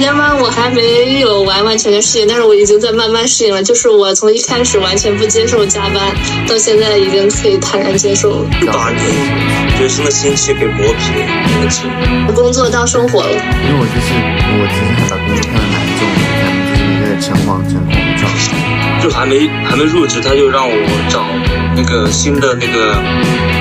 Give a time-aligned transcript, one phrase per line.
[0.00, 3.62] 上几天班，我还没有完完全全适应，但是我已经在慢慢适应了。
[3.62, 6.14] 就是我从一开始完全不接受加班，
[6.48, 8.48] 到现在已经可以坦然接受了。
[8.62, 8.98] 就把你
[9.76, 11.14] 学生的心气给磨平
[11.60, 12.34] 磨平。
[12.34, 13.40] 工作到生活了，因为
[13.78, 14.14] 我就是
[14.56, 15.59] 我其实还把工作
[19.02, 20.74] 就还没还没入职，他就让我
[21.08, 21.24] 找
[21.74, 22.94] 那个新的那个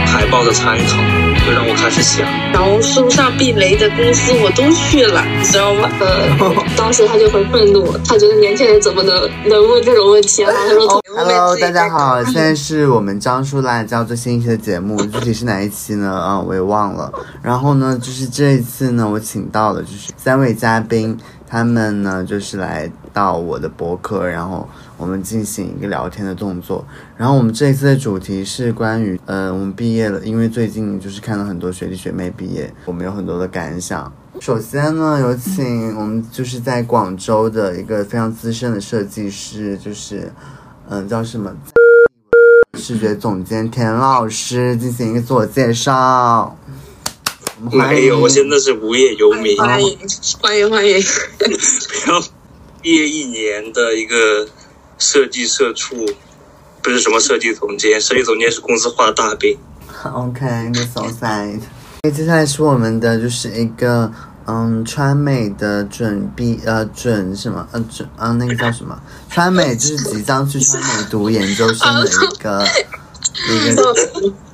[0.06, 0.98] 海报的参考，
[1.46, 2.28] 就让我开始想。
[2.54, 5.90] 小红书上避雷的公司我都去了，你知道吗？
[6.02, 6.28] 呃，
[6.76, 9.16] 当时他就很愤怒，他觉得年轻人怎么能
[9.48, 10.52] 能问这种问题啊？
[10.54, 16.12] 他说 Hello，大家好，现在是我们张叔辣椒最新一期的节目，具体是哪一期呢？
[16.12, 17.10] 啊、我也忘了。
[17.42, 24.68] 然后呢，就是这一次呢，我请到了就是三位嘉宾，他们呢就是来到我的博客，然后
[25.00, 26.86] 我们进行一个聊天的动作。
[27.18, 34.14] 然后我们这一次的主题是关于，呃，我们毕业了，因为最近就是看到很多学弟学妹毕业，我们有很多的感想。
[34.40, 40.32] 首先呢，有请我们就是在广州的一个非常资深的设计师，就是，
[40.90, 41.52] 嗯、叫什么？
[42.78, 46.58] 视觉总监田老师进行一个自我介绍。
[47.62, 49.98] 我们欢迎没有，我现在是无业游民，欢迎
[50.42, 50.96] 欢迎欢迎！
[52.82, 54.48] 毕业一年的一个
[55.00, 56.06] 设计社畜，
[56.84, 59.58] 不是什么设计总监，设计总监是公司画的大饼。
[60.14, 61.62] OK，the so side。
[62.14, 64.12] 接下来是我们的就是一个
[64.46, 68.98] 嗯川美的准毕呃准什么呃准呃那个叫什么
[69.30, 72.66] 川美就是即将去川美读研究生的一个
[73.50, 73.96] 一个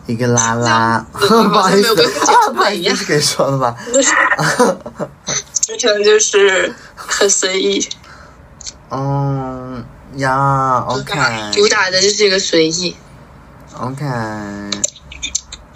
[0.07, 3.75] 一个拉拉，不好意思啊，不好意思，是可以说了吧？
[5.61, 7.87] 之前就是很随意，
[8.89, 9.83] 嗯
[10.15, 11.14] 呀，OK
[11.53, 12.95] 主打的就是一个随意。
[13.80, 14.05] OK。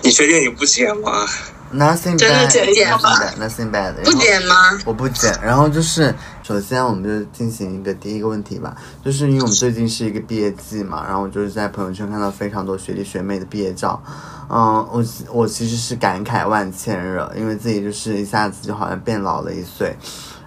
[0.02, 1.28] 你确定你不剪吗
[1.74, 4.04] ？Nothing bad, 剪剪吧 nothing bad, nothing bad。
[4.06, 4.56] 不剪吗？
[4.86, 5.38] 我不剪。
[5.44, 14.02] 然后就是，首先我们就进行一个第一个问题吧，就是因为我们最近是一个毕业季嘛，然后我就是在朋友圈看到非常多学弟学妹的毕业照，
[14.50, 19.96] 嗯，我我其实是感慨万千了，因为自己就是一下子就好像变老了一岁，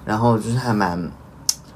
[0.06, 1.12] 然后就是还蛮。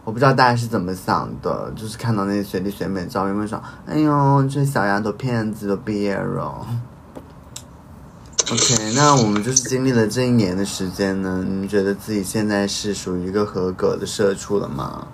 [0.06, 6.65] 我不知道大家是怎么想的，就是看到那些学弟学妹的照片，会说：“哎呦，这小丫头骗子，都毕业了。”
[8.53, 15.09] OK，那我们就是经历了这一年的时间呢，你们觉得自己现在是属于一个合格的社畜了吗？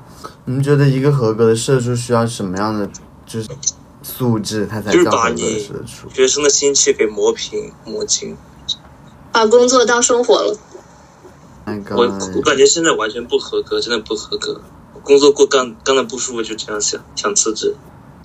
[0.44, 2.86] 你们觉得一个合格的社畜需要什么样的
[3.24, 3.48] 就是
[4.02, 6.10] 素质，他才就是叫合格的把你社畜？
[6.10, 8.36] 学生的心气给磨平磨平。
[9.32, 10.54] 把工作当生活了。
[11.64, 12.04] 我
[12.36, 14.60] 我感觉现在完全不合格，真的不合格。
[15.02, 17.74] 工作过干干的不舒服，就这样想想辞职。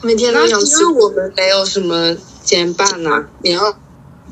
[0.04, 3.76] 每天都那想是因为我们没有什么兼办呐、你要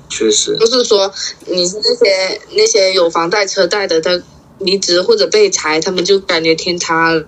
[0.07, 1.11] 确实就，是说
[1.47, 4.21] 你是那些那些有房贷车贷的，他
[4.59, 7.25] 离职或者被裁，他们就感觉天塌了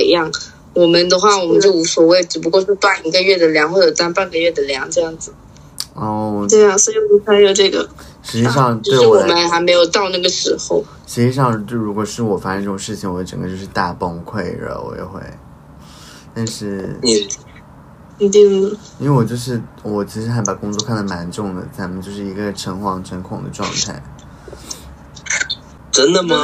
[0.00, 0.32] 一样。
[0.72, 5.34] 我们的话，我们就无所谓，只不过是断一个月的粮或者断半个月的粮这样子。
[5.94, 7.88] 哦，对啊，所以我才有这个。
[8.30, 10.84] 实际上就是我对我，们还没有到那个时候。
[11.06, 15.20] 实际上就如果是我发生这种事情，我整个就是大崩溃了，我也会。
[16.32, 17.26] 但是你
[18.18, 18.62] 一定
[19.00, 24.00] 因为我就是我其实还把工作看得蛮重的，咱们就是一个诚惶诚恐的状态。
[25.90, 26.36] 真的吗？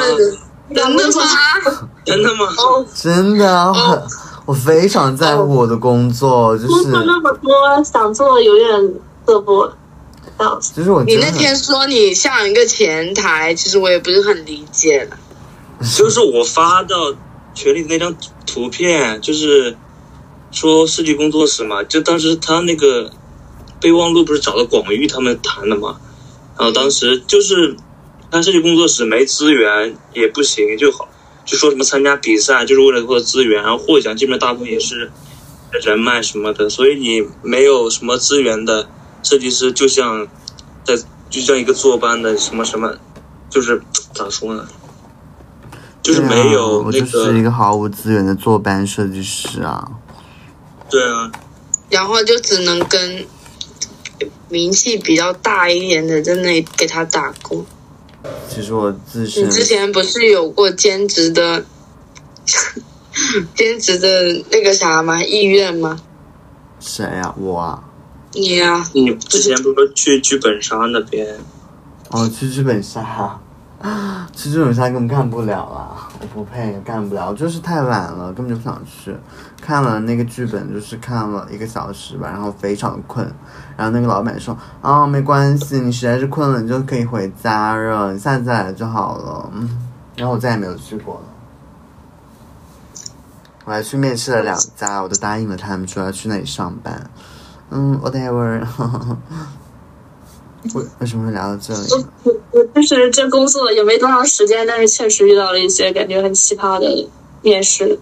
[0.75, 1.89] 真的吗？
[2.05, 2.47] 真的吗？
[2.93, 4.07] 真的啊，我
[4.47, 7.53] 我非常在乎我的工作，就是工作那么多，
[7.85, 8.95] 想做有点
[9.25, 9.71] 做不
[10.37, 10.59] 到。
[10.61, 15.17] 其实我你那天说你像一个前台，其实我也不是很理解了。
[15.97, 17.15] 就是我发到
[17.55, 19.77] 群里那张图片，就是
[20.51, 23.11] 说设计工作室嘛，就当时他那个
[23.81, 26.01] 备忘录不是找了广域他们谈的嘛，
[26.57, 27.77] 然后当时就是
[28.31, 31.09] 他设计工作室没资源也不行，就好
[31.45, 35.13] 就说什么参加比赛就是为了获得资源，然后获奖基本上大部分也是
[35.85, 38.89] 人脉什么的，所以你没有什么资源的
[39.27, 40.25] 设计师，就像
[40.85, 40.97] 在
[41.29, 42.97] 就像一个坐班的什么什么，
[43.51, 43.83] 就是
[44.15, 44.65] 咋说呢？
[46.01, 49.91] 就是没有我那个，就是一个毫无资源的坐班设计师啊。
[50.89, 51.33] 对啊，
[51.91, 53.27] 然后就只能跟
[54.49, 57.67] 名气比较大一点的在那里给他打工。
[58.49, 61.65] 其实我自身你之前不是有过兼职的，
[63.57, 65.21] 兼职的那个啥吗？
[65.21, 65.99] 意愿吗？
[66.79, 67.83] 谁呀、我啊。
[68.39, 71.27] 你呀、你之前不是说去剧本杀那边？
[72.11, 73.41] 哦，去剧本杀，
[74.35, 76.09] 去剧本杀根本干不了啊！
[76.21, 79.17] 我不配，干不了，就是太晚了，根本就不想去。
[79.59, 83.27] 看了那个剧本，就是看了一个小时吧，然后非常困。
[83.75, 91.21] 然后那个老板说：“啊、没关系，你实在是困了，你就可以回家了，你下次再来就好了。”嗯，然后我再也没有去过了。
[93.65, 97.11] 我还去面试了两家，我都答应了他们说要去那里上班。
[97.71, 98.67] 嗯，whatever。
[100.75, 101.89] 为为什么会聊到这里？
[102.25, 107.09] 我我就是这工作也没多长时间，但是确实遇到了一些感觉很奇葩的
[107.41, 108.01] 面试，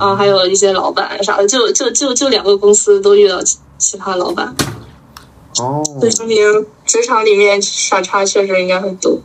[0.00, 4.56] 啊，还有一些老板啥的，就就就就两个公司都遇到奇奇葩老板，
[5.58, 6.38] 哦，这说明
[6.86, 9.20] 职场里面傻叉确实应该很多。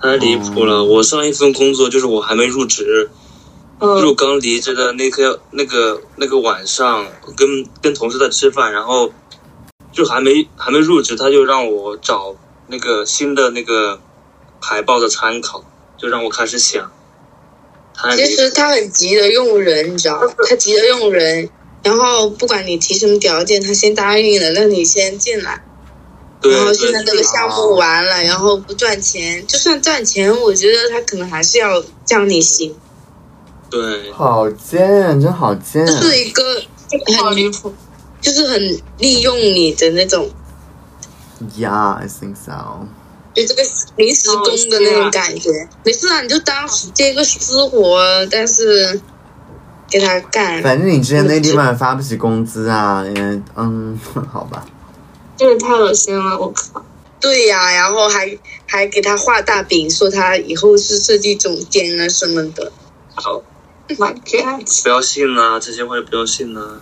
[0.00, 0.84] 太离谱了！
[0.84, 3.10] 我上一份工作就是我还没入职，
[3.78, 7.06] 就嗯刚离职的那个那个那个晚上，
[7.36, 9.12] 跟跟同事在吃饭，然后
[9.92, 12.34] 就还没还没入职，他就让我找
[12.68, 14.00] 那个新的那个
[14.60, 15.64] 海报的参考，
[15.98, 16.90] 就让我开始想。
[18.14, 20.34] 其实他很急着用人，你知道吗？
[20.48, 21.48] 他急着用人，
[21.82, 25.64] 然后不管你提什么条件，他先答应了，让你先进来。
[26.38, 32.76] 对然后现在对这个项目完了，然后不赚钱，就算赚钱，我觉得他可能还是要降你薪，
[33.70, 35.86] 对，好贱，真好贱。
[35.86, 36.42] 这是一个
[37.06, 37.72] 很好离谱。
[38.18, 38.60] 就是很
[38.98, 40.28] 利用你的那种
[41.56, 42.86] ，Yeah, I think so.
[43.34, 43.62] 就这个
[43.96, 45.68] 临时工的那种感觉。
[45.84, 49.00] 没事啊，你就当接个私活，但是
[49.88, 50.60] 给他干。
[50.62, 53.96] 反正你之前那地方也发不起工资啊，因为嗯，
[54.32, 54.66] 好吧。
[55.36, 56.82] 真是太恶心了，我靠！
[57.20, 58.36] 对呀、然后还
[58.66, 62.72] 还给他画大饼，说他以后是设计总监啊什么的。
[63.14, 63.40] 好
[63.94, 66.80] 不要信啊，这些话就不要信啊。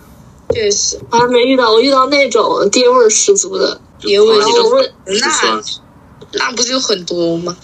[0.53, 3.79] 确实，我还没遇到，我遇到那种爹味儿十足的。
[3.99, 4.91] 就别问夸你个然后我问，
[5.21, 5.61] 那
[6.33, 7.55] 那不就很多吗？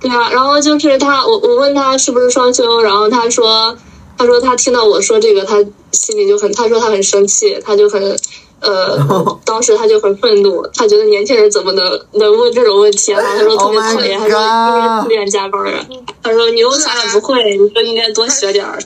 [0.00, 3.76] 对啊，然后就是他，我我问他是不是双休，然后他说，
[4.18, 5.56] 他说他听到我说这个，他
[5.92, 8.18] 心里就很，他说他很生气，他就很，
[8.62, 13.20] 呃，当时他就很愤怒，他觉得年轻人怎么能能问这种问题啊？
[13.20, 15.86] 他说特别 Oh 讨厌，他说应该自愿加班啊，
[16.22, 18.78] 他说你又啥也不会，你说应该多学点儿。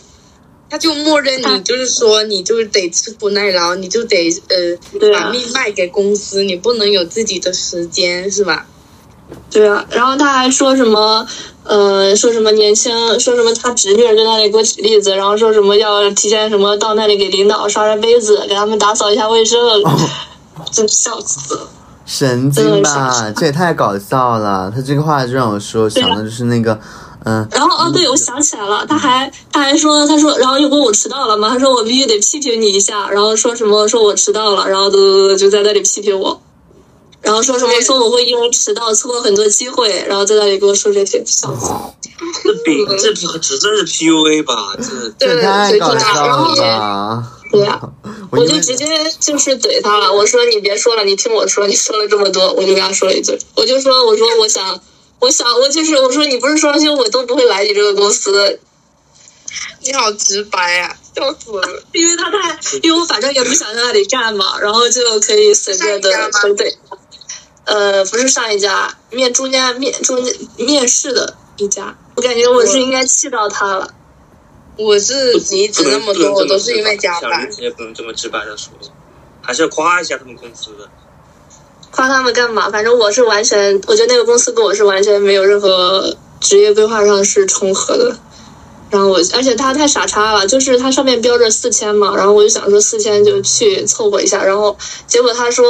[0.69, 4.75] 他就默认你就是说，你就是得吃苦耐劳，你就得呃
[5.09, 8.67] 啊把命卖给公司，你不能有自己的时间，是吧？
[9.51, 11.27] 对啊，然后他还说什么，
[11.65, 19.59] 呃，说什么年轻，说什么他侄女儿在那里给我举例子，然后说什么要提前什么到那里给领导刷刷杯子，给他们打扫一下卫生，
[20.71, 21.69] 真笑死了。
[22.05, 24.71] 神经吧，这也太搞笑了。
[24.73, 26.79] 他这个话就让我说想的就是那个，
[27.25, 31.49] 嗯，然后哦，对，我想起来了，他还他还说，他说，然后又问我迟到了吗？
[31.49, 36.41] 他说我必须得批评你一下，然后说什么说我迟到了，然后就就在那里批评我，
[37.27, 41.93] 然后说什么说我会因为迟到错过很多机会，然后在那里跟我说这些，笑死了。
[42.45, 44.77] 这比这不只真是 PUA 吧？
[45.19, 47.33] 这太搞对笑了对吧！
[47.51, 47.81] 对啊，
[48.31, 48.87] 我就直接
[49.19, 54.81] 就是怼他了，我说你别说了，你听我说，你说了这么多，我就跟他说一句，我就说我说我想
[55.19, 58.61] 我想我就是我说你不是双休，我都不会来你这个公司，
[59.83, 61.83] 你好直白啊，笑死了！
[61.93, 66.97] 因为他太，因为我反正也不想在那里干嘛，然后就可以随便的上一家吗回怼他。
[67.67, 73.93] 呃，不是上一家面中间面中间面试的一家，我感觉我是应该气到他了。
[74.79, 77.65] 我是离职那么多，不能这么都是因为加班小林。
[77.65, 78.73] 也不能这么直白的说，
[79.43, 80.89] 还是要夸一下他们公司的。
[81.91, 82.71] 夸他们干嘛？
[82.71, 88.17] 反正我是完全，我觉得那个公司跟我是完全没有任何职业规划上是重合的。
[88.91, 95.67] 然后我，而且他太傻叉了，就是他上面标着四千嘛，然后我就想说四千就去凑合一下，然后结果他说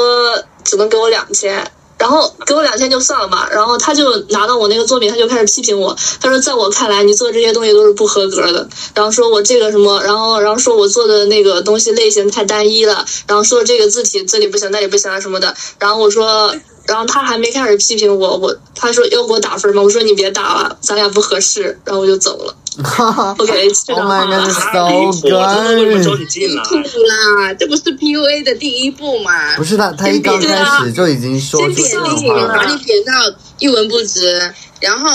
[0.65, 1.71] 只能给我两千，
[2.07, 16.55] 然后给我两千就算了吧，然后他就拿到我那个作品，他就开始批评我，他说在我看来你做这些东西都是不合格的，然后说我这个什么，然后然后说我做的那个东西类型太单一了，然后说这个字体这里不行那里不行啊什么的，然后我说。
[16.87, 19.83] 然后他还没开始批评我，我他说要给我打分吗？
[19.83, 22.57] 我说你别打了，咱俩不合适，然后我就走了。
[22.85, 25.75] 哈哈我给气 Oh 到 my 骂 god, 了 this is 太离谱 so 了！
[25.75, 26.21] 这为什么招 good。
[26.21, 26.62] 你进来？
[26.64, 29.57] 吐啦，这不是 PUA 的第一步嘛？
[29.57, 32.47] 不是他，他一刚开始就已经说先出这种贬低你。
[32.49, 33.12] 把你贬到
[33.59, 35.09] 一文不值，然后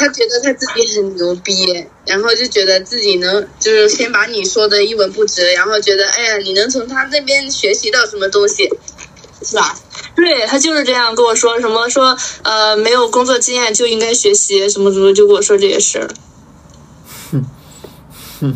[0.00, 8.68] 他觉得他自己很牛逼，然后就觉得自己能，就是先把你说的一文不值，然后觉得哎呀，你能从他那边学习到什么东西，
[9.42, 9.74] 是吧？
[10.14, 16.08] 对他就是这样跟我说，什么说呃没有工作经验就应该学习什么什么，就跟我说这些事儿。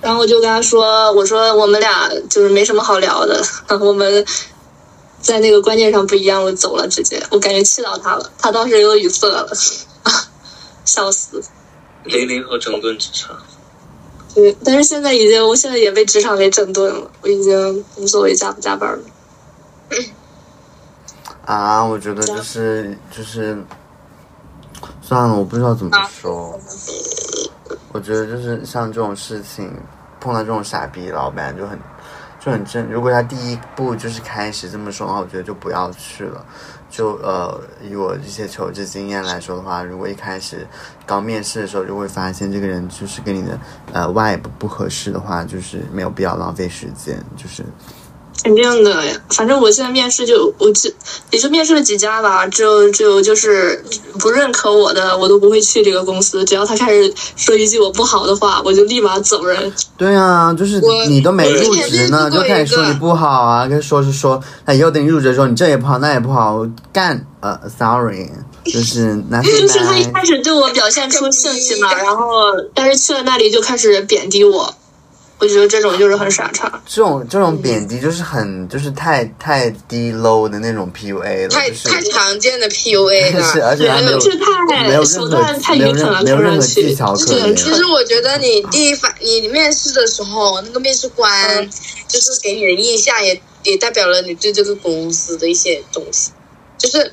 [0.00, 3.44] 然后我就跟他说，我说我们俩就是没什么好聊的，
[3.80, 4.24] 我们
[5.20, 9.46] 在那个观念上不一样，我走了，直接我感觉气到他了，他当时有语塞了，
[10.86, 11.42] 笑死。
[12.04, 13.36] 零零后整顿职场，
[14.34, 19.02] 对，但是现在已经，我现在也被职场给整顿了，我已经无所谓加不加班了。
[21.44, 23.58] 啊，我觉得就是就是，
[25.02, 26.58] 算了，我不知道怎么说。
[27.92, 29.72] 我觉得就是像这种事情，
[30.20, 31.78] 碰到这种傻逼老板就很
[32.38, 32.86] 就很正。
[32.86, 36.44] 如果他第一步就是开始这么说的话，我觉得就不要去了。
[36.88, 40.66] 就呃，以我一些求职经验来说的话，如果一开始
[41.06, 43.58] 刚面试的时候就会发现这个人就是跟你的
[43.92, 47.64] 呃 vibe 不合适的话，就是没有必要浪费时间，就是
[48.42, 50.90] 肯定的呀，反正我现在面试就我就
[51.30, 53.84] 也就面试了几家吧，只有只有就是
[54.18, 56.44] 不认可我的，我都不会去这个公司。
[56.44, 59.72] 只要他开始说一句我不好的话，我就立马走人。
[59.96, 68.28] 对啊，就是我你都没入职呢，就开始说你不好啊，跟说是说，那以后等你入职的时候，你这也不好，那也不好，干呃，sorry，
[68.64, 72.24] 就是 拿就是他一开始对我表现出兴趣嘛，然后
[72.74, 74.74] 但是去了那里就开始贬低我，
[75.40, 76.80] 我觉得这种就是很傻叉。
[76.86, 83.42] 这种这种贬低就是很就是太太低 low 的那种 PUA 了，太就是太常见的 PUA 了。
[83.52, 87.56] 是，而且对还没有，这太没有手段太有愚蠢了，任没有任何看上去技巧可言。
[87.56, 87.80] 其实。
[87.90, 91.68] 我觉得你第一反，你面试的时候，那个面试官
[92.06, 96.30] 就是给你的印象也也代表了你对这个公司的一些东西。
[96.78, 97.12] 就是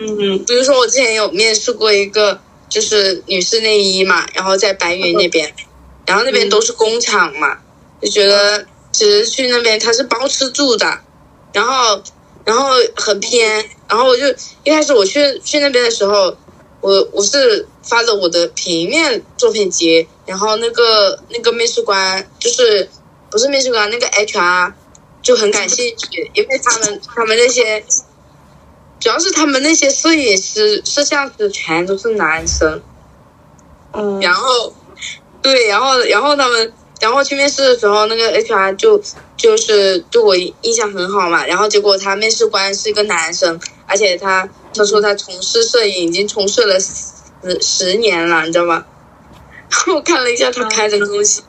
[0.00, 5.54] 嗯，比如说我之前有面试过一个，就是女士内衣嘛，然后在白云那边，
[6.06, 7.58] 然后那边都是工厂嘛，
[8.00, 11.00] 就觉得其实去那边他是包吃住的，
[11.52, 12.02] 然后
[12.44, 14.28] 然后很偏，然后我就
[14.64, 16.36] 一开始我去去那边的时候，
[16.80, 22.88] 我我是发了我的平面作品集，然后那个那个面试官就是
[23.30, 24.72] 不是面试官那个 HR
[25.22, 27.84] 就很感兴趣， 因为他们他们那些。
[29.00, 32.80] 主要是他们那些摄影师、摄像师全都是男生，
[33.92, 34.72] 嗯，然后，
[35.44, 38.98] 对，然后然后他们，然后去面试的时候，那个 HR 就
[39.36, 48.86] 就是对我印象很好嘛，然后结果他面试官是一个男生，而且他他说他从事摄影已经从事了十十年了，你知道吗？
[49.70, 51.42] 然后我看了一下他开的东西，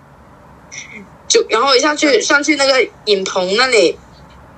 [1.30, 3.98] 就然后一上去上去那个影棚那里，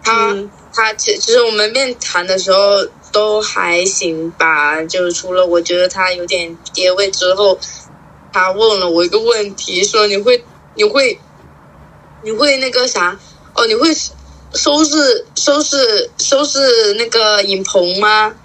[0.03, 0.31] 他。
[0.31, 7.57] 嗯他其其实我们面谈的时候都还行吧，就是除了我觉得他有点跌位之后，
[8.37, 10.43] 他问了我一个问题，说你会
[10.75, 11.19] 你会
[12.21, 13.17] 你会那个啥
[13.55, 13.91] 哦，你会
[14.53, 18.35] 收拾收拾收拾那个影棚吗？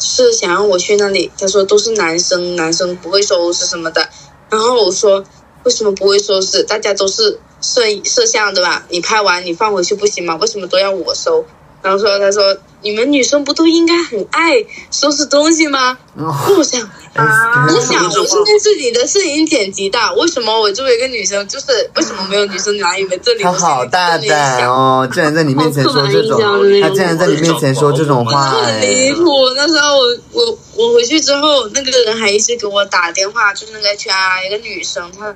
[0.00, 4.08] 是想让我去那里，他说都是男生，男生不会收拾什么的。
[4.50, 5.24] 然后我说
[5.62, 6.64] 为什么不会收拾？
[6.64, 8.84] 大家都是摄摄像对吧？
[8.88, 10.34] 你拍完你放回去不行吗？
[10.40, 11.44] 为什么都要我收？
[11.80, 12.42] 然后说，他说
[12.82, 15.96] 你们女生不都应该很爱收拾东西吗？
[16.16, 16.80] 哦我想，
[17.14, 23.42] 啊我想我是面试你的摄影剪辑的，为什么我作为一个女生，就是为什么没有女生来你们这里？
[23.44, 25.06] 他好大胆哦！
[25.06, 26.40] 哦，竟然在你面前说这种
[26.82, 29.22] 他竟然在你面前说这种话，很哎离谱。
[29.54, 35.32] 那时候我我我回去之后，那个人还一直给我打电话，就是那个 HR 一个女生，她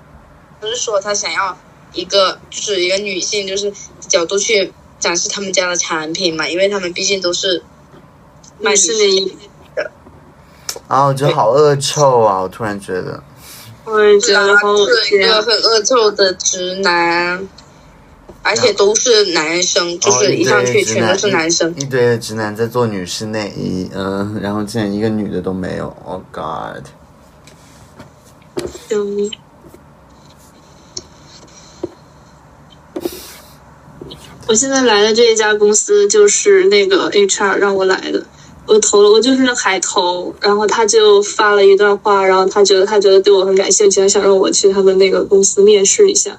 [0.61, 1.57] 不是说她想要
[1.93, 3.73] 一个就是一个女性，就是
[4.09, 4.73] 角度去
[5.03, 7.61] 展示他们家的产品嘛，因为他们毕竟都是
[8.61, 9.37] 卖内衣，
[10.87, 12.41] 啊，我觉得好恶臭啊！
[12.41, 13.21] 我突然觉得，
[13.85, 15.43] 我也觉是啊得好恶是一个。
[15.43, 17.49] 很恶臭的直男，
[18.43, 21.75] 而且都是男生，就哦是一上去全都是男生。
[21.77, 26.87] 一堆的直男在做女士内衣，嗯、然后竟然一个女的都没有，Oh God！
[28.89, 29.33] 救命！
[34.49, 38.23] 我现在来的这一家公司就是那个 HR 让我来的，
[38.67, 46.39] 我投了，我就是海投，然后他就发了一段话，然后他觉得他觉得对我很感兴趣，他想让我去他们那个公司面试一下，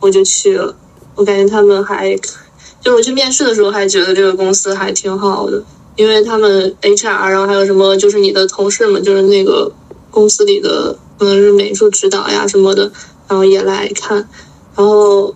[0.00, 0.76] 我就去了。
[1.14, 5.62] 我感觉他们还，就是我去面试的时候还觉得这个公司还挺好的，
[5.96, 9.72] 因为他们 HR，然后还有什么就是你的同事们，就是那个
[10.10, 12.90] 公司里的可能是美术指导呀什么的，
[13.28, 14.28] 然后也来看，
[14.76, 15.34] 然后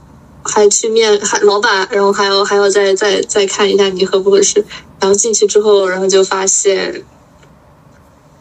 [0.49, 4.65] 还去面还老板，然后还要还要再再再看一下你合不合适，
[4.99, 7.05] 然后进去之后，然后就发现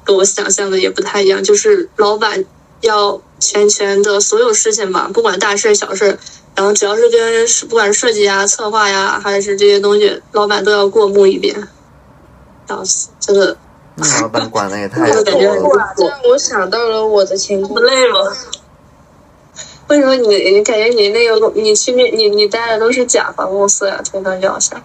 [0.06, 2.44] 跟我想象的也不太一样，就是老板
[2.82, 6.18] 要全权的所有事情吧，不管大事小事，
[6.56, 11.68] 然后只要是跟不管是设计呀、策划呀，还是这些东西，老板都要过目一遍，
[12.68, 13.58] 笑死，真的
[13.96, 15.84] 那老板管的也 太我感觉很多了。
[15.84, 18.20] 哇，这让我想到了我的前不累吗？
[19.88, 24.02] 为什么你你感觉你那个你去面你你待的都是甲方公司呀？
[24.04, 24.82] 听他讲下，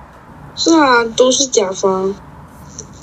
[0.56, 2.14] 是啊，都是甲方，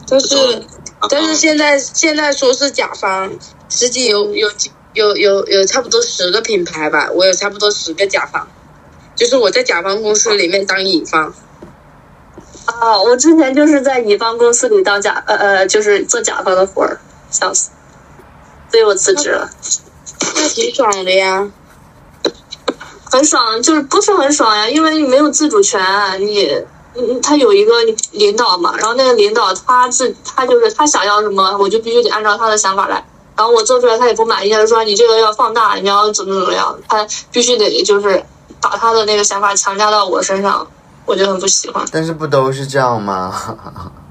[0.09, 0.63] 但是
[1.09, 3.31] 但是现在现在说是甲方，
[3.69, 4.49] 实际有有
[4.93, 8.47] 有有有差不多十个品牌吧，我有差不多十个甲方，
[9.15, 11.31] 就是我在甲方公司里面当乙方，
[12.65, 17.69] 啊，我之前就是在乙方公司里当甲呃呃，就是做甲方的活儿，笑死，
[18.71, 19.47] 所以我辞职了。
[19.51, 19.92] 那
[20.35, 21.47] 那挺爽的呀。
[23.05, 25.79] 很爽，就是不是很爽呀，因为你没有自主权，
[26.19, 26.49] 你，
[26.95, 27.73] 嗯，他有一个
[28.11, 33.05] 领导嘛，然后那个领导他自他就是他想要什么，我就必须得按照他的想法来，
[33.35, 38.25] 然后我做出来他也不满意，他就说你这个要放大，你要怎么怎么样，他必须得就是
[38.59, 40.65] 把他的那个想法强加到我身上，
[41.05, 41.85] 我就很不喜欢。
[41.91, 43.31] 但是不都是这样吗？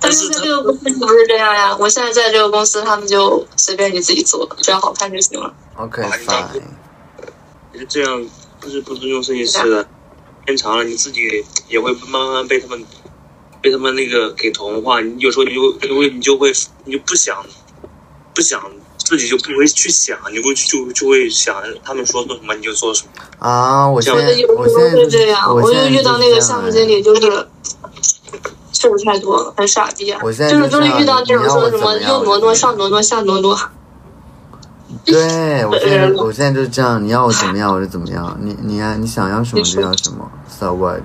[0.00, 5.52] 但是在这个公司不是这样呀，我现在在这个公司，他们就随便你自己做，只要好看就行了。
[5.76, 6.62] OK 啊你这样 fine，
[7.72, 8.26] 你这样
[8.60, 9.86] 不是不尊重设计师的，时
[10.46, 12.84] 间长了你自己也会慢慢被他们
[13.60, 15.00] 被他们那个给同化。
[15.00, 16.52] 你有时候你就你会你就会
[16.84, 17.44] 你就不想
[18.32, 18.62] 不想
[18.96, 21.54] 自己就不会去想，你会就就会想
[21.84, 23.10] 他们说做什么你就做什么。
[23.38, 27.48] 啊，我现我在的有时候我现在会这样，我就我现在遇到那个项目经，理，就是
[28.76, 30.20] 事儿太多了，很傻逼啊！
[30.22, 33.58] 我现在就是遇到这种你要我说什么怎么样右挪挪、上挪挪、下挪挪，
[35.04, 41.00] 对我现在 我现在就是这样，你要我怎么样我就怎么样，你你呀、你想要什么就要什么，so what？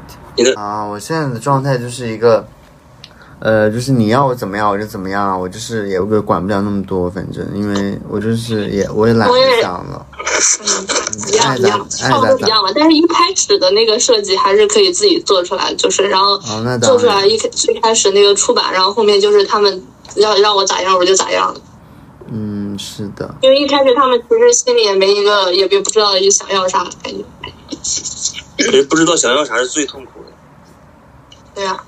[0.55, 2.45] 啊，我现在的状态就是一个，
[3.39, 10.05] 呃，就是你要我怎么样我就怎么样，我就是也管不了那么多，反正因为我就是也我也懒得想了，
[11.27, 12.71] 一样一样，差不多一样吧。
[12.75, 16.37] 但是一开始的那个设计还是可以自己做出来，就是然后
[16.81, 19.83] 做，出来一开最开始那个出版，然后后面就是他们
[20.15, 21.61] 要让我咋样我就咋样了。
[22.33, 27.23] 嗯，是的，因为一开始他们其实心里也没一个，也别不知道想要啥感觉。
[28.83, 30.27] 不知道想要啥是最痛苦的。
[31.53, 31.83] 对呀、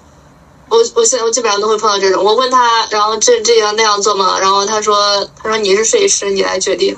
[0.70, 2.24] 我我现在我基本上都会碰到这种。
[2.24, 6.98] 我问他，然后这这样那样做嘛，然后他说他说你是设计师，你来决定。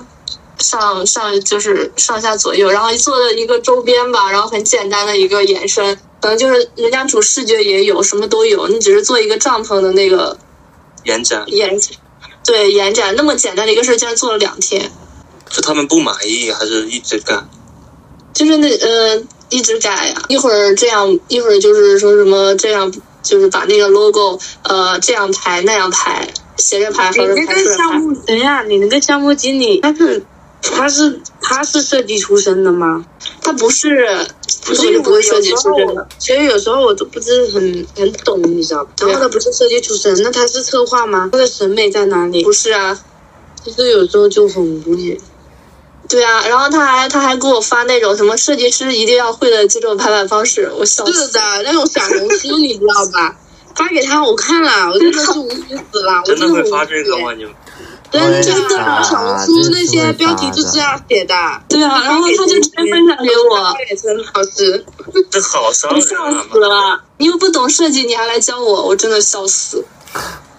[0.59, 10.37] 上上就是上下左右，然后做的一个周边吧，然后很简单的一个延伸，可能就是人家主视觉也有，什么都有，你只是做一个帐篷的那个
[11.03, 11.97] 延展延展，
[12.45, 14.91] 对延展那么简单的一个事，竟然做了两天，
[15.51, 17.49] 是他们不满意还是一直干？
[18.33, 22.91] 就是那呃一直改呀，一会儿这样，一会儿就是说什么这样，
[23.21, 27.77] 就是把那个 logo 呃这样排那样排，斜着排你横着那排竖着排。
[27.77, 30.25] 个项目，等一下，你那个项目经理他是
[30.73, 33.05] 他是他是设计出身的吗？
[33.41, 34.07] 他不是，
[34.65, 36.07] 不是，不会设计出身的。
[36.17, 38.91] 其实有时候我都不是很很懂，你知道吧？
[39.01, 41.29] 然后他不是设计出身，那他是策划吗？
[41.31, 42.43] 他的审美在哪里？
[42.43, 42.97] 不是啊，
[43.63, 45.19] 其实有时候就很无语。
[46.07, 51.13] 对啊，然后他还他还给我发那种什么设计师一定要会的这种排版方式，我笑死。
[51.13, 53.35] 是的，那种小红书你知道吧？
[53.75, 56.21] 发给他，我看了，我真的是无语死了。
[56.27, 57.33] 我真的会发这无语个吗？
[57.33, 57.53] 你们？
[58.11, 58.43] 真的，
[59.03, 61.35] 小红书那些标题就这样写的。
[61.67, 64.85] 对啊，然后他就直接分享给我，陈老师。
[65.29, 66.45] 这好伤我笑人啊！
[66.51, 67.01] 死了。
[67.17, 69.83] 你又不懂设计，你还来教我，我真的笑死。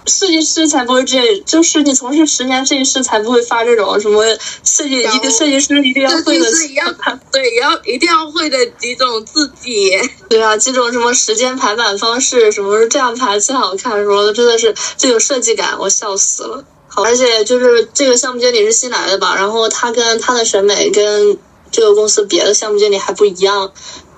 [0.07, 4.23] 设计师才不会这，就是你从事十年设计师才不会发这种什么
[4.63, 6.95] 设计一个设计师一定要会的，一样，
[7.33, 9.91] 对，也要一定要会的几种字体。
[10.29, 16.65] 对啊，几种什么时间排版方式，什么这样排最好看，什么的，真的是最有设计感，我笑死了。
[16.97, 21.37] 好，而且就是这个项目经理是新来的吧，然后他跟他的审美跟
[21.71, 23.71] 这个公司别的项目经理还不一样，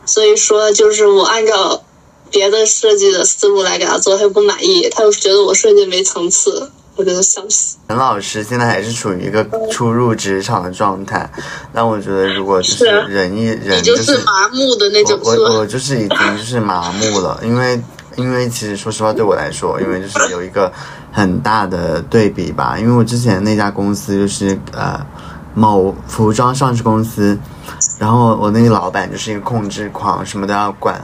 [0.06, 1.82] 所以说就是我按照
[2.30, 7.78] 别的设计的思路来给他做，他又不满意，他又觉得我设计没层次，我真的笑死。
[7.88, 11.28] 陈老师现在还是处于一个初入职场的状态，
[11.74, 17.82] 但我觉得如果就是人一人你就是麻木的那种我我我就是已经就是麻木了，因为
[18.14, 20.72] 因为其实说实话对我来说，因为就是有一个
[21.12, 25.00] 很大的对比吧，因为我之前那家公司就是呃
[25.54, 27.38] 某服装上市公司，
[27.98, 31.00] 然后我那个老板就是一个控制狂，什么都要管。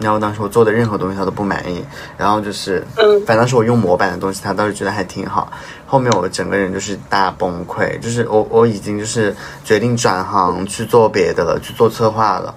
[0.00, 1.84] 然后当时我做的任何东西他都不满意，
[2.16, 5.50] 然后就是，嗯反正是我用模板的东西，他倒是觉得还挺好。
[5.88, 12.54] 后面我整个人就是大崩溃，就是我我已经就是决定转行去做别的了，去做策划了。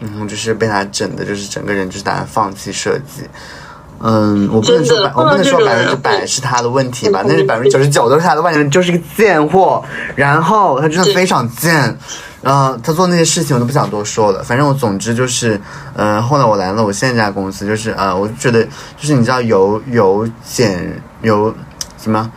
[0.00, 3.22] 嗯，就是被他整的，就是整个人就是打算放弃设计。
[4.02, 9.82] 嗯，我不能说百，我不能说百分之百是他的问题吧，嗯但是百分之九十九都是他的问题，就是一个贱货。
[10.16, 11.96] 然后他真的非常贱，
[12.42, 14.42] 呃，他做那些事情我都不想多说了。
[14.42, 15.60] 反正我总之就是，
[15.94, 21.54] 呃，后来我来了我现在这家公司，就是呃，我就觉得就是你知道由由俭由
[22.02, 22.30] 什么。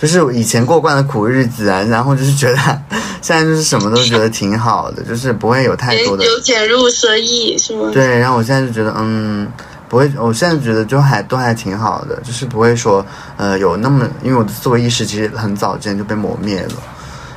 [0.00, 2.58] 就是以前过惯了苦日子啊，然后就是觉得
[3.22, 7.88] 现在就是什么都觉得挺好的，就是不会有太多的由俭入奢易是吗？
[7.92, 9.46] 对，然后我现在就觉得，嗯，
[9.92, 13.04] 不会，我现在觉得就还都还挺好的，就是不会说，
[13.36, 16.76] 呃，有那么，因为我的思维意识其实很早之前就被磨灭了，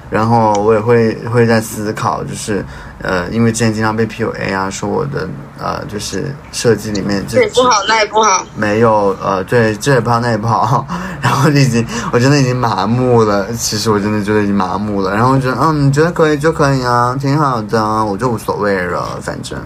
[0.09, 2.63] 然后我也会会在思考，就是，
[3.01, 5.27] 呃，因为之前经常被 PUA 啊，说我的
[5.59, 8.45] 呃，就是设计里面就这也不好，那也不好。
[8.55, 10.87] 没有，呃，对，这也不好，那也不好，
[11.21, 13.51] 然后就已经我真的已经麻木了。
[13.51, 15.13] 其实我真的觉得已经麻木了。
[15.13, 19.59] 然后我觉得嗯，你觉得可以就可以啊，挺好的，我就无所谓了，反正。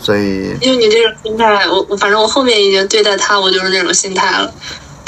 [0.00, 4.52] 所以因为你这种心态，我我反正我后面已经对待他，我就是那种心态了。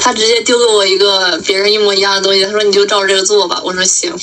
[0.04, 3.60] 他直接丢给我一个别人一模一样的东西，他说你就照着这个做吧。
[3.62, 4.12] 我说行。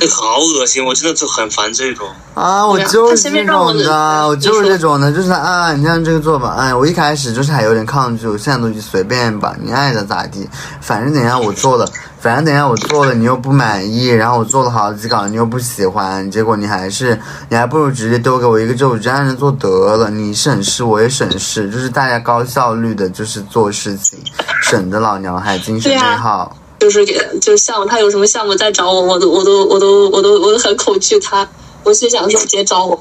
[0.00, 0.84] 哎，好恶心！
[0.84, 2.06] 我真的就很烦这种。
[2.34, 10.46] 啊，我就是这种的，我就是这种的，就是啊，你像这个做吧，哎，我一开始就是还有点抗拒，我现在都随便吧，你爱咋咋地，
[10.82, 11.88] 反正等下我做了，
[12.26, 17.16] 反正等下我做了你又不满意，然后我做了好几稿你又不喜欢，结果你还是，
[17.48, 24.18] 你还不如直接丢给我一个，就我直接按着做得了，你省事我也省事，就是大家高效率的，就是做事情，
[24.60, 26.50] 省得老娘还精神内耗。
[26.80, 31.48] 就是给，就是项目，他有什么项目再找我，我都，我都，我都，我都，我都很恐惧他。
[31.84, 33.00] 我心想说，别找我，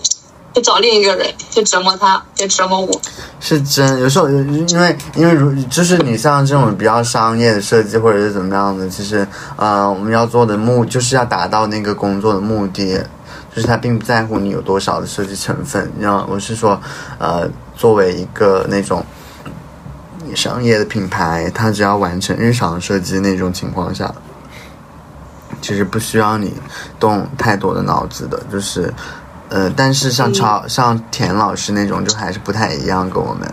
[0.55, 3.01] 就找另一个人，就折磨他，去折磨我。
[3.41, 13.05] 是真，有时候因为因为如就是你像这种比较商业的设计或者是怎么样的，其实呃我们要做的目就是要达到那个工作的目的，
[13.53, 15.91] 就是他并不在乎你有多少的设计成分。
[15.95, 16.81] 你知道我是说，
[17.19, 19.05] 呃，作为一个那种。
[20.33, 24.13] 商业的品牌，他只要完成日常设计那种情况下，
[25.61, 26.51] 其实不需要你
[26.99, 28.91] 动太多的脑子的，就是，
[29.49, 33.51] 呃，但是像超像田老师那种，就还是不太一样，跟我们。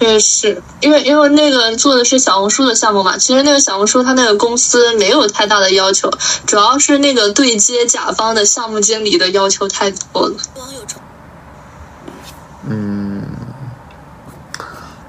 [0.00, 6.08] 嗯，是因为因为那个做的是小红书的项目嘛，其实那个小红书它那个公司没有太大的要求，
[6.46, 10.36] 主要是那个对接甲方的项目经理的要求太多了。
[12.68, 13.22] 嗯。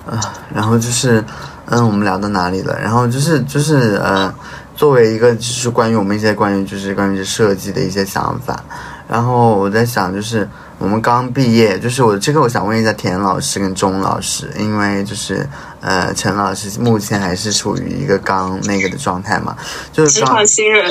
[0.10, 0.20] 啊，
[0.52, 1.24] 然后就是，
[1.68, 2.76] 嗯，我们聊到哪里了？
[2.80, 4.34] 然后就是就是呃，
[4.80, 8.64] 作为一个就是关于我们一些关于就是关于设计的一些想法，
[9.10, 10.48] 然后我在想就是。
[10.82, 15.46] 我们刚毕业，就是我这个，我想问一下田老师跟钟老师，因为就是
[15.82, 19.56] 呃，陈老师目前还是处于一个刚那个的状态嘛，
[19.92, 20.38] 就是刚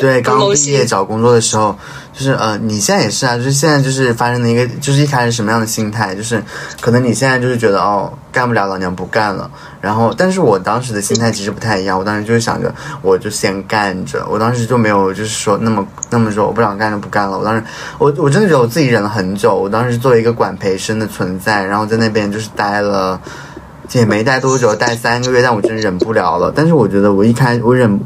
[0.01, 1.77] 对刚毕业找工作的时候，
[2.13, 6.43] 就是呃，你现在也是啊，就是现在就是发生的一个，就是一开始什么样的心态，就是
[6.81, 9.51] 可能你现在就是觉得哦，干不了，老娘不干了。
[9.81, 11.97] 然后，但是我当时的心态其实不太一样。
[11.97, 14.27] 我当时就是想着，我就先干着。
[14.29, 17.39] 我当时就没有就是说那么那么说，我不想干就不干了。
[17.39, 17.63] 我当时，
[17.99, 19.55] 我我真的觉得我自己忍了很久。
[19.55, 23.21] 我当时作为一个管培生的存在，然后在那边就是待了，
[23.93, 26.53] 也没待多久，待三个月，但我真忍不了了。
[26.55, 27.99] 但是我觉得我一开我忍，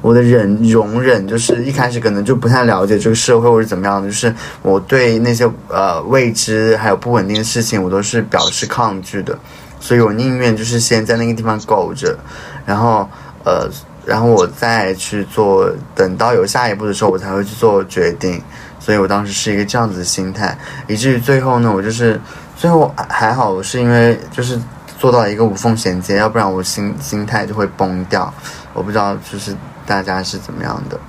[0.00, 9.38] 我的忍容忍就是一开始可能就不太了解这个社会或者怎么样的，就是我对那些呃未知还有不稳定的事情，我都是表示抗拒的。
[9.78, 12.18] 所以我宁愿就是先在那个地方苟着，
[12.64, 13.06] 然后
[13.44, 13.68] 呃，
[14.06, 18.40] 然后我再去做，等到有下一步的时候，我才会去做决定。
[18.78, 22.20] 所以我当时是一个这样子的心态，以至于最后呢，我就是
[22.56, 24.56] 最后还好我，是因为就是
[24.98, 28.32] 做到一个无缝衔接，要不然我心心态就会崩掉。
[28.72, 29.56] 我不知道就是
[29.86, 31.00] 大家是怎么样的。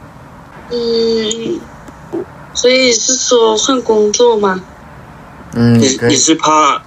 [0.72, 1.60] 嗯，
[2.54, 4.62] 所以是说换工作吗？
[5.54, 6.82] 嗯，你你是怕？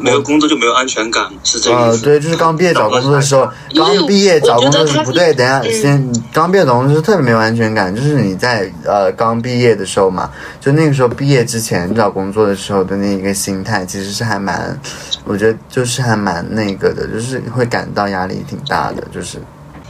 [0.00, 2.02] 没有工作就没有安全感，是这个意思。
[2.02, 5.32] 对，就是刚毕业找工作的时候，刚毕业找工作是不对。
[5.34, 14.78] 等下先，刚毕业找工作是特别没有安全感，就是你在呃刚毕业的时候嘛，就那个时候毕业之前找工作的时候的那一个心态，其实是还蛮，
[15.24, 19.38] 我觉得就是还蛮那个的，就是会感到压力挺大的，就是。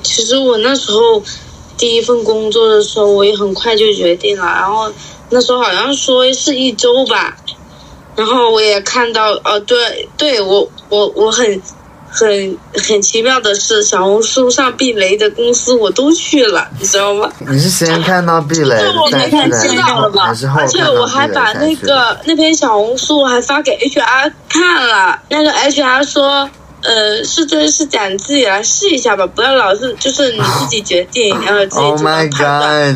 [0.02, 1.22] 其实我那时候
[1.76, 4.92] 第一份工作的时候，我也很快就决定了，然后
[5.30, 7.36] 那时候好像说是一周吧。
[8.16, 11.62] 然后我也看到，哦，对，对我，我我很，
[12.08, 12.56] 很
[12.88, 17.30] 很奇妙的是，小红书上避雷的公司我都去了，你知道吗？
[17.46, 18.76] 你是先看到避雷，
[19.12, 26.48] 再看到了是后而且我还把那个那篇小红书我还发给 HR 看了，那个 HR 说，
[26.82, 32.94] 呃，是真是假，你自己来试一下吧，不要老是就是你自己决定， 然后自己做判断。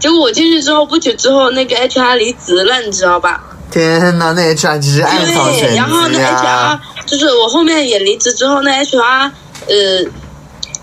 [0.00, 3.44] 结果我进去之后不久之后，那个 HR 离职了，你知道吧？
[3.72, 9.30] 天呐，那 HR 其实暗藏玄机然后那 HR 就是我后面也离职之后，那 HR
[9.66, 10.04] 呃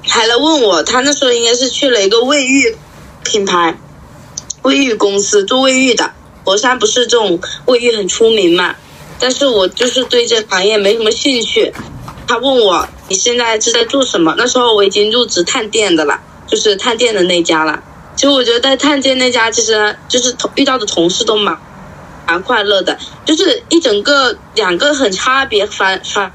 [0.07, 2.75] 还来问我，他那时候应该是去了一个卫浴
[3.23, 3.77] 品牌，
[4.63, 6.11] 卫浴公司做卫浴的。
[6.43, 8.73] 佛山不是这种卫浴很出名嘛？
[9.19, 11.71] 但是我就是对这行业没什么兴趣。
[12.25, 14.33] 他问我你现在是在做什么？
[14.35, 17.83] 那时候我已经入职探店的了，就是探店的那家了。
[18.15, 21.55] 其实我觉得在探店那家，其实就是同遇到的同事都蛮。
[22.29, 26.31] 蛮快乐的，就是一整个两个很差别反反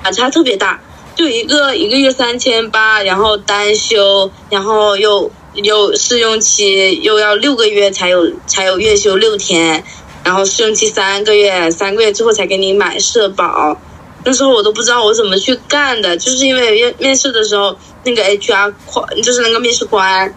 [0.00, 0.80] 反差特别大，
[1.16, 9.82] 就一个一个月三千八，然后单休，然后又又试用期又要六个月才有才有月休六天，
[10.22, 13.76] 然后试用期三个月，三个月之后才给你买社保，
[14.24, 18.72] 那时候我都不知道我怎么去干的，就是因为面面试的时候，那个 HR
[19.20, 20.32] 就是那个面试官，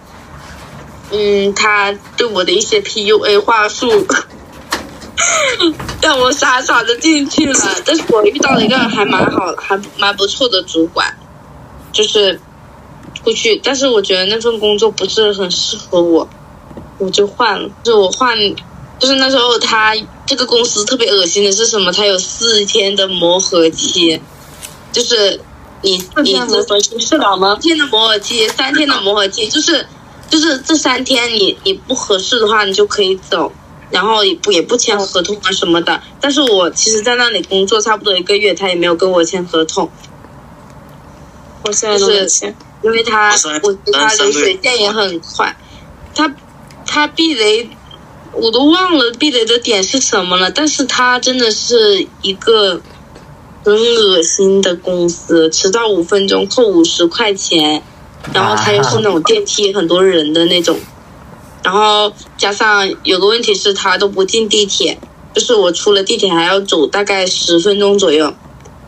[1.12, 4.08] 嗯，他对我的一些 PUA 话术，
[6.02, 7.60] 让我傻傻的进去了。
[7.86, 11.18] 但是我遇到了一个还蛮好、还蛮不错的主管，
[11.92, 12.40] 就是
[13.24, 16.28] 过去，但是我觉得那份工作不是很适合我，
[16.98, 17.70] 我就换了。
[17.84, 18.38] 就我换，
[19.00, 21.92] 就是那时候他这个公司特别恶心的是什么？
[21.92, 24.20] 他有四天的磨合期，
[24.92, 25.40] 就是
[25.82, 27.58] 你你磨合期是了吗？
[27.62, 29.86] 天的磨合期，三天的磨合期，就是
[30.30, 33.52] 就是这三天你你不合适的话，你就可以走。
[33.90, 39.90] 然后也不也不签合同啊什么的，但是我其实，在那里工作差不多一个月，他也没有跟我签合同。
[41.64, 43.32] 我现在都没签，因为他，
[43.64, 45.56] 我觉得他流水线也很快。
[46.14, 46.34] 他
[46.86, 47.70] 他避雷，
[48.34, 50.52] 我都忘了避雷的点是什么了。
[50.52, 52.82] 但是他真的是一个
[53.64, 57.82] 很恶心的公司，迟到五分钟扣五十块钱，
[58.34, 60.78] 然后他又是那种电梯很多人的那种。
[61.68, 64.98] 然后加上有个问题是，他都不进地铁，
[65.34, 68.34] 就是我出了地铁还要走大概十分钟左右，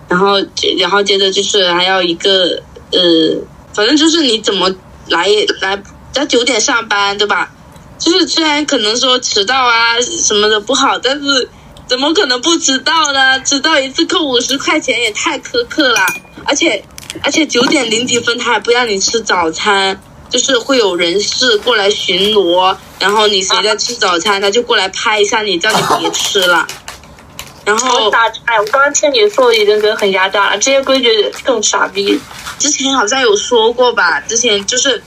[0.07, 0.41] 然后
[0.77, 2.63] 然后接着就是还要一个
[2.93, 3.35] 呃，
[3.73, 4.73] 反正就是你怎么
[5.09, 5.27] 来
[5.59, 7.51] 来在九点上班对吧？
[7.97, 11.49] 就是虽然可能说迟到啊什么的不好，但是
[11.85, 13.41] 怎么可能不迟到呢？
[13.41, 15.99] 迟到一次扣五十块钱也太苛刻了，
[16.45, 16.81] 而且
[17.23, 20.01] 而且九点零几分他还不让你吃早餐。
[20.29, 26.67] 就是会有人事过来巡逻，然后你谁在吃早餐，他就过来拍一下你，叫你别吃了。
[27.65, 28.09] 然后，
[28.45, 30.57] 哎，我刚刚听你说，我已经觉得很压榨了。
[30.57, 32.19] 这些规矩更傻逼。
[32.57, 34.19] 之前好像有说过吧？
[34.21, 35.03] 之前就是，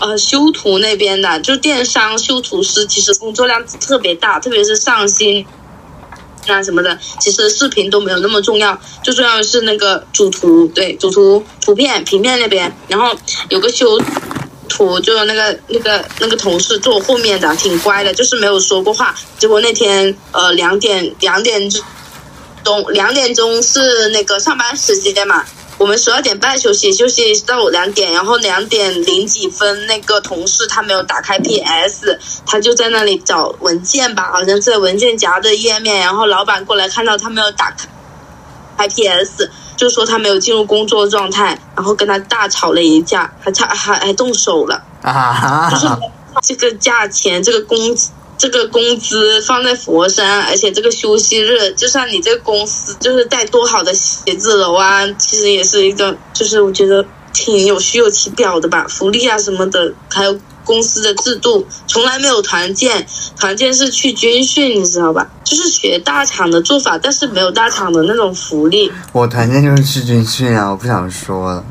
[0.00, 5.46] 呃，修图那边的，就电商修图师，其实工作量特别大，特别是上新
[6.48, 6.98] 啊什么的。
[7.20, 13.14] 其实视频都没有那么重要，最重要的是那个主图，对，主图、图片、平面那边，然后
[13.48, 14.00] 有个修。
[14.72, 19.14] 图就是那个那个那个同事坐后面的，挺乖的，就是没有说过话。
[19.38, 21.68] 结果那天呃两点两点
[22.64, 25.44] 钟两点钟是那个上班时间嘛，
[25.76, 37.86] 我们十二点半休息，休息到两点，然后两点零几分那个同事他没有打开 PS，他就在那里找文件吧，好像是文件夹的页面，然后老板过来看到他没有打开。
[38.78, 45.70] Ips 就说他没有进入工作状态，然后跟他大吵了一架，还差还还动手了啊！
[45.70, 45.86] 就是
[46.42, 47.78] 这个价钱，这个工
[48.38, 60.38] 这个工资放在佛山，而且这个休息日，就算你这个公司就是带多好的写字楼啊，其实也是一个，就是我觉得挺有虚有其表的吧，福利啊什么的，还有。
[60.64, 63.06] 公司的制度从来没有团建，
[63.38, 65.28] 团建是去军训，你知道吧？
[65.44, 68.90] 就是学大厂的做法，但是没有大厂的那种福利。
[69.12, 71.64] 我团建就是去军训啊，我不想说了。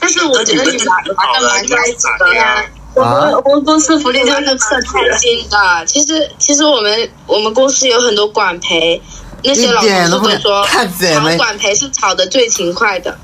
[0.00, 2.64] 但是我觉得你玩的蛮在一起的呀。
[2.94, 5.86] 我们我们公司福利就是特开心的。
[5.86, 9.00] 其实其实我们我们公司有很多管培，
[9.42, 13.16] 那些老同事会说炒管培是炒的最勤快的。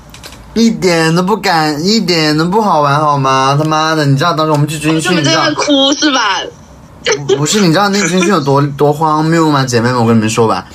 [0.53, 3.55] 一点都不敢，一点都不好玩，好吗？
[3.57, 6.39] 他妈的，你知道当时我们去军训，你知道哭是吧？
[7.37, 9.63] 不是，你知道那个军训有多 多荒谬吗？
[9.63, 10.65] 姐妹们，我跟你们说吧，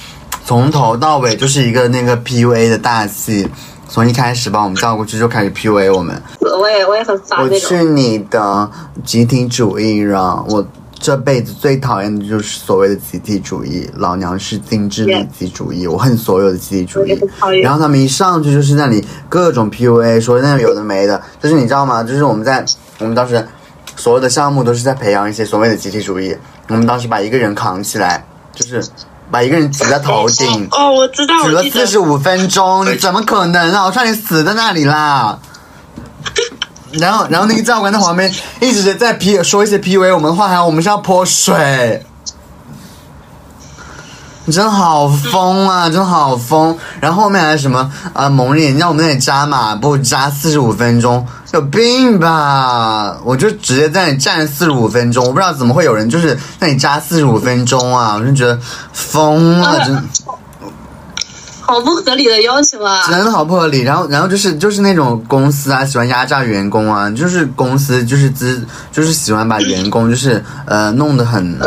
[0.46, 3.48] 从头到尾就是一个那个 PUA 的大戏，
[3.88, 6.22] 从一开始把我们叫过去就开始 PUA 我们。
[6.40, 8.70] 我也我也很烦我去你的
[9.04, 10.64] 集体主义了我。
[11.04, 17.14] 这辈子最讨厌的就是所谓的集体主义，老娘是精致利己主义，我恨所有的集体主义。
[17.62, 22.02] 然后他们一上去就是那里各种 PUA，说那有的没的，就是你知道吗？
[22.02, 22.64] 就是我们在
[23.00, 23.46] 我们当时
[23.96, 26.34] 所有的项目都是在培养一些所谓的集体主义。
[26.68, 28.82] 我们当时把一个人扛起来，就是
[29.30, 30.66] 把一个人举在头顶。
[30.70, 33.84] 哦，我知道，举了四十五分钟，你怎么可能啊？
[33.84, 35.38] 我差点死在那里啦！
[36.98, 42.04] 然后，然后那个教官在旁边一直在 P 说一些 P V 我们的话，还有我们是要泼水，
[44.44, 46.76] 你真的好疯啊，真的好疯。
[47.00, 53.16] 然后后面还什么啊，蒙眼让我们那里扎马步扎四十五分钟，有病吧？
[53.24, 58.58] 我就直接在那里站四十五分钟，我不知道怎么会有人就是在你扎四十五分钟啊，我就觉得
[58.92, 60.08] 疯了，真。
[61.66, 63.06] 好不合理的要求啊！
[63.08, 63.80] 真的好不合理。
[63.80, 71.58] 然后，然后就是就是那种公司啊，喜欢压榨员工啊，就是公司就是资，就是喜欢把员工就是呃弄得很，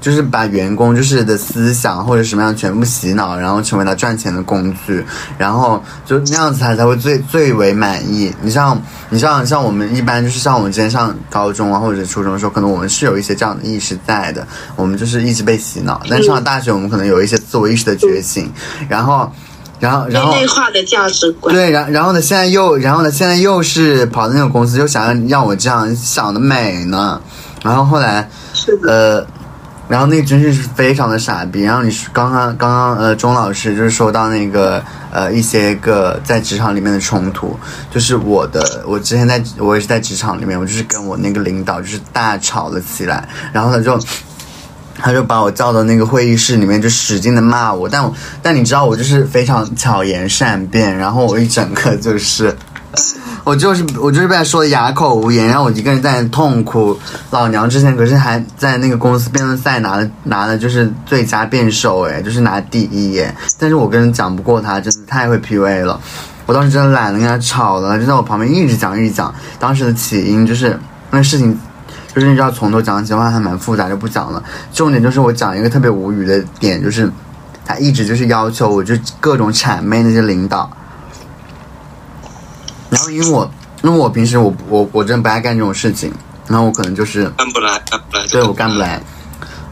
[0.00, 5.04] 就是把员工就是的思想或者什么样全部洗脑，然后成为他赚钱的工具，
[5.36, 8.32] 然后就那样子他才会最最为满意。
[8.42, 8.80] 你像
[9.10, 16.00] 你像像我们一般就是像我们之前上高中啊或者初中的时候，可能我们是有一些这样的意识在的，我们就是一直被洗脑。
[16.08, 18.52] 但上了大学，我们可能有一些自我意识的觉醒，
[18.88, 19.30] 然后。
[19.80, 21.54] 然后然后内化的价值观。
[21.54, 27.22] 对，然然后呢，现在又然后呢，现在又是跑到那个公司，又想要让我这样想的美呢，
[27.62, 29.26] 然后后来是的，呃，
[29.88, 31.62] 然后那真是是非常的傻逼。
[31.62, 37.58] 然后你刚刚刚刚呃，钟老师就是说到那个呃一些个在职场里面的冲突，
[37.90, 43.98] 就是我的我之前在我也是在职场里面，我就是跟我那个领导就是大吵了起来，然后他就。
[45.00, 52.52] 他就把我叫到那个会议室里面，就使劲的骂我，但我但你知道我就是非常巧言善辩，然后我一整个就是，
[53.48, 56.94] 我就是我就是被他说的哑口无言，然后我一个人在那痛哭。
[57.30, 65.98] 老娘之前可是还在那个公司辩论赛拿了拿了就是最佳辩手哎，就是拿第一耶，但是我跟人讲不过他，真的太会 PUA 了。
[66.44, 69.34] 我当时真的懒得跟他吵了，就在我旁边一直讲一直讲。
[69.58, 70.78] 当时的起因就是
[71.10, 71.58] 那事情
[72.14, 74.44] 就是你知道从头讲起的话还蛮复杂，就不讲了。
[74.74, 77.10] 重点就是我讲一个特别无语的点，就是
[77.64, 80.70] 他一直就是要求我就各种谄媚那些领导。
[82.90, 83.50] 然后因为我
[83.82, 86.12] 因为我平时我我我真的不爱干这种事情，
[86.46, 88.26] 然后我可能就是干不来，干不来。
[88.28, 89.00] 对我干不来。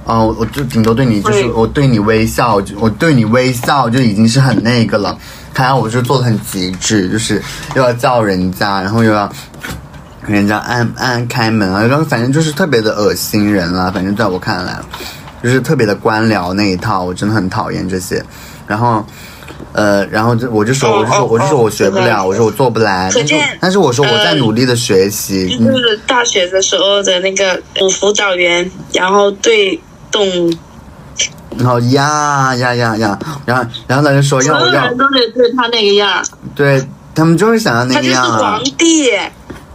[0.08, 5.18] 嗯、我我就顶多对你就是我对你微笑，我对你微笑就已经是很那个了。
[5.52, 7.42] 看来我就做的很极致，就是
[7.74, 9.26] 又要叫人家，然后又要
[10.24, 13.90] 给人家按按开门啊，然后反正就是特别的恶心人啦。
[13.90, 14.78] 反正在我看来，
[15.42, 18.24] 就是特别的官僚那一套，我真的很讨厌这些。
[18.66, 19.04] 然后。
[19.76, 29.78] 呃，然后就我就说，哦我就说，哦我就说哦我学不了，我说我做不来，但是可见但是我说我在呃努力的学习，嗯就是大学的时候的那个辅辅导员，然后对
[30.10, 30.26] 动
[31.58, 36.22] 然后呀呀呀呀，然后然后他就说所有要我要人都得对他那个样。
[36.54, 36.82] 对
[37.14, 39.10] 他们就是想要那他就是个样啊皇，帝，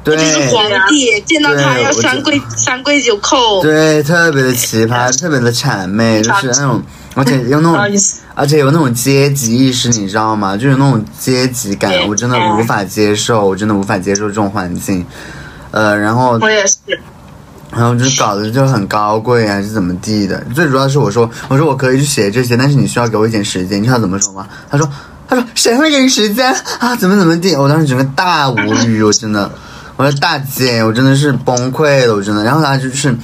[0.04, 3.62] 对就是皇帝，见到他要三跪三跪九叩。
[3.62, 6.82] 对，特别的奇葩， 特别的谄媚，就是那种，
[7.16, 8.00] 而且又那 种，
[8.41, 10.58] 而且有那种阶级意识，你知道吗？
[10.58, 15.06] 就是那种阶级感，我真的无法接受，我真的无法接受这种环境。
[15.69, 16.77] 呃，然后我也是。
[17.69, 20.43] 然后就搞得就很高贵还是怎么地的。
[20.56, 23.80] 最主要是我说，我说我可以去写这些，但是你需要给我一点时间。
[23.80, 24.47] 你知道怎么说吗？
[24.71, 24.89] 他说，
[25.30, 26.95] 他说谁会给你时间啊？
[26.95, 27.56] 怎么怎么地？
[27.56, 29.51] 我当时整个大无语，我真的，
[29.97, 32.43] 我说大姐，我真的是崩溃了，我真的。
[32.43, 33.15] 然后他就是。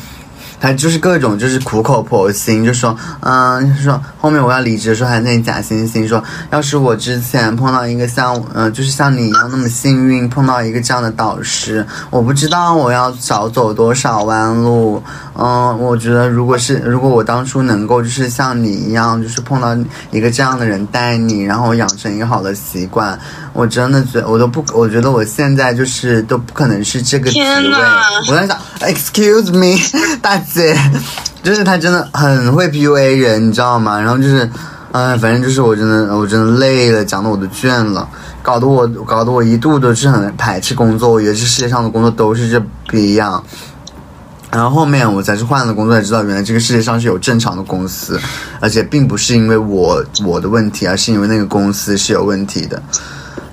[0.59, 15.03] 他就是各种就是苦口婆心，就说，嗯，就说后面我要离职的时候还在那里假惺惺说，要是我之前碰到一个像，嗯、就是像你一样那么幸运碰到一个这样的导师，我不知道我要少走多少弯路。
[15.39, 19.77] 嗯，我觉得如果是如果我当初能够就是像你一样，就是碰到
[20.09, 23.17] 一个这样的人带你，然后养成一个好的习惯，
[23.53, 27.45] 我真的觉我都不，我觉得我现在就是都不可能是这个职位。
[28.29, 29.79] 我在想，excuse me，
[30.23, 30.75] 大姐，
[31.43, 33.99] 就是他真的很会 PUA 人，你知道吗？
[33.99, 34.49] 然后就是，
[34.91, 38.09] 哎、反正就是我真的我真的累了，讲的我都倦了，
[38.41, 43.43] 搞得我搞得我一度都是很排斥工作，我觉得这世界上的工作都是这逼样。
[44.51, 48.19] 然后后面我才是换了工作，才知道原来这个世界上是有正常的公司，
[48.59, 52.81] 而且并不是因为我我的问题，而是因为那个公司是有问题的。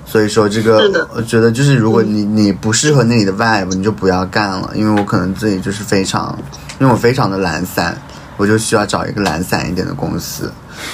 [0.05, 6.37] 所以说这个，我觉得就是如果你你不适合那里的 vibe，你就不要干了，因为我可能自己就是非常，
[6.79, 7.97] 因为我非常的懒散，
[8.37, 10.49] 我就需要找一个懒散一点的公司，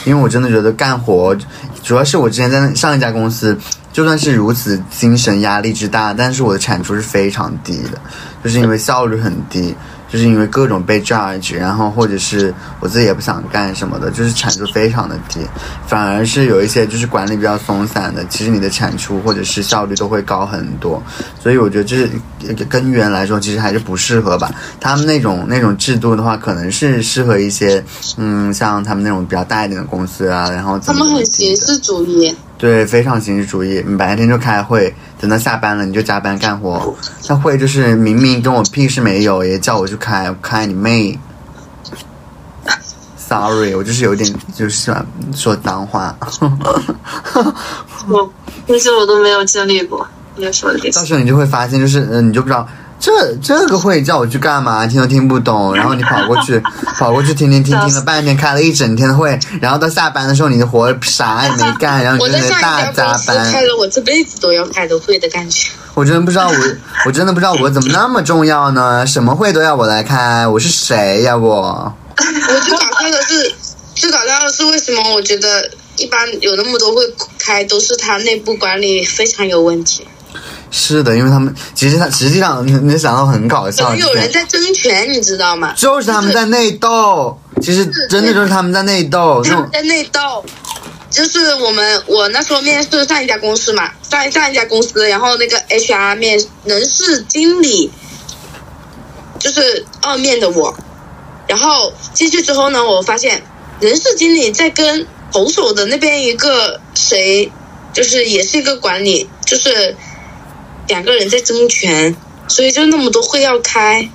[0.06, 1.38] 因为我真的觉得干活，
[1.84, 3.56] 主要是我之前在上一家公司，
[3.94, 8.02] 就算是如此精神压力之大，但是我的产出是非常低的，
[8.44, 9.76] 就是因为效率很低。
[10.12, 15.40] 就是因为各种被 judge，然后或者是我自己也不想干什么的，就是产出非常的低，
[15.88, 21.02] 反而是有一些就是管理比较松散的，其实你的产出或者是效率都会高很多。
[21.42, 22.10] 所以我觉得这是
[22.68, 24.52] 根源来说，其实还是不适合吧。
[24.80, 27.84] 他们那种那种制度的话，可能是适合一些
[28.18, 33.84] 嗯，像他们那种比较大一点的公司啊，然后他们很形式主义，对，非常形式主义。
[33.88, 36.96] 你白天就开会，等到下班了你就加班干活。
[37.28, 41.20] 那会就是明明跟我屁事没有，也叫我去开，开你妹
[43.18, 45.04] ！Sorry，我就是有点就是喜欢
[45.34, 46.16] 说脏话。
[48.08, 48.32] 我
[48.68, 50.78] 那些我都没有经历过，你说的。
[50.94, 52.68] 到时候你就会发现，就是嗯、呃你就不知道
[53.02, 56.62] 这这个会叫我去干嘛，听都听不懂， 然后你跑过去
[56.98, 63.52] 跑过去听听听听了半天，开了一整天的会，然后到下班的时候你的活啥也没干，然后我你就在那大加班。
[63.52, 65.72] 开了我这辈子都要开的会的感觉。
[65.96, 66.56] 我真的不知道我，
[67.08, 69.06] 我真的不知道我怎么那么重要呢？
[69.08, 71.92] 什么会都要我来开，我是谁呀我？
[72.16, 73.52] 我最搞笑的是，
[73.96, 77.02] 最搞笑的是为什么我觉得一般有那么多会
[77.40, 80.08] 开，都是他内部管理非常有问题，
[80.72, 85.74] 是的，因为他们其实他实际上你你想到很搞笑，能有人在争权，你知道吗？
[85.76, 90.44] 就是他们在内斗，其实真的就是他们在内斗，他们在内斗，
[91.10, 97.92] 就是我们我那时候面试上一家公司嘛，上上一家公司，然后那个 HR 面人事经理
[99.38, 100.74] 就是二面的我，
[101.48, 103.44] 然后进去之后呢，我发现
[103.82, 107.52] 人事经理在跟投手的那边一个谁，
[107.92, 109.96] 就是也是一个管理，就是
[110.88, 112.16] 两个人在争权，
[112.48, 114.10] 所以就那么多会要开。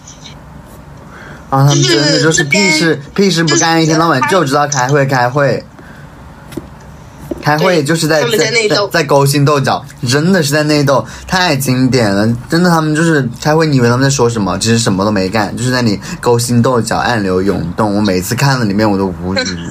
[1.50, 5.64] 啊，他们真的就是屁事屁事不干，一天到晚就知道开会开会。
[7.42, 12.26] 开会就是在在内斗在勾心斗角，真的是在内斗，太经典了。
[12.50, 14.58] 真的，他们就是开会，你以为他们在说什么？
[14.58, 17.94] 其实什么都没干，就是在你勾心斗角、暗流涌动。
[17.94, 19.70] 我每次看了里面，我都无语。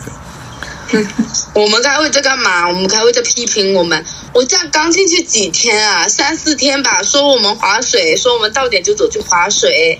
[1.53, 2.67] 我们开会在干嘛？
[2.67, 4.03] 我们开会在批评我们。
[4.33, 9.99] 我这样刚进去几天啊，三四天吧，说我们划水，说我们到点就走去划水。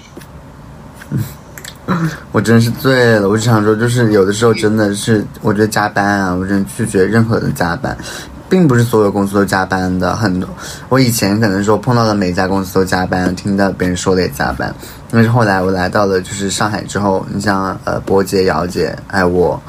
[2.32, 7.96] 我真是醉了，我只想说，就是有的时候真的是，我觉得加班啊，我真的拒绝任何的加班，
[8.50, 10.50] 并不是所有公司都加班的，很多。
[10.90, 14.74] 我以前可能说碰到的每家公司都加班，听到别人说的也加班，
[15.12, 19.62] 但是后来我来到了就是上海之后，你像呃波姐、姚姐还有我，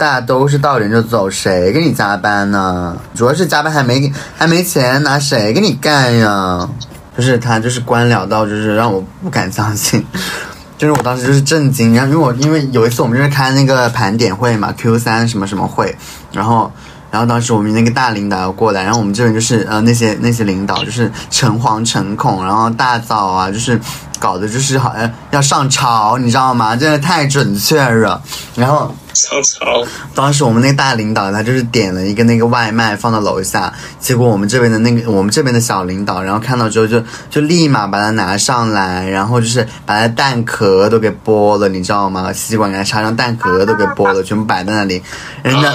[0.00, 2.96] 大家都是到人就走，谁给你加班呢？
[3.14, 6.66] 主要是加班还没还没钱拿，谁给你干呀？
[7.14, 10.02] 就是他就是官僚到就是让我不敢相信。
[10.78, 15.94] 就是我当时就是震惊，然后因为我因为有一次我们就是开那个盘点会嘛，Q 三什么什么会，
[16.32, 16.72] 然后
[17.10, 23.78] 然后当时我们那个大领导要过来，然后我们这边就是呃那些那些领导就是诚惶诚恐，然后大早啊就是
[24.18, 26.74] 搞的就是好像要上朝，你知道吗？
[26.74, 28.22] 真的太准确了，
[28.56, 28.94] 然后。
[29.20, 42.32] 上朝，当时我们那个大领导他就是点了一个那个外卖放到楼下，结果我们这边的那个我们这边的小领导，然后看到之后就就立马把它拿上来，然后就是把它蛋壳都给剥了，你知道吗？
[42.32, 45.02] 吸管给它插上蛋壳都给剥了，全部摆在那里，
[45.42, 45.70] 人家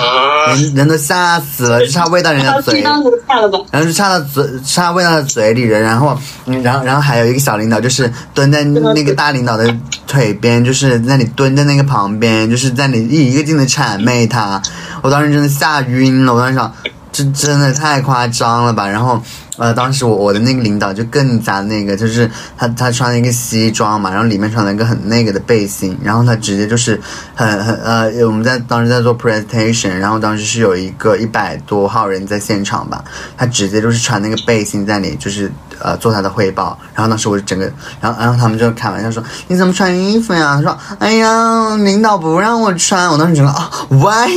[0.47, 2.81] 人人都吓死了，就差喂到人家嘴。
[2.81, 3.59] 当下了吧？
[3.71, 9.75] 然后就差到嘴，差喂到他嘴里了，然后，嗯，然后，然后还有一个小领导，就是蹲在那个大领导的
[10.07, 14.61] 腿边，就是那里蹲在那个旁边，就是在你一一个劲的谄媚他，
[15.01, 16.73] 我当时真的吓晕了，我当时想，
[17.11, 19.21] 这真的太夸张了吧，然后。
[19.57, 26.99] 呃，当时我我的那个领导就更加那个，就是他他穿了一个西装嘛，然后里面穿了一个很那个的背心，然后他直接就是
[27.33, 33.03] 很很呃，我们在当时在做 presentation，然后当时是有一个一百多号人在现场吧，
[33.37, 35.49] 他直接就是穿那个背心在里，就是
[35.79, 40.55] 呃做他的汇报，然后当时我就整个，然后然后他们就开玩笑说你怎么穿衣服呀？
[40.57, 44.29] 他说哎呀，领导不让我穿，我当时觉得啊， what？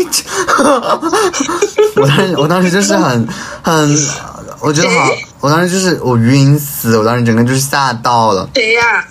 [1.96, 3.26] 我当时我当时就是很
[3.62, 3.98] 很。
[4.60, 8.48] 我觉得好，我当时就是我晕死，我当时整个就是吓到了。
[8.54, 9.04] 谁呀、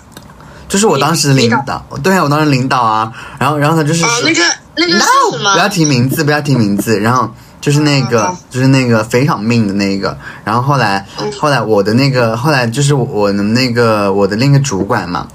[0.68, 4.42] 就是我当时的领导，对啊，我当时领导啊，然后然后他就是哦，那个
[4.76, 5.52] 那个是 no，什么？
[5.54, 7.30] 不要提名字，不要提名字，然后
[7.60, 11.06] 就是那个哦就是那个非常命的那个，然后后来
[11.40, 15.26] 后来我的那个后来就是我的那个我的另一个主管嘛。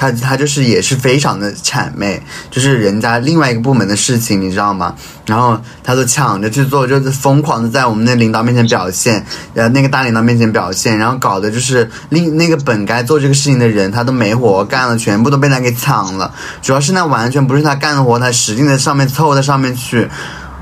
[0.00, 4.94] 他他就是也是非常的谄媚，就是人家另外一个部门的事情，你知道吗？
[5.26, 9.22] 然后他都抢着去做，就是疯狂的在我们那领导面前表现，
[9.52, 16.32] 呃，那个大领导面前表现，然后搞得就是另那个本该做这个事情的人，他都没活干了，全部都被他给抢了。
[16.62, 20.08] 主要是那完全不是他干的活，他使劲在上面凑在上面去，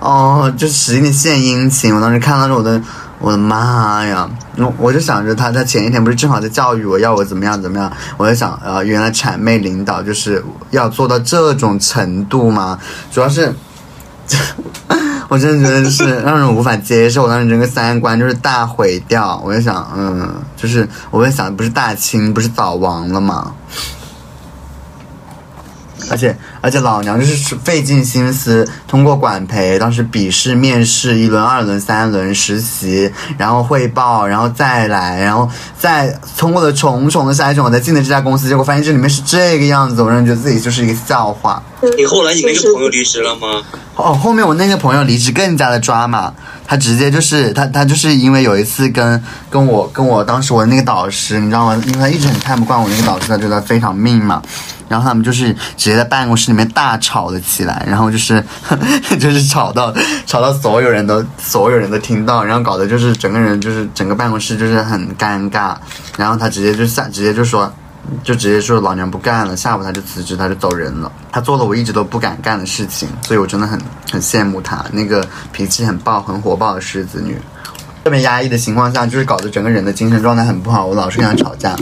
[0.00, 1.94] 哦，就使劲的献殷勤。
[1.94, 2.82] 我当时看到我的。
[3.20, 4.28] 我的妈呀！
[4.56, 7.92] 我我就想着他，他前一天不是正好在教育我，要我怎么样怎么样？
[8.16, 12.78] 我就想，呃，原来谄媚领导就是要做到这种程度吗？
[13.10, 13.52] 主要是，
[15.28, 19.40] 我真的觉得是 让人无法接受，我当时整个三观就是大毁掉。
[19.44, 23.52] 我就想，嗯，就是我在想，不是大清不是早亡了吗？
[26.10, 35.48] 而且而且老娘就是费尽心思通过管培，当时笔试、面试一轮、二轮、三轮实习，然后汇报，然后再来，然后
[35.78, 38.48] 再通过了重重的筛选，我才进的这家公司。
[38.48, 41.62] 结果发现这里面是这个样子，我让人觉得自己就是一个笑话。
[41.96, 43.62] 你后来你那个朋友离职了吗？
[43.94, 46.32] 哦，后面我那个朋友离职更加的抓马，
[46.66, 51.80] 他直接就是他他就是因为有一次跟跟我跟我当时我的那个导师，你知道吗？
[51.86, 54.42] 因为他一直很看不惯我那个导师，他觉得非常命嘛。
[54.88, 58.42] 然后他们就是直接在办公室里面大吵了起来，然后就是
[59.20, 59.94] 就是吵到
[60.26, 65.76] 吵到所有人都所有人都听到，然后搞得就是整个人就是整个办公室就是很尴尬。
[66.16, 67.72] 然后他直接就下直接就说。
[68.24, 71.12] 就直接说老娘不干了，下午他就辞职，他就走人了。
[71.30, 73.78] 他做了我一直都不敢干的事情，所以我真的很
[74.10, 75.22] 很羡慕他那个
[75.52, 77.36] 脾气很暴、很火爆的狮子女。
[78.04, 81.76] 特别压抑的情况下，就是搞得整个人的精神状态很不好，我老是跟他吵架。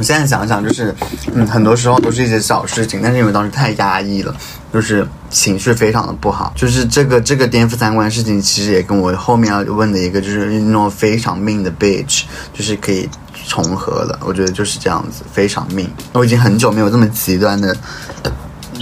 [0.00, 0.94] 我现在想想，就是，
[1.34, 4.34] 嗯，很多时候都是一些小事情，但是因为当时太压抑了，
[4.72, 6.50] 就是情绪非常的不好。
[6.56, 12.22] 就是这个这个颠覆三观的事情，其实也跟我后面要问的一个就是那种非常命的 bitch，
[12.54, 13.06] 就是可以
[13.46, 14.18] 重合的。
[14.24, 15.86] 我觉得就是这样子，非常命。
[16.14, 17.76] 我已经很久没有这么极端的、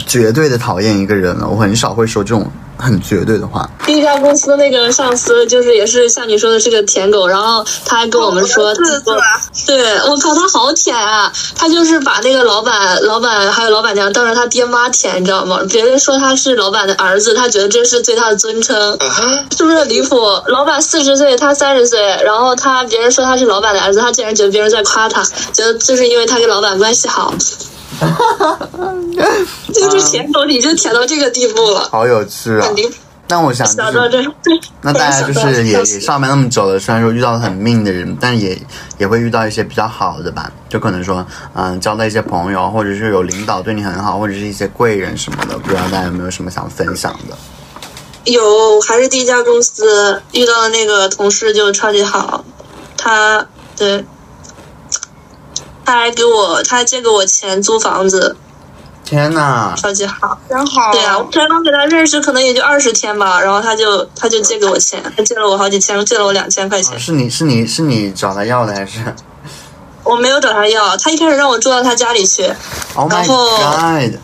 [0.06, 1.48] 绝对的讨厌一个人了。
[1.48, 2.48] 我很少会说这种
[2.78, 3.68] 很绝对的话。
[3.84, 8.74] 第一家公司那个上司就是也是像你说的是个舔狗，然后他还跟我们说？
[8.74, 11.32] 对我靠，他好舔啊！
[11.56, 15.60] 他就是把那个老板、老板还有老板娘当成他爹妈舔，你知道吗？
[15.68, 18.96] 别人说他是老板的儿子，他觉得这是对他的尊称，
[19.56, 20.16] 是不是很离谱？
[20.46, 27.32] 老板四十岁，他三十岁，然后他别人说他是老板的儿子，他竟然觉得别人在夸他，觉得就是因为他跟老板关系好。
[29.72, 32.76] 就是舔狗，你就舔到这个地步了，好有趣啊很！
[32.76, 32.94] 离谱。
[33.30, 33.76] 但我想就是。
[33.76, 34.18] 想到这，
[34.80, 38.58] 那大家就是也也上班那么久了，虽然说遇到了很命的人，但也
[38.96, 47.36] 也会遇到一些比较好的吧，就可能说，嗯，交到一些朋友，或者是有领导对你很好，或者是一些贵人什么的，不知道大家有没有什么想分享的？
[48.24, 52.44] 有还是第一家公司遇到的那个同事就超级好，
[52.96, 53.46] 他
[53.76, 54.04] 对，
[55.88, 58.36] 他还给我他还借给我钱租房子，
[59.06, 59.72] 天呐！
[59.74, 60.38] 超级好。
[60.46, 60.92] 真好。
[60.92, 66.98] 对啊，我才刚给他认识，可能也就二十天吧，然后他就他就借给我钱，他借了我好几千，借了我两千块钱。
[66.98, 69.00] 是你是你是你找他要的还是
[70.04, 72.52] 我没有找他要，他一开始让我住到他家里去
[72.94, 74.14] ，？Oh 然后 god！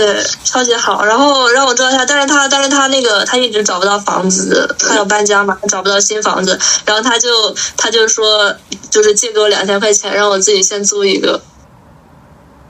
[0.00, 1.04] 对，超级好。
[1.04, 7.28] 然后让我知道他，但是他但是他那个他一直找不到房子，他要搬家嘛，他找不到新房子，然后他就
[7.76, 8.56] 他就说
[8.88, 11.42] 就是借给我两千块钱，让我自己先租一个。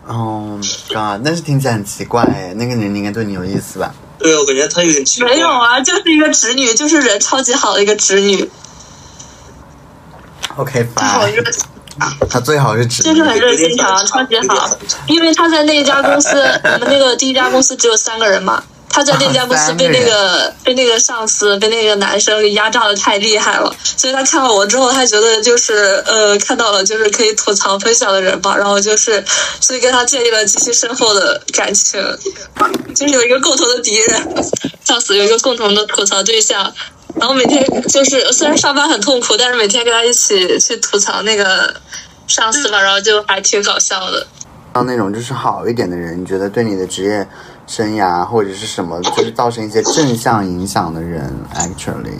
[0.09, 0.59] Oh
[0.89, 1.23] god！
[1.25, 5.31] 但是听起来很奇怪哎，那个人应该对你有意思吧对，我感觉他有点奇怪。
[5.31, 8.51] 没有啊，就是一个侄女，就是人超级好的一个侄女
[10.57, 11.29] ，？OK 好
[12.29, 14.79] 他最好是指就是很热心肠，超级好。
[15.07, 16.29] 因为他在那一家公司，
[16.65, 29.23] 我们那个第一家公司只有三个人嘛，他在那家公司被那个被那个上司被那个男生给压榨的太厉害了，所以他看到我之后，他觉得就是呃看到了就是可以吐槽分享的人吧，然后就是
[29.61, 32.01] 所以跟他建立了极其深厚的感情，
[32.95, 34.45] 就是有一个共同的敌人，
[34.85, 36.73] 上司有一个共同的吐槽对象。
[37.17, 41.75] 然后每天就是虽然上班很痛苦，但是每天跟他一起去吐槽那个
[42.27, 44.27] 上司吧，然后就还挺搞笑的。
[44.75, 47.27] 像那种就是好一点的人，你觉得对你的职业
[47.67, 52.15] 生涯或者是什么，就是造成一些正向影响的人，actually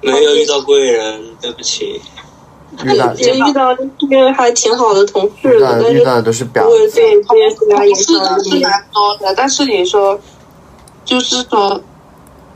[0.00, 2.00] 没有遇到贵人，对不起。
[2.82, 6.96] 遇到也遇到这个还挺好的同事遇到的，但是遇到的都是婊不会子。
[6.96, 10.18] 对职业生涯影是蛮多的，但是你说，
[11.04, 11.80] 就是说，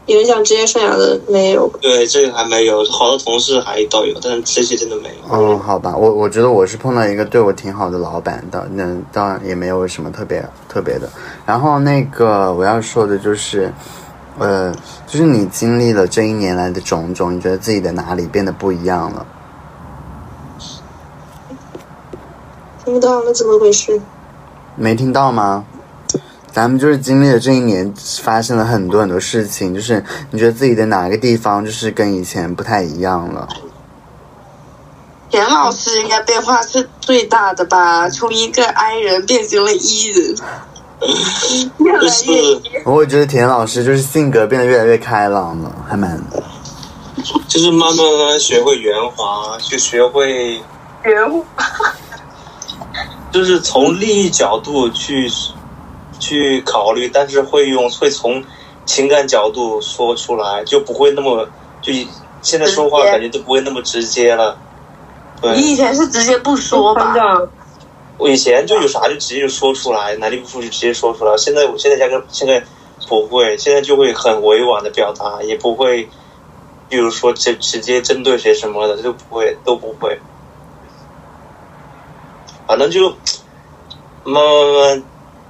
[0.09, 1.71] 影响职业生涯的没有。
[1.81, 5.15] 对，这个还没有，好多同事还都有，但是这些真的没有。
[5.31, 11.09] 嗯，好吧，我我觉得我是碰到一个对我挺好的老板的，那当然也没有什么特别特别的。
[11.47, 13.73] 然后那个我要说的就是，
[14.39, 14.75] 呃，
[15.07, 19.27] 就是你经历了这一年来的种种，你觉得自己的哪里变得不一样了？
[22.83, 24.01] 听不到，那怎么回事？
[24.75, 25.67] 没听到吗？
[26.53, 27.93] 咱们就是经历了这一年，
[28.23, 33.49] 发生了很多很多事情，就是你觉得自己的哪个地方就是跟以前不太一样了？
[35.31, 38.09] 田老师应该变化是最大的吧？
[38.09, 40.35] 从一个 I 人变成了 E 人，
[41.79, 42.33] 越来就是
[42.73, 46.19] 越我会觉得田老师就是性格变得越来越开朗了，还蛮
[47.47, 50.63] 就是慢慢慢慢学会圆滑，去学会
[51.05, 51.43] 圆滑。
[53.31, 55.31] 就是从利益角度去
[56.19, 58.43] 去考虑，但是会用会从
[58.85, 61.49] 情感角度说出来，就不会那么
[61.81, 61.93] 就
[62.43, 64.57] 现在说话感觉都不会那么直接了。
[65.43, 67.15] 你，以前是直接不说吧？
[68.17, 71.37] 我以前就有啥就直接就说出来，哪里不舒服就直接说出来。
[71.37, 72.65] 现在我现在加个现在
[73.07, 76.09] 不会，现在就会很委婉的表达，也不会，
[76.89, 80.19] 比如说直直接针对谁什么的就不会，都不会。
[82.67, 83.09] 反正就
[84.25, 85.03] 慢慢慢慢，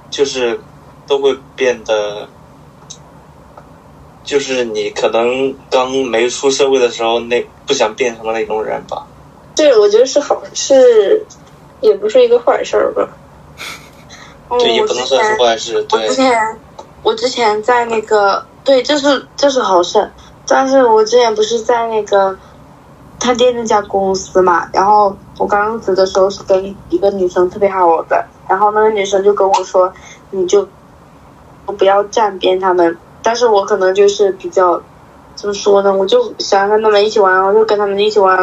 [0.09, 0.59] 就是
[1.07, 2.27] 都会变得，
[4.23, 9.05] 就是你可能刚没出社会的时候，那不想变成的那种人吧。
[9.55, 11.25] 对，我觉得是好是，
[11.81, 13.07] 也不是一个坏事儿吧。
[14.47, 15.75] 哦对，也不能算是坏事。
[15.77, 16.59] 我对之，前
[17.03, 20.11] 我之前在那个对，这是这是好事，
[20.47, 22.37] 但是我之前不是在那个
[23.19, 29.93] 他爹那家公司嘛，然后我刚入职的时候是跟一个女生特别好的，然后那个女生就跟我说，
[30.31, 30.67] 你就
[31.77, 34.81] 不要站边他们，但是我可能就是比较
[35.35, 38.35] 怎么说呢，我就想跟他们一起玩，我就跟他们一起玩，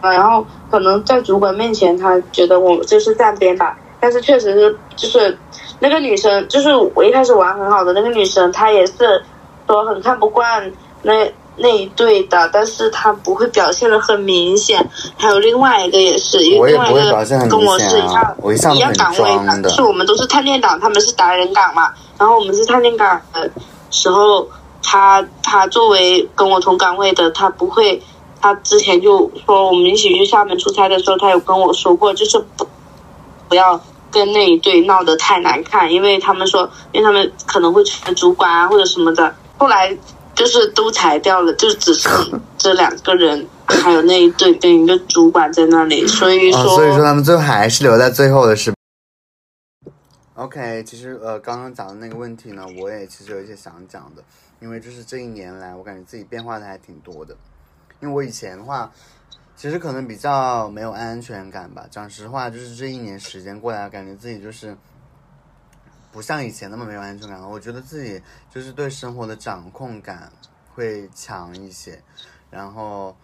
[0.00, 5.38] 啊然后可能在主管面前，他觉得我就是站边吧，但是确实是就是
[5.80, 9.22] 那个女生，就是我一开始玩很好的那个女生，她也是
[9.66, 10.72] 说很看不惯
[11.02, 14.84] 那那一对的，但是他不会表现的很明显。
[15.16, 18.34] 还有另外一个也是，因为另外一个跟我是一样啊，
[18.74, 19.76] 一样岗位装的就。
[19.76, 21.92] 是我们都是探店岗，他们是达人岗嘛。
[22.18, 23.50] 然后我们是探店岗的
[23.90, 24.48] 时候，
[24.82, 28.00] 他他作为跟我同岗位的，他不会，
[28.40, 32.66] 他之前就说我们一起去厦门出差的时候，他有跟我说过，就是不
[33.48, 33.78] 不要
[34.10, 39.34] 跟那一对闹得太难看，因为他们说，因为他们可能会成主管啊或者什么的。
[39.58, 39.96] 后来
[40.42, 42.10] 就是都裁掉了，就只剩
[42.58, 48.74] 这两个人，还有那一对跟一个主管在那里，所以哦，说，所以说他们最后还是留在最后的是。
[50.34, 54.24] OK，其实呃，刚刚讲的那个问题呢，我也其实有一些想讲的，
[54.58, 57.36] 因为就是这一年来，我感觉自己变化的还挺多的。
[58.00, 58.90] 因为我以前的话，
[59.56, 61.86] 其实可能比较没有安全感吧。
[61.88, 64.76] 讲实话，就是这一年时间过来，感觉自己就是
[66.12, 67.48] 不像以前那么没有安全感了。
[67.48, 70.30] 我觉得自己就是对生活的掌控感
[70.74, 72.00] 会强一些，
[72.50, 73.16] 然后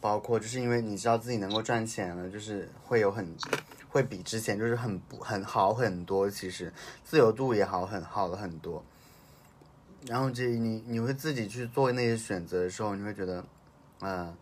[0.00, 3.34] 包括就是因为你知道自己能够赚钱了，就是会有很
[3.88, 6.72] 会比之前就是很不很好很多，其实
[7.02, 8.84] 自由度也好很好了很多。
[10.06, 13.44] 然后这你你会自己去做那些选择的时候，你会觉得，
[14.00, 14.32] 呃，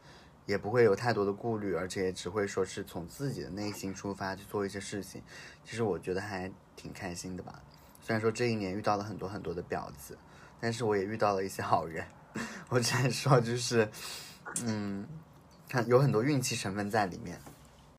[0.45, 5.22] 也不会有太多的顾虑，而且也只会说是从自己的内心出发去做一些事情。
[5.64, 7.62] 其实我觉得还挺开心的吧。
[8.07, 10.16] 虽然说这一年遇到了很多很多的婊子，
[10.61, 12.07] 但是我也遇到了一些好人。
[12.70, 13.90] 我只能说就是，
[14.64, 15.04] 嗯，
[15.68, 17.36] 看有很多运气成分在里面。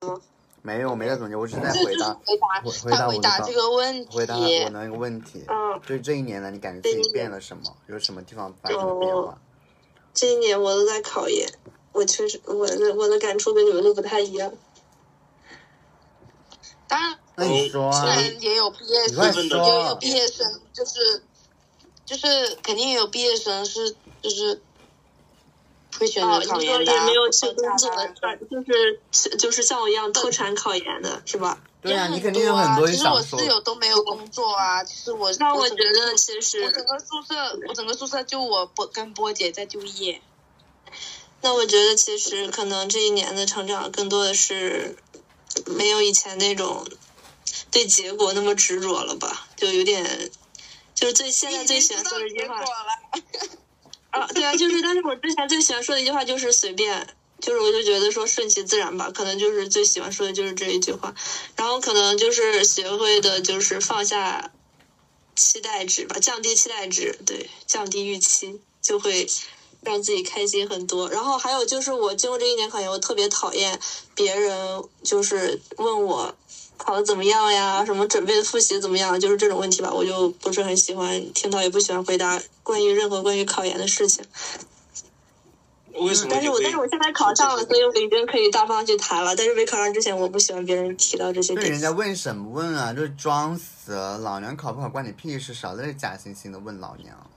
[0.62, 4.16] 没有，我没在总结，我只是在回答回答回回他回答这个问题。
[4.16, 5.44] 回答我那个问题。
[5.46, 7.62] 嗯，就是这一年呢，你感觉自己变了什么？
[7.86, 9.38] 有什么地方发生了变化？
[10.14, 11.46] 这一年我都在考研，
[11.92, 14.50] 我确实我的我的感触跟你们都不太一样。
[16.86, 21.22] 当然，那你说啊虽，然也有毕业生，也有毕业生，就是
[22.04, 24.60] 就是肯定也有毕业生是就是
[25.96, 28.08] 会选哦，择考研的啊，也没有去工作的，
[28.50, 31.62] 就是就是像我一样特产考研的是吧？
[31.80, 32.90] 对啊，也你肯定有很多。
[32.90, 33.36] 其实我室。
[33.46, 37.36] 友都没有工作啊，其实我那我觉得其实我整个宿舍，
[37.68, 40.20] 我整个宿舍就我波跟波姐在就业。
[41.40, 44.96] 那我觉得其实可能这一年的成长更多的是
[45.66, 46.84] 没有以前那种
[47.70, 50.30] 对结果那么执着了吧，就有点
[50.94, 52.62] 就是最现在最喜欢说的一句话。
[54.10, 57.14] 啊，对啊，就是但是我之前最喜欢说的一句话就是随便。
[57.40, 61.14] 就是我就觉得说顺其自然吧，可能就是最喜欢说的就是这一句话，
[61.54, 64.50] 然后可能就是学会的就是放下
[65.36, 69.30] 期待值吧，降低期待值，对，降低预期就会
[69.82, 71.08] 让自己开心很多。
[71.08, 73.78] 然后还有就是我经过这一年考研，我特别讨厌
[74.16, 76.34] 别人就是问我
[76.78, 84.24] 考的怎么样呀，什么准备的复习怎么样，就是这种问题吧，我就不是很喜欢听到，也不喜欢回答关于任何关于考研的事情。
[85.94, 89.34] 为什么但是我但是我现在考上了，所以我已经可以大方去谈了。
[89.34, 91.80] 但是没考上之前，我不喜欢别人提到这些点对人。
[91.80, 92.92] 家问什么问啊？
[92.92, 97.28] 就是装死，老娘考不考关你屁事，少在这假惺惺的问老娘。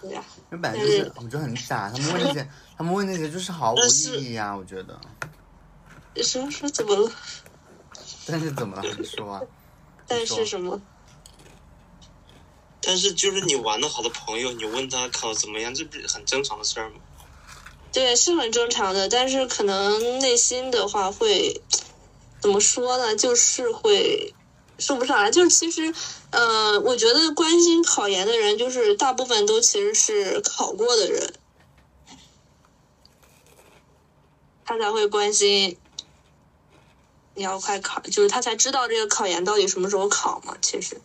[0.00, 1.88] 对呀，那本来就是，我觉得很假。
[1.94, 4.98] 他们问那些，他们问那些就是毫无意义啊，我觉得。
[6.24, 7.12] 说说怎么了？
[8.26, 8.82] 但是怎么了？
[8.98, 9.40] 你说啊？
[10.08, 10.80] 但是什么？
[12.80, 16.96] 但是就是你玩的好的朋友，你问他考怎么样，这不是很正常的事儿吗？
[17.92, 21.64] 对，是很正常的，但是可能内心的话会
[22.40, 23.16] 怎么说呢？
[23.16, 24.36] 就是会
[24.78, 25.30] 说不上来。
[25.30, 25.92] 就是其实，
[26.30, 31.34] 呃，我觉得关心考研的人，就是大部分都其实是考过的人，
[34.64, 35.80] 他才会关心
[37.36, 40.56] 你要快考，就是他才知道这个考研到底什么时候考嘛。
[40.60, 41.00] 其实。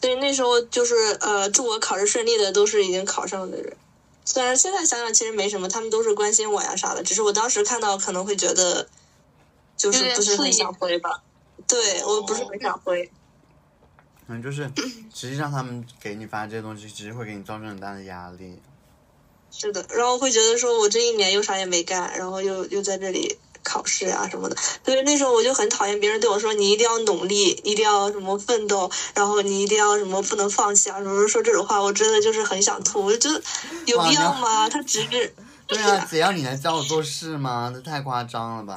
[0.00, 3.76] 所以那时候就是呃，祝我考试顺利的都是已经考上的人。
[4.24, 8.88] 虽然现在想想其实没什么，他们都是关心我呀啥的，只是我当时看到可能会觉得，
[9.76, 11.22] 就是不是很想回吧。
[11.68, 13.10] 对我不是很想回。
[14.28, 14.70] 嗯，就是
[15.12, 18.58] 实际上他们给你发这些东西，其实会给你造成很大的压力。
[19.50, 33.42] 是的，然后会觉得说我这一年又啥也没干，然后又又在这里考试啊什么的，所以那时候我就很讨厌别人对我说你一定要努力，一定要什么奋斗，然后你一定要什么不能放弃啊，什么说这种话，我真的就是很想吐，我就觉得
[33.86, 34.68] 有必要吗？
[34.68, 35.34] 他只是
[35.66, 37.70] 对啊，姐要你来教我做事吗？
[37.72, 38.74] 这太夸张了吧！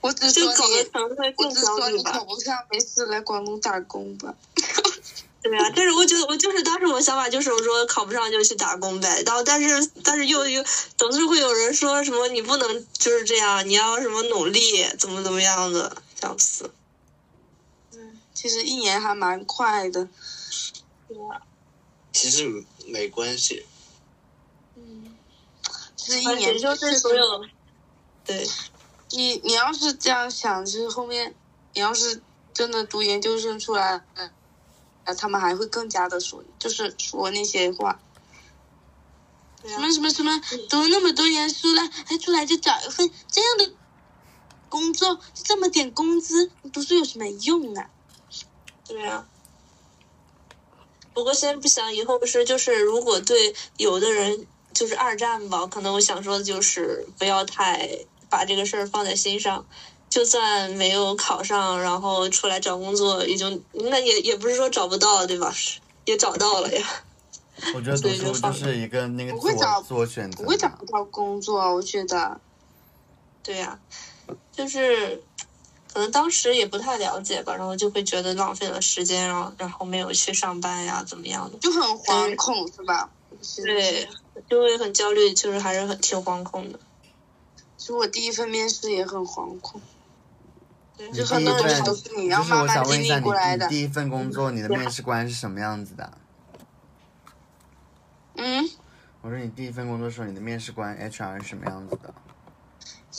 [0.00, 2.02] 我只说就搞得你，成会更我只说你。
[2.04, 4.32] 考不上，没事来广东打工吧。
[5.42, 10.62] 对啊，但是我觉得我就是当时我想法就是我说考不上就去打工呗，然后但是但是又又
[10.98, 16.70] 总是会有人说什么你不能就是这样，你要什么努力怎么怎么样的，笑死。
[17.94, 18.20] 嗯。
[18.34, 20.08] 其实一年还蛮快的。
[21.08, 21.40] 对啊。
[22.12, 23.64] 其实没关系，
[24.76, 25.16] 嗯。
[25.96, 27.44] 其实一年就是所有，
[28.24, 28.46] 对，
[29.10, 31.34] 你你要是这样想，就是后面
[31.72, 32.20] 你要是
[32.52, 34.30] 真的读研究生出来，嗯，
[35.04, 38.02] 啊，他们还会更加的说，就是说那些话，啊
[39.66, 43.74] 什么什么什么，读了那么多年书了，还出来就找一份这样的
[44.68, 47.90] 工作，就这么点工资，你读书有什么用啊？
[48.86, 49.26] 对啊。
[51.12, 59.66] 不过先不想以后是就是，如果对有的人就是二战吧，可能我想说的就是不要太把这个事儿放在心上。
[60.10, 65.54] 就算没有考上，然后出来找工作，也就那也也不是说找不到，对吧？
[66.04, 66.86] 也找到了呀。
[67.74, 70.68] 我觉得读所以就书就是一个那个自不会找我自我选择不会找。
[70.70, 72.40] 不到工作，我觉得。
[73.42, 73.78] 对呀、
[74.52, 75.22] 就是
[75.92, 81.58] 可能当时也不太了解吧，然后就会觉得浪费了时间，然后然后没有去上班呀，怎么样的？
[81.58, 83.10] 就很惶恐，是吧？
[83.64, 84.08] 对，
[84.48, 86.80] 就会很焦虑，就是还是很挺惶恐的。
[87.76, 89.99] 其实我第一份面试也很惶恐，对
[91.10, 93.80] 你就很多东西第一份都是你要就是我慢慢经历想问一下过来的你，你。
[93.80, 96.12] 第一份工作，你的面试官是什么样子的？
[98.36, 98.70] 嗯，
[99.22, 102.14] 我说你第一份工作的时候，你的面试官 HR 是什么样子的？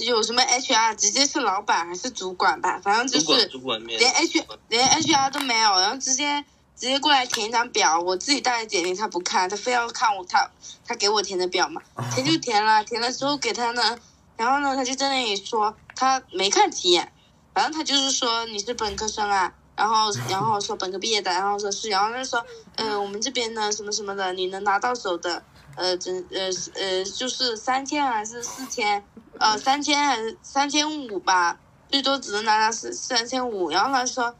[0.05, 2.79] 有什么 HR 直接是老板还是主管吧？
[2.81, 6.41] 反正就是主管连 H 连 HR 都没有，然后直接
[6.75, 10.49] 直接过来填一张表，我自己带的简历他不看，他非要看我他
[10.87, 11.81] 他给我填的表嘛，
[12.15, 13.99] 填就填了，填了之后给他呢，
[14.37, 17.11] 然后呢他就在那里说他没看题眼，
[17.53, 22.45] 反正他就是说你是本科生啊，然后然后说本科毕业的，然后说是，然后他说
[22.75, 25.45] 呃我们这边呢什么什么的，你能拿到手的。
[25.73, 29.07] 呃，真呃呃，就是三千还是四千，
[29.39, 33.71] 呃，三千还是三千五吧，最多只能拿到三三千五。
[33.71, 34.37] 然后他说，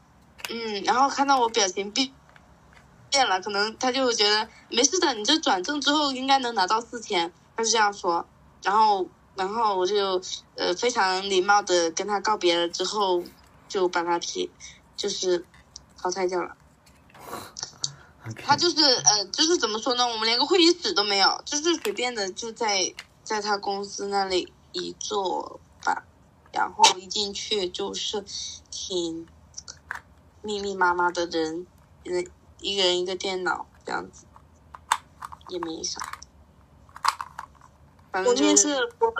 [0.50, 2.14] 嗯，然后看到我表情变
[3.10, 8.30] 变了，可能他就觉得没事的，你这转正之后应该能拿到四千，他是这样说。
[8.62, 10.20] 然后，然后我就
[10.56, 13.22] 呃非常礼貌的跟他告别了之后，
[13.68, 14.50] 就把他踢
[14.96, 15.44] 就是
[15.96, 16.56] 淘汰掉了。
[18.44, 20.06] 他就是呃，就是怎么说呢？
[20.06, 26.04] 我们连个会议室都没有，就是随便的就在在他公司那里一坐吧，
[26.52, 28.24] 然后一进去就是
[28.70, 29.26] 挺
[30.40, 31.66] 密密麻麻的人，
[32.04, 34.26] 人一个人一个电脑这样子，
[35.48, 36.00] 也没啥。
[38.12, 38.68] 反我面试
[39.00, 39.12] 我，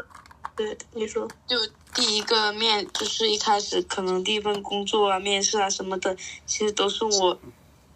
[0.55, 1.57] 对你说，就
[1.95, 6.14] 第一个面，就是一开始可能第一份工作啊、面试啊什么的，
[6.47, 7.38] 其实都是我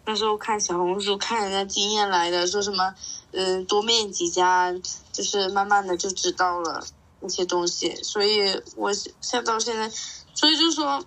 [0.05, 2.95] 那时候看小红书看人家经验来的，说什么
[3.31, 4.73] 嗯多面几家，
[5.11, 6.83] 就是慢慢的就知道了
[7.19, 7.93] 那些东西。
[7.97, 8.91] 所以我
[9.21, 9.87] 现到现在，
[10.33, 11.03] 所以就说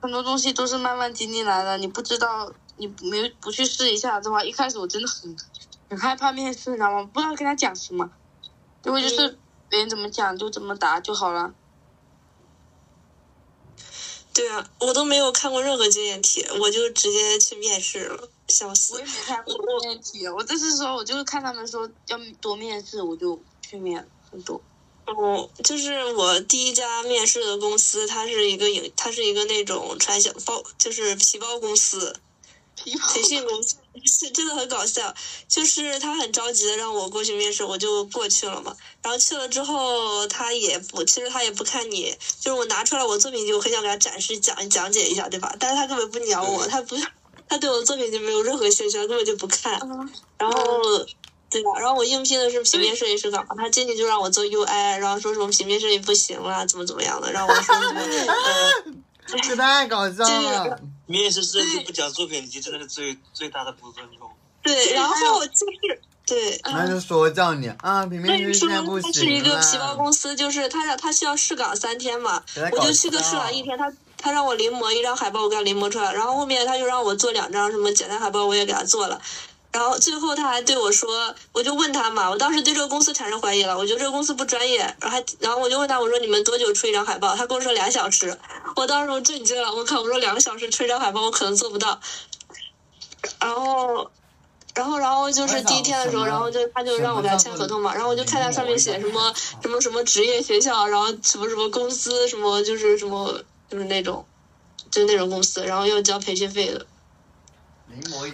[0.00, 1.78] 很多东西都是慢慢经历来的。
[1.78, 5.34] 你不知道，你没不去试一下的话，一开始我真的很
[5.88, 7.08] 很害怕面试，你知道吗？
[7.10, 8.10] 不知道跟他讲什么，
[8.86, 9.36] 结果就是
[9.68, 11.52] 别人怎么讲就怎么答就好了。
[14.32, 19.04] 对啊，我都没有看过任何经验题，我就直接去面试了，笑死我也。
[19.04, 24.62] 没看过面题，我就是说我就是看他们说要多面试，我就去面很多。
[25.06, 32.20] 哦，就是我第一家面试的公司，它是一个影，它是一个那种传销包，就是皮包公司，
[32.76, 35.14] 皮包培训公司，是真的很搞笑。
[35.48, 38.76] 就是他很着急的让我过去面试，我就过去了嘛。
[39.02, 45.54] 然后去了之后，他也不，其实他也不看你，就是我拿出来我作品集，我很想给他展示讲讲解一下，对吧？
[45.58, 46.96] 但是他根本不鸟我，他不，
[47.48, 49.78] 他对我作品集没有任何兴趣，他根本就不看。
[49.82, 50.62] 嗯然后，
[51.48, 51.70] 对吧？
[51.78, 60.78] 然后我应聘的是平面设计师岗，他进去就让我做 UI，然后说什么平面设计不行了，怎么怎么样的，让我说什么呃， 这太搞笑了。
[61.06, 64.30] 面试设计不讲作品集，真的是最最大的不尊重。
[64.62, 65.14] 对，然后
[65.46, 66.60] 就是对。
[66.64, 69.94] 那就说教你啊，平面设计所以说现在不行它是一个皮包。
[69.94, 72.42] 公司，就是他让他需要试岗三天嘛，
[72.72, 79.22] 我就去个试岗一天，他他让我临摹一张海报，我给他临摹出来，然后后面他就让我做两张什么简单海报，我也给他做了。
[79.72, 87.36] 然后最后他还对我说，我就问他嘛，我当时对这个公司产生怀疑了，我觉得这个公司不专业，然后还然后我就问他，我说你们多久出一张海报？
[87.36, 88.34] 他跟我说俩小时，
[88.74, 92.00] 我当时我震惊了，我靠，我说两个小时出一张海报，我可能做不到。
[93.38, 94.10] 然后，
[94.74, 103.38] 然后，然后就是第一天的时候，然后就他就让我给他签合同嘛，然后我就看他上面写什么什么什么职业学校，然后什么什么公司，什么就是什么
[103.68, 104.24] 就是那种，
[104.90, 106.86] 就是那种公司，然后要交培训费的。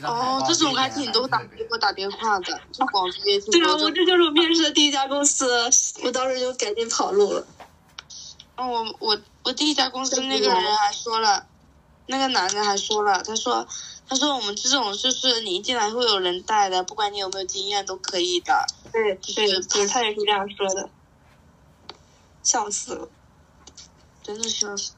[0.05, 5.47] 哦，这种还挺多打给我打电话的，就广州也挺对啊，我这就是我面试的第一家公司，
[6.05, 7.47] 我当时就赶紧跑路了。
[8.57, 11.47] 哦，我我我第一家公司那个人还说了，
[12.07, 13.67] 那个男的还说了，他说
[14.09, 18.67] 他说我们这种就是你一进来会有人带的，不管你有没有经验都可以的。
[18.93, 20.91] 对对对，他也是这样说的，
[22.43, 23.09] 笑死了。
[24.23, 24.95] 真的笑死。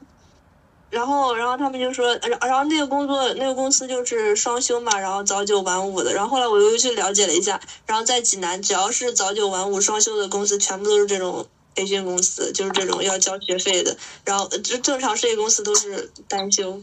[0.89, 6.13] 然后，然后他们就说，然然后那个工作那个公司就是双休嘛，然后早九晚五的。
[6.13, 13.97] 然后后来我又去了解了一下，然后在济南，只要是早九晚五双休的公司，全部都是这种培训公司，就是这种要交学费的。
[14.23, 16.81] 然后正正常事业公司都是单休，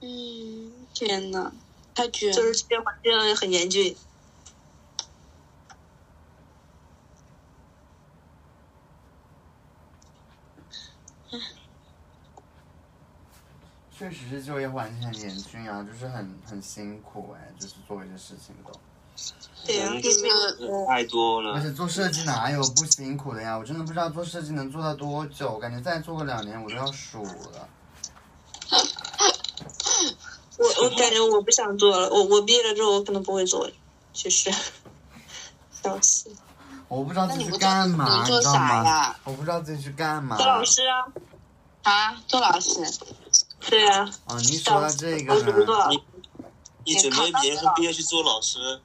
[0.00, 1.52] 嗯，天呐，
[1.94, 2.30] 太绝！
[2.30, 3.96] 就是这个环境很严峻。
[14.04, 18.70] 确实是就业环境很严峻啊，就是很很辛苦哎，就是做一些事情都。
[20.86, 21.54] 太多了。
[21.54, 23.56] 而且做设计哪有不辛苦的呀？
[23.56, 27.68] 我真的不知道做设计能做到多久，我感觉再做个两年我都要数了。
[30.58, 33.72] 我我感觉我不想做了，我我毕业了之后我可能不会做了，
[34.12, 34.52] 其实，
[35.82, 36.30] 笑死。
[36.88, 39.16] 我不知道自己去干嘛，你做知道吗啥呀？
[39.24, 40.36] 嗯我不知道自己去干嘛。
[40.36, 41.06] 做老师啊，
[41.90, 42.70] 啊，做老师，
[43.68, 46.00] 对呀、哦，你说到这个我只是做呢，老师。
[46.86, 48.80] 你准备别人毕业去做老师，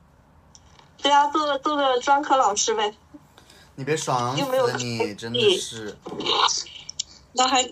[1.01, 2.95] 对啊，做个做个专科老师呗。
[3.75, 5.97] 你别爽又没有死你，真的是。
[7.33, 7.69] 那还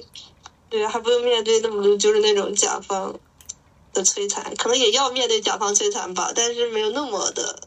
[0.70, 3.18] 对啊，还不用面对那么多就是那种甲方
[3.94, 7.62] 的摧残，可能也要面对甲方摧残吧，但是没有那么的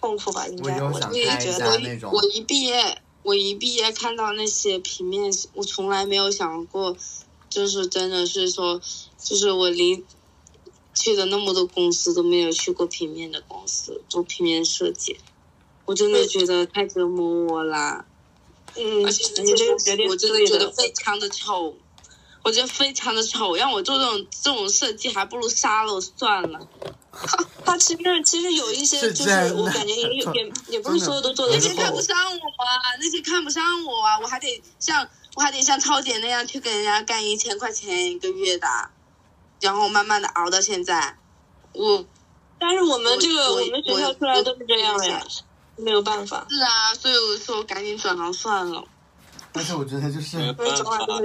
[0.00, 0.48] 痛苦吧？
[0.48, 2.10] 应该我觉得。
[2.10, 6.96] 我一毕业，我一毕业看到那些平面，我从来没有想过，
[7.54, 8.80] 就是真的是说，
[9.22, 10.04] 就是我离
[10.92, 15.16] 去的那么多公司都没有去过平面的公司做平面设计，
[15.84, 18.04] 我真的觉得太折磨我啦。
[18.74, 21.76] 嗯，而且那你这些个决定我真的觉得非常的丑，
[22.42, 26.68] 我觉得非常的丑，让我做这种这种设计，还不如杀了我算了。
[27.64, 38.66] 他其实其实有一些就是我感觉也 有也也不是所有都做的那些看不上我啊，那些看不上我啊，我还得像我还得像超姐那样去给人家干一千块钱一个月的，
[39.60, 41.16] 然后慢慢的熬到现在。
[41.72, 42.04] 我
[42.58, 45.22] 但是我们这个我我们学校出来都是这样呀，
[45.76, 46.46] 没有办法。
[46.48, 48.84] 是啊，所以我说赶紧转行算了。
[49.52, 51.20] 但是我觉得就是没有办法。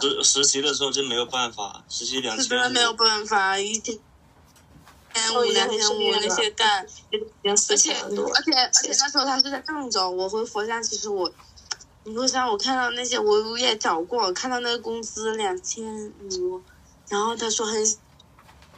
[0.00, 3.98] 实实习的时候真没有办法，实习两是千真的没有办法，一天
[5.14, 6.86] 千五、两千五那些干，
[7.42, 11.32] 而且而且而且那时候他是在郑州，我回佛山，其实我
[12.04, 16.60] 一路上我看到那些我我也找过，看到那个工资两千五，
[17.08, 17.86] 然后他说很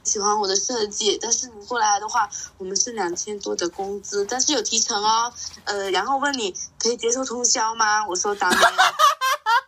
[0.03, 5.33] 喜欢我的设计，但是你过来的话，我们是两千多的工资，但是有提成哦，
[5.65, 8.07] 呃，然后问你可以接受通宵吗？
[8.07, 8.61] 我说当然。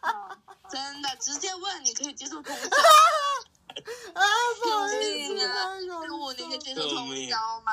[0.03, 0.13] 嗯
[0.69, 2.67] 真的，直接问你可以接受通宵？
[4.15, 4.23] 啊，
[4.63, 5.53] 不好意思救命啊！
[5.53, 7.73] 啊，跟我那个接受通宵吗？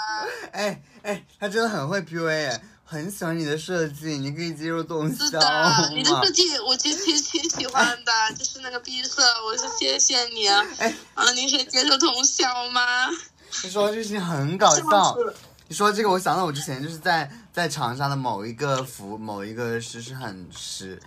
[0.52, 2.62] 哎哎，他真的很会 PUA，哎
[2.94, 6.30] 很喜欢你的设计，你可以接受动是的，你的设？
[6.30, 10.64] 计我其实挺挺喜欢的，就是那个闭塞，我说谢谢你啊。
[10.78, 13.10] 哎，啊，你可以接受通宵吗？
[13.64, 15.18] 你说这个事情很搞笑。
[15.68, 21.02] 你说这个，我想到我之前就是在在长沙的某一个服某一个是是很是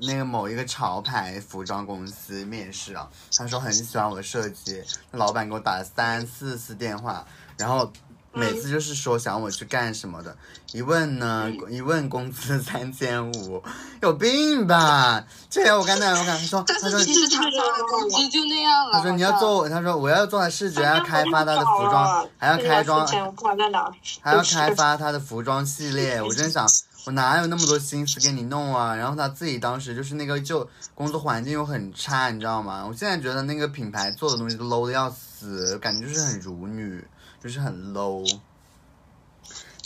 [0.00, 4.80] 那个某一个潮牌服装公司面试啊，他说很喜欢我的设计，
[5.10, 7.26] 老板给我打了三四次电话，
[7.58, 7.92] 然后
[8.32, 10.34] 每次就是说想我去干什么的，
[10.72, 13.62] 一问呢，一问工资三千五，
[14.00, 15.24] 有病吧？
[15.50, 18.92] 这我刚才我刚他说他说其实长沙的工资就那样了。
[18.92, 26.66] 他说你要做，他说我要做的视觉，要开发他的服装，还要开装，钱，不管在哪，还要开发他的服装系列，我真想，
[27.04, 28.94] 我哪有那么多心思给你弄啊？
[28.94, 32.86] 然后他自己当时就是那个就工作环境又很差，你知道吗？
[32.88, 37.04] 我现在觉得那个品牌做的东西都 low 的要死，感觉就是很辱女，
[37.42, 38.24] 就是很 low，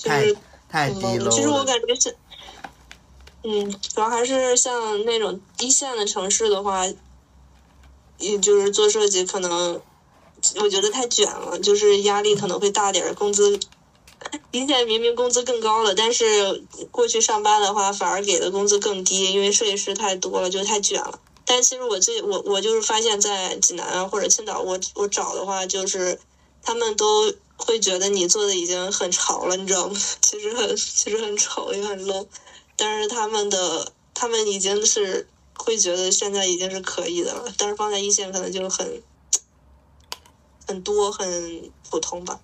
[0.04, 0.38] 太就是
[0.68, 1.30] 太低 low 了。
[1.30, 2.18] 其实我感觉是，
[3.44, 6.84] 嗯，主要还是像那种一线的城市的话，
[8.18, 9.82] 也就是做设计可能，
[10.60, 13.58] 我觉得太卷了，就是压力可能会大点儿，工资。
[14.50, 21.20] 一线明明工资更高了，但是过去上班的话，反而给的工资更低，因为设计师太多了，就太卷了。
[21.44, 26.18] 但其实我最我我就是发现，在济南啊或者青岛，我我找的话，就是
[26.62, 29.98] 他们都会觉得你做的已经很潮了，你知道吗？
[30.22, 32.26] 其实很其实很丑也很 low，
[32.76, 39.02] 但是他们的他们已经是会觉得现在已经是可以的了，但是放在一线可能就很
[40.66, 42.40] 很多很普通吧。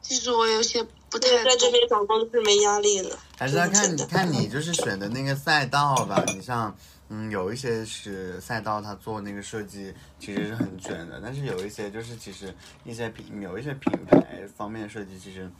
[0.00, 6.22] 其实我有些不太在这，边找工作是没压力的，还是要看你看你就是选的那个赛道吧。
[6.26, 6.76] 你像，
[7.14, 12.54] 嗯，有一些是赛道，它做那个设计其实是很卷的，但是有一些就是其实
[12.84, 15.52] 一些品有一些品牌方面设计其实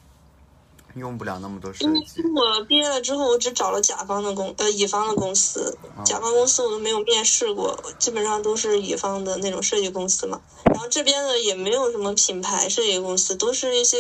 [0.95, 2.23] 用不了那么多设因为计。
[2.35, 5.77] 我毕业了之后，我只找了甲方的公呃乙方的公司，
[6.07, 10.41] 甲方公司我都没有面试过，基本上都是乙方的那种设计公司嘛。
[10.65, 13.99] 然后这边的也没有什么品牌设计公司，都是一些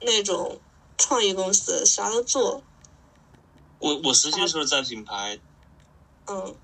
[0.00, 0.58] 那种
[0.98, 2.64] 创意公司，啥都做。
[3.78, 5.38] 我我实习的时候在品牌，
[6.26, 6.54] 嗯，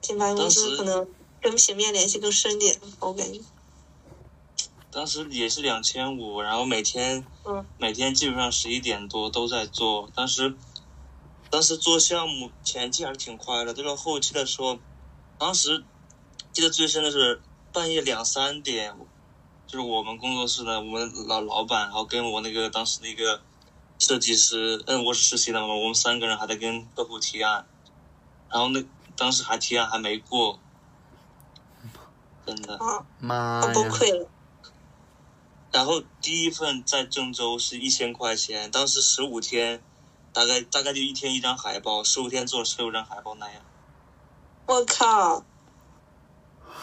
[0.00, 1.06] 品牌公司可能
[1.40, 3.40] 跟平面联系更深点，我感觉。
[4.90, 10.10] 当时也是两千五，然后每天嗯每天基本上十一点多都在做。
[10.14, 10.56] 当时
[11.50, 14.78] 当时做项目前期还是挺快的，到了后期的时候，
[15.36, 15.84] 当时
[16.52, 18.96] 记得最深的是半夜两三点，
[19.66, 23.42] 就是我们工作室的我们老老板，然后跟我那个当时那个
[23.98, 27.68] 设计师，嗯，我是实习的嘛，我们三个人还在跟客户提案，
[28.50, 28.82] 然后那
[29.18, 30.58] 当时还提案还没过，
[32.46, 32.76] 真的。
[32.78, 33.90] 啊，妈我崩呀！
[33.90, 34.28] 溃了。
[35.72, 39.82] 然后第一份在郑州是一千块钱，当时十五天，
[40.32, 43.60] 大概大概就一天一张海报，十五天做了十六张海报那样。
[44.66, 45.44] 我靠！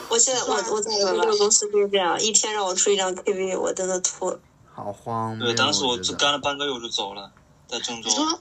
[0.10, 4.40] 我现在我我在我这个公司就是这样，一天让我出一张 KV，我真的吐了。
[4.74, 5.48] 好荒谬！
[5.48, 7.32] 对，当时我只觉得干了半个月我就走了，
[7.66, 8.16] 在郑州你。
[8.16, 8.40] 说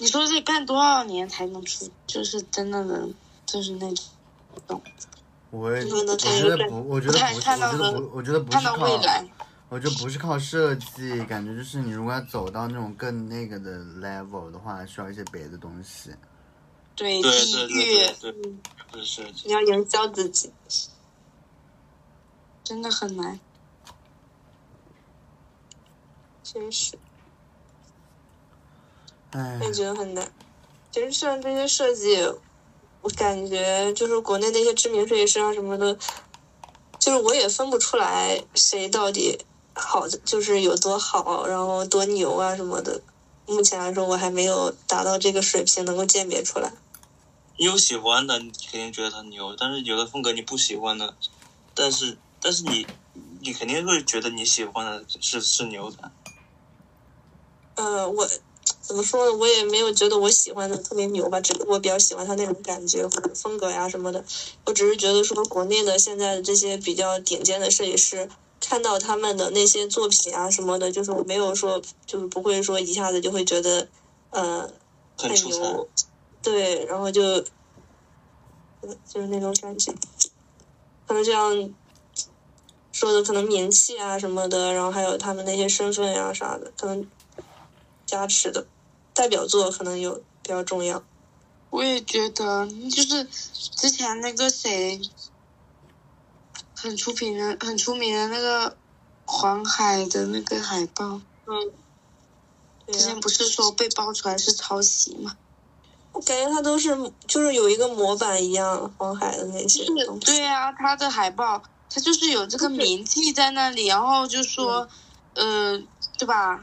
[0.00, 1.88] 你说这干多少年才能出？
[2.08, 3.14] 就是真的能，
[3.46, 4.82] 就是那种
[5.50, 9.24] 我也我觉得不，我觉得不是，看到的我觉得不，我觉得不看到是靠未来。
[9.68, 16.10] 我觉得不是靠设计，感觉就是你如果要走到那种更那个的 level 的话，需要一些别的东西。
[16.94, 17.66] 对对地
[18.20, 18.56] 对域
[18.90, 19.42] 不是设计。
[19.46, 20.52] 你要营销自己，
[22.62, 23.38] 真的很难。
[26.42, 26.96] 真是，
[29.32, 30.30] 唉我，也觉得很难。
[30.92, 32.16] 其实像这些设计，
[33.06, 35.96] 我感觉就是国内那些知名设计师啊什么的，
[36.98, 39.38] 就是我也分不出来谁到底
[39.74, 43.00] 好，就是有多好，然后多牛啊什么的。
[43.46, 46.72] 目前来说，我还没有达到这个水平，能够鉴别出来。
[47.56, 51.16] 你有喜欢的，你肯定觉得他牛；但是有的风格你不喜欢的，
[51.76, 52.88] 但是但是你
[53.40, 56.10] 你肯定会觉得你喜欢的是是牛的。
[57.76, 58.28] 呃，我
[58.86, 59.34] 怎么说呢？
[59.36, 64.24] 我也没有觉得我喜欢的特别牛吧，只不过我比较喜欢他那种感觉或者风格呀什么的。
[64.64, 68.28] 我只是觉得说，国内的现在的这些比较顶尖的设计师，
[68.60, 73.88] 看到他们的那些作品啊什么的，就是我没有说，就是不会说一下子就会觉得，
[74.30, 74.72] 呃，
[75.16, 75.34] 太很。
[75.50, 75.88] 牛，
[76.40, 77.22] 对，然后就，
[78.82, 79.92] 呃就是那种感觉，
[81.08, 81.74] 可能这样
[82.92, 87.10] 说的，可能名气啊什么的，然后还有他们那些身份呀、啥的，可能
[88.06, 88.68] 加持的
[89.16, 91.02] 代表作可能有比较重要。
[91.70, 95.00] 我也觉得，就是之前那个谁，
[96.74, 98.76] 很出名的、很出名的那个
[99.24, 101.72] 黄海的那个海报，嗯，
[102.92, 105.36] 之前不是说被爆出来是抄袭吗？
[106.12, 106.96] 我感觉他都是
[107.26, 110.26] 就是有一个模板一样，黄海的那些是东西。
[110.26, 114.88] 对啊，他的海报，他就是有这个名气在那里，然后就说，
[115.34, 115.78] 呃，
[116.16, 116.62] 对吧？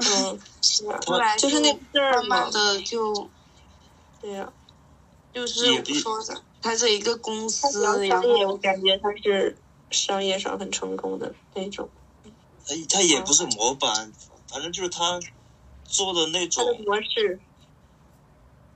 [0.00, 3.30] 嗯，是啊，后来就是那个字儿嘛慢慢，的就
[4.20, 4.52] 对呀、
[5.32, 9.56] 就是说的，他这一个公司，然后，我感觉他是
[9.90, 11.88] 商业上很成功的那种。
[12.66, 14.12] 他他也不是模板，
[14.48, 15.18] 反正就是他
[15.84, 17.40] 做的那种，模式，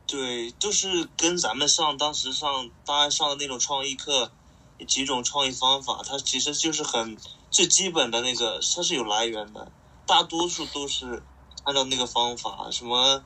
[0.07, 4.33] 对，就是跟咱们上当时上大家上的那种创意课，
[4.89, 7.17] 几种创意方法，它其实就是很
[7.51, 9.71] 最基本的那个，它是有来源的，
[10.07, 11.23] 大多数都是
[11.65, 13.23] 按照那个方法，什么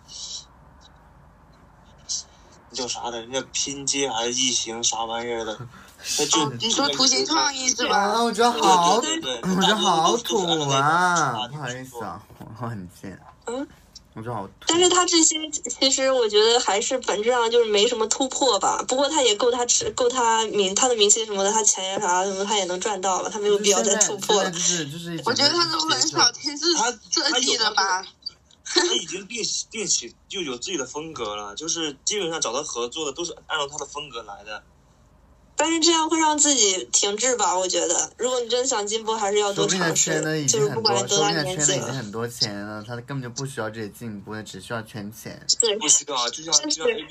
[2.72, 5.58] 叫啥的，人家拼接还是异形啥玩意儿的，
[6.18, 7.96] 那就、哦，你说图形创意是吧？
[7.96, 11.32] 啊，我觉得好，对对对我觉得好土啊！
[11.32, 12.20] 个不好意思啊，
[12.60, 13.18] 我很贱。
[13.46, 13.66] 嗯，
[14.66, 18.82] 但是他这些其实我觉得还是本质上就是没什么突破吧。
[18.88, 24.58] 不过他也够他吃，够他名，他的名气什么的，他钱呀啥什么他也能赚到了，他没有必要再突破了现在。
[24.58, 28.06] 就是就是，我觉得他都很少听自他自己的吧？
[28.64, 34.62] 他已经定定起就有自己的风格了，就是基本上找他合作的都是按照他的风格来的。
[35.56, 37.56] 但是这样会让自己停滞吧？
[37.58, 40.46] 我觉得，如果你真的想进步，还是要多尝试。
[40.46, 45.40] 就是不管你多大定圈年纪了，的已经很多钱了，他根本就不需要这些进步，他只需要圈钱。
[45.58, 45.76] 对。
[45.78, 46.54] 不需要，就像。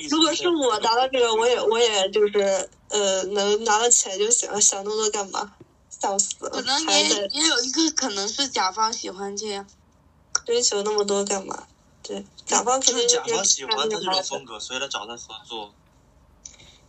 [0.09, 5.53] 如果是我达到这个，我也我也就是呃能拿到钱就行了，想那么多干嘛？
[5.89, 6.49] 笑死了！
[6.49, 9.65] 可能也也有一个可能是甲方喜欢这样，
[10.45, 11.63] 追求那么多干嘛？
[12.03, 15.73] 对，甲方肯定就是甲方喜欢他这种的风格，所以他找他合作。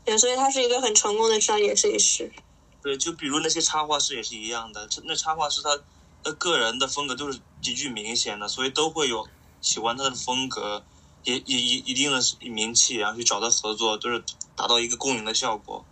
[0.07, 2.33] 对，所以他是一个很成功的商业设计师。
[2.81, 5.77] 对，就比如那些插画师也是一样的，那插画师他
[6.23, 9.29] 的个人的风格都是极具明显的，所以都会有
[9.61, 10.85] 喜欢他的风格，
[11.25, 14.23] 也也一一定的名气，然后去找他合作，就是
[14.55, 15.85] 达到一个共赢的效果，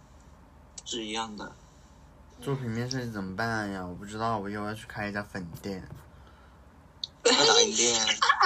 [0.84, 1.52] 是一样的。
[2.40, 3.84] 做平面设计怎么办呀？
[3.84, 5.86] 我不知道，我以后要去开一家粉店。
[7.24, 7.94] 那打印店，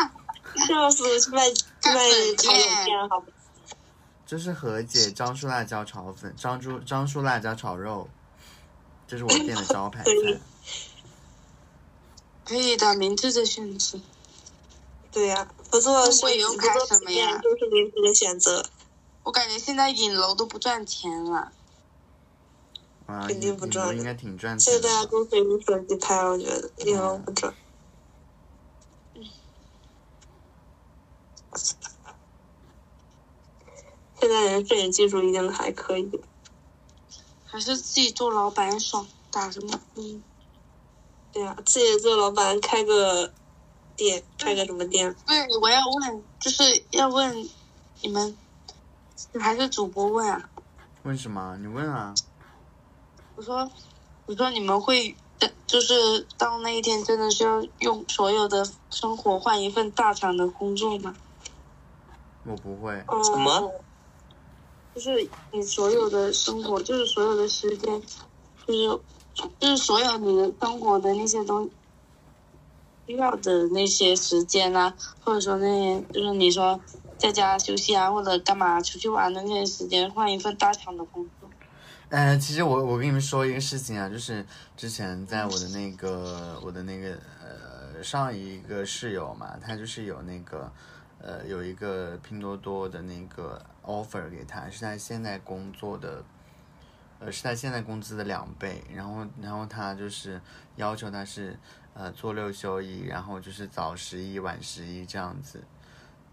[0.66, 1.18] 笑死我！
[1.18, 2.08] 去卖去卖
[2.38, 3.26] 炒冷面，好吧？
[4.28, 8.06] 就是何姐樟树辣椒炒粉，张猪张树辣椒炒肉，
[9.06, 10.10] 这是我店的 招牌菜。
[12.44, 13.98] 可以的，明智的选择。
[15.10, 18.66] 对呀、不做那设计，我以后开什么呀平面就是明智的选择。
[19.22, 21.50] 我感觉现在影楼都不赚钱了，
[23.06, 24.80] 啊，肯定不赚们应该挺赚钱的。
[24.80, 27.54] 在大家都随用手机拍，我觉得影楼不赚。
[34.20, 36.10] 现在人摄影技术已经还可以，
[37.44, 40.22] 还是自己做老板爽，打什么工？
[41.32, 43.32] 对呀、自己做老板开个
[43.94, 45.14] 店，开个什么店？
[45.26, 47.48] 对，我要问，就是要问
[48.00, 48.36] 你们，
[49.38, 50.48] 还是主播问啊？
[51.04, 51.56] 问什么？
[51.60, 52.12] 你问啊。
[53.36, 53.70] 我说，
[54.26, 55.14] 我说你们会，
[55.66, 61.14] 就是到那一天真的是要用所有的生活换一份大厂的工作吗？
[62.44, 63.04] 我不会。
[63.06, 63.70] 嗯、什么？
[64.98, 68.02] 就是你所有的生活，就是所有的时间，
[68.66, 69.00] 就是
[69.60, 71.70] 就是所有你的生活的那些东
[73.06, 76.80] 需要的那些时间啊，或者说那些就是你说
[77.16, 81.48] 在家休息啊，或者干嘛出去玩的那些时间，换一份大厂的工作。
[82.08, 84.44] 呃，其实我我跟你们说一个事情啊，就是
[84.76, 90.72] 之前在我的那个我的那个呃上一个室友嘛，他就是有那个
[91.22, 96.22] 呃有一个拼多多的那个 offer 给他，是他现在工作的
[97.18, 100.40] 呃是他现在工资的两倍，然后然后他就是
[100.76, 101.58] 要求他是
[101.94, 105.64] 呃做六休一，然后就是早十一晚十一这样子。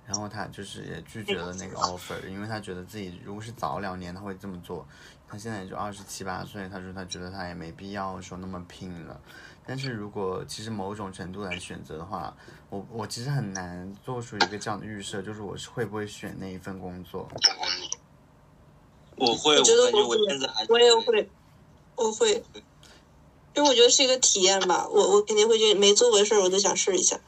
[0.08, 4.88] 然后他就是也拒绝了那个 offer，因为他觉得自己如果是早两年他会这么做，
[5.28, 9.20] 他现在也就二十七八岁，他说他觉得他也没必要说那么拼了。
[9.68, 12.36] 但是如果其实某种程度来选择的话，
[12.70, 17.28] 我我其实很难做出一个这样的预设，就是我是会不会选那一份工作。
[19.18, 21.30] 我会，我我觉得我我会现在还我也会，
[21.96, 22.44] 我会，
[23.56, 24.88] 因为我觉得是一个体验吧。
[24.88, 27.20] 我我肯定会觉得没做过的事儿，我都想试一下。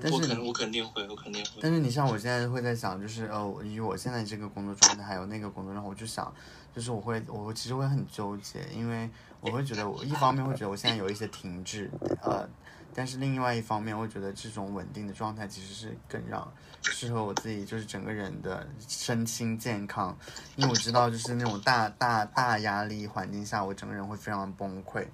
[0.00, 1.50] 但是我肯我肯定会，我肯定会。
[1.60, 6.32] 但是你像我现在会在想，就是呃，以我现在这个工作状态，还有那个工作状态，我就想，
[6.74, 9.08] 就是我会，我其实会很纠结，因为
[9.40, 11.90] 我会觉得我一方面会觉得我现在有一些停滞，
[12.22, 12.48] 呃，
[12.94, 16.50] 但是另外一方面，我觉得这种稳定的状态其实是更让
[16.82, 20.16] 适合我自己，就是整个人的身心健康，
[20.56, 25.06] 因为我知道就是那种大大大压力环境下，我整个人会非常崩溃。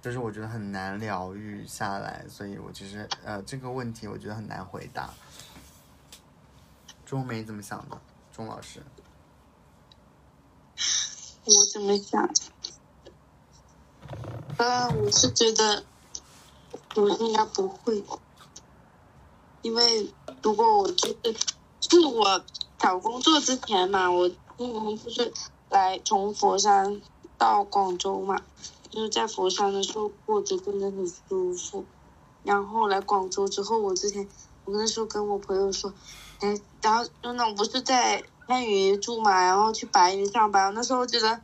[0.00, 5.10] 就是我觉得很难疗愈下来，所以我其实呃这个问题我觉得很难回答。
[7.04, 8.00] 钟梅怎么想的？
[8.32, 8.80] 钟老师，
[11.56, 12.30] 我怎么想？
[14.58, 15.86] 呃，我是觉得
[16.96, 18.04] 我应该不会，
[19.62, 21.14] 因为如果我就是
[21.80, 22.44] 就是我
[22.78, 25.32] 找工作之前嘛，我因为就是
[25.70, 27.00] 来从佛山
[27.38, 28.46] 到广州嘛，
[28.90, 31.88] 就是在佛山的时候过得真的很舒服，
[32.42, 34.28] 然后来广州之后，我之前
[34.64, 35.94] 我那时候跟我朋友说，
[36.40, 41.42] 哎，然后那种不是在番禺住嘛，然后去白云上班，那时候觉得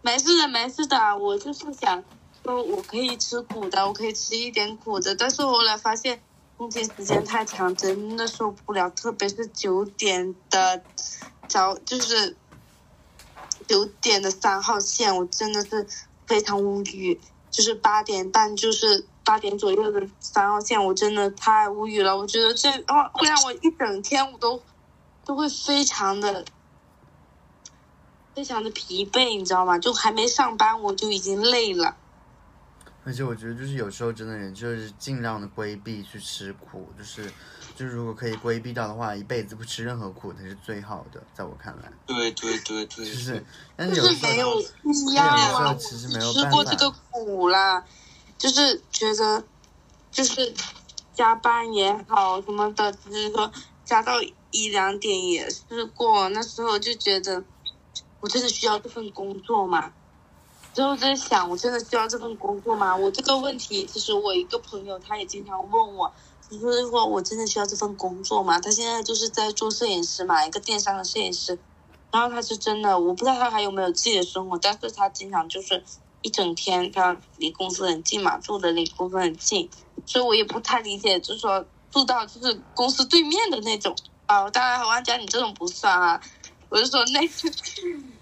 [0.00, 2.02] 没事的，没事的，我就是想
[2.42, 6.22] 说我可以吃苦的，我可以吃一点苦的，但是后来发现
[6.56, 10.82] 工作时间太长，真的受不了，特别是九点的
[11.46, 12.38] 早，就是
[13.68, 15.86] 九点的三号线，我真的是
[16.26, 17.20] 非常无语。
[17.48, 22.14] 就是八点半，就是八点左右的三号线，我真的太无语了。
[22.14, 24.60] 我觉得这会让我一整天我都
[25.26, 26.44] 都会非常的
[28.34, 29.78] 非常的疲惫，你知道吗？
[29.78, 31.96] 就还没上班我就已经累了。
[33.04, 37.30] 而且我觉得就是有时候真的人就是尽量的规避去吃苦，就是
[37.76, 43.44] 就是如果可以规避掉的话，一辈子不吃任何苦才是最好的，在我看来，对对对对，就是
[43.76, 45.74] 但是就有时候是没有必有要时候啊！
[45.74, 47.84] 其实没有吃过这个苦啦，
[48.36, 49.44] 就是觉得
[50.10, 50.52] 就是
[51.14, 53.52] 加班也好什么的，就是说
[53.86, 57.42] 加到一两点也试过，那时候就觉得
[58.20, 59.94] 我真的需要这份工作吗？
[60.74, 62.94] 之后在想，我真的需要这份工作吗？
[62.94, 66.12] 我这个问题，其实我一个朋友他也经常问我，
[66.50, 68.60] 你说如果我真的需要这份工作吗？
[68.60, 71.58] 他现在就是在做摄影师嘛，一个电商的摄影师。
[72.12, 75.84] 然后他是真的，我不知道他还有没有自己的生活，但是他经常就是
[76.22, 79.68] 一整天，他离公司很近嘛，住的离公司很近，
[80.06, 81.66] 所以我也不太理解，就是说
[81.96, 83.96] 住到就是公司对面的那种
[84.26, 86.20] 啊，当然王家你这种不算啊，
[86.68, 87.20] 我是说那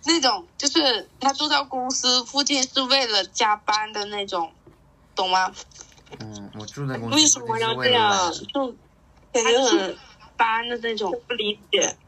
[0.06, 4.54] 那种就是他住到公司附近是为了加班的那种，
[5.16, 5.52] 懂吗？
[6.20, 8.78] 嗯，我住在公司为什么附近是要这样为了就
[9.32, 9.98] 感觉很
[10.36, 11.98] 班的那种，不理解。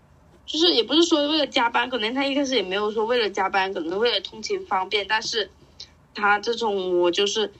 [0.46, 5.52] 就是也不是说为了加班，可能他一开始也没有说为了加班，可能为了通勤方便，但是
[6.14, 7.52] 他这种我就是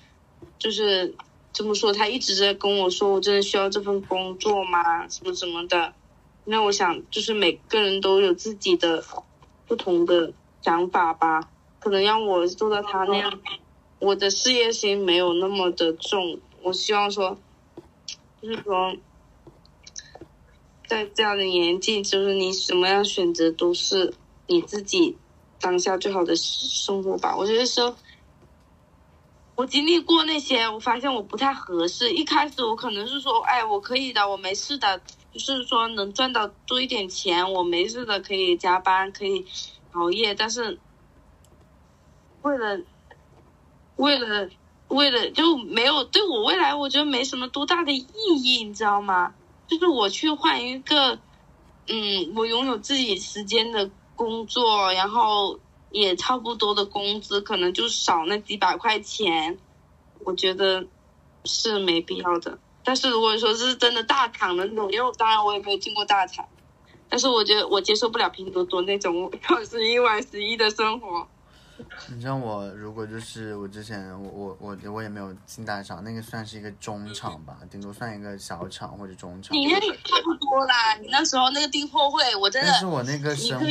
[0.61, 1.17] 就是
[1.57, 5.09] 这么说，他一直在跟我说，我真的需要这份工作吗？
[5.09, 5.95] 什么什么的。
[6.45, 9.03] 那我想，就是每个人都有自己的
[9.67, 11.49] 不同的想法吧。
[11.79, 13.41] 可能让我做到他那样，
[14.01, 16.39] 我的事业心没有那么的重。
[16.63, 17.39] 我希望说，
[18.43, 18.95] 就是说，
[20.87, 24.13] 在这样的年纪，就是你什么样选择都是
[24.47, 25.17] 你自己
[25.59, 27.35] 当下最好的生活吧。
[27.35, 27.97] 我觉得说，
[29.57, 32.13] 我经历过那些，我发现我不太合适。
[32.13, 35.01] 一开始我可能是说，哎，我可以的，我没事的，
[35.33, 39.47] 就是说能赚到多一点钱，我没事的，可以加班，可以
[39.93, 40.79] 熬夜，但是
[42.43, 42.79] 为了
[43.97, 44.51] 为了
[44.89, 49.35] 为了就没有对我未来，我觉得没什么多大的意义，你知道吗？
[49.67, 51.19] 就是我去换一个，
[51.89, 55.59] 嗯，我拥有自己时间的工作，然后
[55.99, 59.59] 也差不多的工资，可能就少那几百块钱，
[60.25, 60.87] 我觉得
[61.47, 62.59] 是没必要的。
[62.85, 66.47] 但是如果说是真的大厂的那种，因为当然我也没有进过大厂，
[67.09, 71.27] 但是我觉得我接受不了拼多多那种 要十一晚十一的生活。
[72.09, 79.57] 你知道我如果就是我之前我我我我也没有进大厂，那个算是一个中厂吧，顶多算一个小厂或者中厂。
[79.57, 83.67] 你那里差不多啦，你那时候那个订货会，我真的但是我那个生活，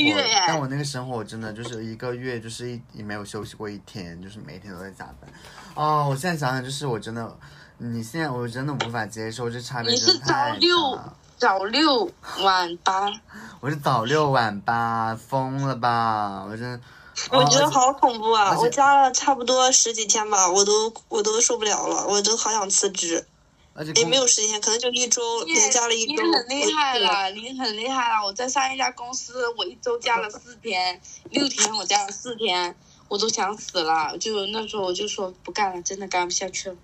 [0.48, 5.30] 但我那个生活真的就是一个月就是一也没有休息过一天，就是每天都在加班。
[5.74, 7.38] 哦，我现在想想，就是我真的，
[7.78, 11.00] 你现在我真的无法接受，这差别你是真的太早六。
[11.38, 12.10] 早六
[12.44, 13.12] 晚八，
[13.60, 16.46] 我是早六晚八，疯了吧？
[16.50, 16.80] 我真的，
[17.32, 18.58] 我觉得哦好恐怖啊！
[18.60, 23.14] 我加了差不多十几天吧，我都我都受不了了，我都好想辞职。
[23.14, 23.26] 也
[23.74, 26.24] 而且工没有十几天，可能就一周，你连加了一周你周。
[26.38, 28.26] 很厉害了，你很厉害了。
[28.26, 32.74] 我在上一家公司，我一周加了四天，六天我加了四天，
[33.10, 34.18] 我都想死了。
[34.18, 36.76] 就那时候我就说不干了，真的干不下去了。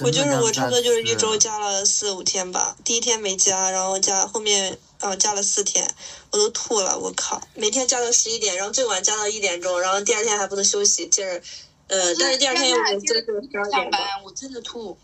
[0.00, 1.36] 我就是我差不多就是一周。
[1.36, 5.86] 加了四五天吧，第一天没加，然后加后面呃加了四天，
[6.30, 7.40] 我都吐了，我靠！
[7.54, 11.42] 每天加到十一点，然后最晚加到一点钟，然后第二天还不能休息，接着
[11.88, 14.96] 呃，但是第二天我们就是十二上班，我真的吐。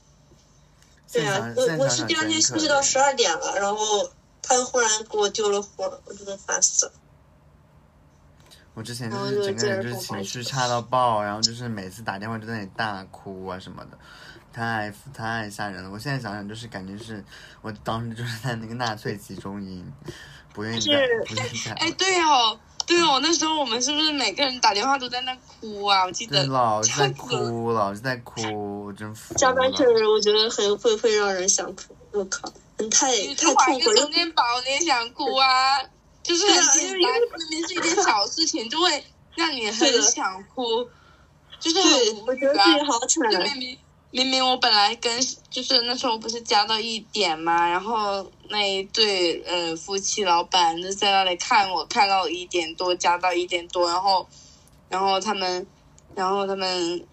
[1.12, 4.10] 对啊，我我是第二天休息到十二点了，然后
[4.40, 6.92] 他又忽然给我丢了活，我真的烦死了。
[8.74, 13.98] 我之前就然后就是整个人就是情绪差到爆，然后就是每次打电话就在那里大哭啊什么的，
[14.52, 15.90] 太太吓人了。
[15.90, 17.24] 我现在想想就是感觉是
[17.62, 19.84] 我当时就是在那个纳粹集中营，
[20.52, 21.72] 不愿意再是不愿意再。
[21.72, 26.04] 哎，对哦，对哦，那时候我们是不是每个人打电话都在那哭啊？
[26.04, 29.38] 我记得，老是在哭，老是在哭，我真服了。
[29.38, 34.10] 加班确实我觉得很会会让人想哭，我靠，很太你太痛苦了充。
[34.10, 35.80] 电宝，你也想哭啊？
[36.22, 39.02] 就是因为简单，明明是一件小事情，就会
[39.34, 40.86] 让你很想哭，
[41.58, 43.30] 就是很，无我觉得自己好惨啊。
[43.30, 43.78] 就明明
[44.12, 45.20] 明明我本来跟
[45.50, 54.28] 就是那时候不是加到一点嘛，然后那一对呃夫妻老板就在那里看我看到一点多，加到一点多，然后
[54.88, 55.64] 然后他们
[56.16, 57.06] 然后他们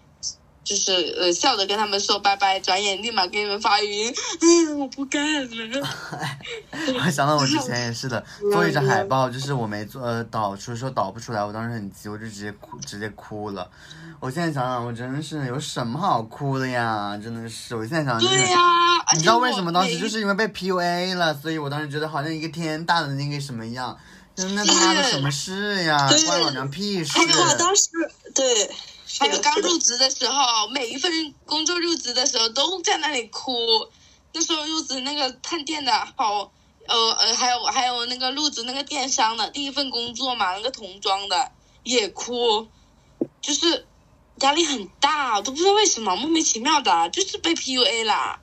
[0.67, 5.87] 就是呃笑着跟他们说拜拜，转眼立马给你们发语音，嗯，我不干了。
[7.05, 8.21] 我想到我之前也是的，
[8.51, 13.65] 做一张海报，就是我没做呃导出的时候导不出来，我当时很急，我就直接哭直接哭了。
[14.19, 17.17] 我现在想想，我真的是有什么好哭的呀？
[17.23, 18.35] 真的是，我现在想就是。
[18.35, 18.59] 对呀、
[19.13, 23.97] 你知道为什么当时就是因为被 PUA 了，所以我当时觉得好像一个天大的那个什么一样，
[24.35, 27.23] 就是那他妈的什么事呀，关老娘屁事哎！
[27.23, 27.87] 呀，当时
[28.35, 28.69] 对，
[29.19, 33.51] 还有刚入职的时候，每一份工作入职的时候都在那里哭。
[34.33, 36.51] 那时候入职那个探店的好，
[36.85, 41.51] 呃呃，还有还有那个入职那个电商的第一份工作嘛，那个童装的
[41.83, 42.67] 也哭，
[43.41, 43.87] 就是
[44.41, 48.39] 压力很大，我都不知道为什么，莫名其妙的，就是被 PUA 啦，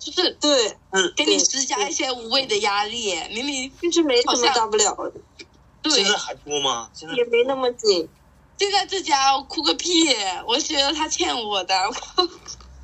[0.00, 5.12] 就是对，嗯给你施加一些无谓的压力，明明就是没什么大不了的，
[5.82, 6.90] 对现，在还哭吗？
[6.92, 8.08] 现在也没那么紧。
[8.58, 10.14] 现在这家我哭个屁！
[10.46, 11.74] 我觉得他欠我的，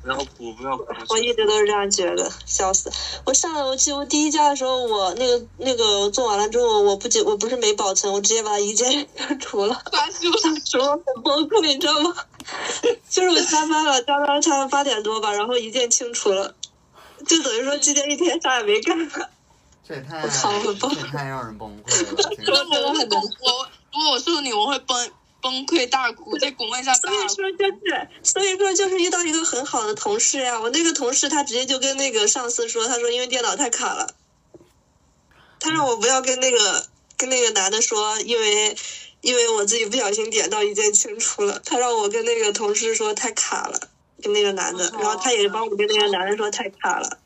[0.03, 0.85] 不要哭，不要哭。
[1.09, 2.91] 我一直都是这样觉得，笑死！
[3.25, 10.31] 我上我记得我第一家的时候，我那个那个做完了之后，我不仅我不是没保存，我直接把一键删除了，发书
[10.63, 12.15] 说我很崩溃，你知道吗？
[13.09, 16.53] 就是我加班了，加班差八点多吧，然后一键清除了，
[17.25, 19.09] 就等于说今天一天啥也没干。
[19.85, 22.35] 这也太我操我崩这也太让人崩溃了。
[22.45, 25.11] 真那的我会崩，我如果我是你，我会崩
[25.43, 30.59] 崩溃大哭，在工位上大所以说就是，所以说就是遇到一个很好的同事呀。
[30.59, 34.15] 我那个同事他直接就跟那个上司说，他说因为电脑太卡了，
[35.59, 36.87] 他让我不要跟那个
[37.17, 38.75] 跟那个男的说，因为
[39.19, 43.79] 因为我自己不小心点到一键清除了，他让我跟那个同事说太卡了，
[44.21, 47.19] 跟那个男的，然后他也帮我跟那个男的说太卡了，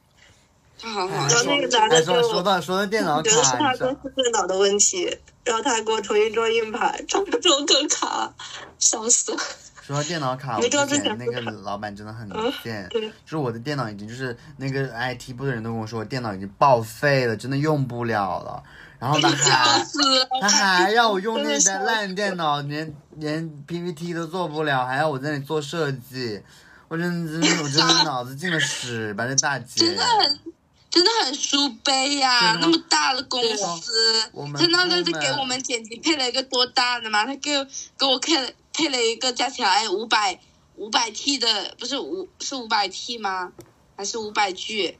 [0.80, 8.34] 他好好哎然后那个男哎，的就说说到说到电脑觉得是卡，他公司电脑的问题，然后他还给我重新装硬盘，装不装更卡，
[8.80, 9.38] 笑死了。
[9.82, 18.62] 说到电脑卡，我之前那个老板真的很嗯贱，对就是我的电脑已经就是那个 IT 部的人都跟我说，我电脑已经报废了，真的用不了了。
[19.00, 19.98] 然后他 还是
[20.42, 26.42] 他还要我用那台烂电脑，连连 PPT 都做不了，还要我在那里做设计，
[26.90, 29.86] 我真的真的我真的脑子进了屎吧，这大姐。
[29.86, 30.42] 真的很
[30.90, 37.26] 真的很书杯呀、啊那么大的公司他是部门给我们剪辑配了一个多大的嘛？
[37.26, 37.66] 他给我
[37.98, 40.40] 给我配了配了一个加起来五百
[40.76, 43.52] 五百 T 的，不是五是五百 T 吗？
[43.96, 44.98] 还是五百 G？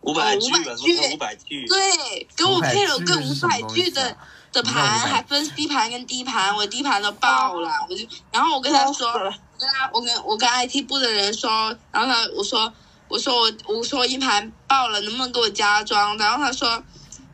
[0.00, 1.66] 五百哦 G 500吧，G 五百 G。
[1.66, 4.16] 对，给我配了个500五百 G 的
[4.52, 12.72] 的盘，还分 C 盘跟 D 盘，我 D 盘都爆了，我就然后我跟他说，我跟他，我跟我跟 IT 部的人说，然后他我说
[13.08, 16.16] 我说我我说硬盘爆了，能不能给我加装？
[16.18, 16.82] 然后他说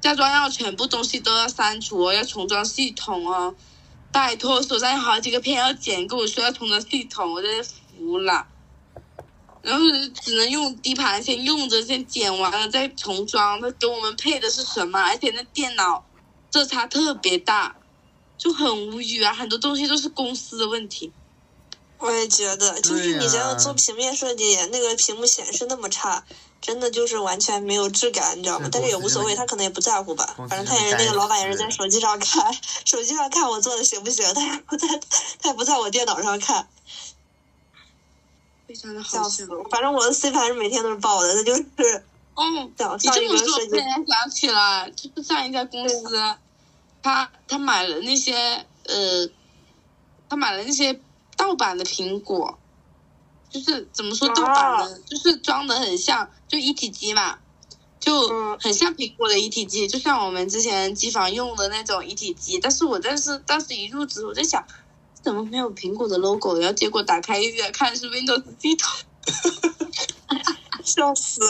[0.00, 3.54] 加装要全部东西都要删除哦，要重装系统哦。
[4.12, 8.46] 拜托，手上有好几个片要剪，跟我说要重装系统，我真是服了。
[9.62, 9.84] 然后
[10.22, 13.60] 只能用 D 盘先用着，先剪完了再重装。
[13.60, 15.00] 他给我们配的是什么？
[15.00, 16.04] 而且那电脑
[16.52, 17.74] 色差特别大，
[18.38, 19.32] 就很无语啊！
[19.32, 21.10] 很多东西都是公司的问题。
[22.04, 26.22] 我也觉得，就是你想想做平面设计，那个屏幕显示那么差，
[26.60, 28.68] 真的就是完全没有质感，你知道吗？
[28.70, 32.54] 但是也无所谓，他可能也不在乎吧反正他也是那个老板也是在手机上看，
[32.84, 34.86] 手机上看我做的行不行，他也不在，
[35.40, 36.68] 他也不在我电脑上看，
[38.68, 39.46] 非常的好笑。
[39.70, 41.64] 反正我的 C 盘是每天都是爆的，那就是
[42.34, 42.44] 哦，
[42.76, 46.20] 想上你这么说，一个设计我突然想起来，就是上一家公司，
[47.02, 49.26] 他他买了那些呃，
[50.28, 51.00] 他买了那些
[51.36, 52.58] 盗版的苹果，
[53.50, 57.38] 就是怎么说盗版的，就是装的很像，就一体机嘛，
[58.00, 62.58] 就嗯很像苹果的一体机，就像我们之前机房用的那种一体机。
[62.58, 64.64] 但是我但是当时一入职，我在想，
[65.22, 66.58] 怎么没有苹果的 logo？
[66.58, 68.90] 然后结果打开一眼看是 Windows 系统。
[70.84, 71.40] 笑死。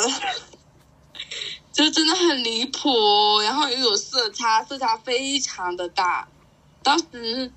[1.73, 6.29] 就真的很离谱，然后又有色差，色差非常的大。
[6.85, 7.53] 当时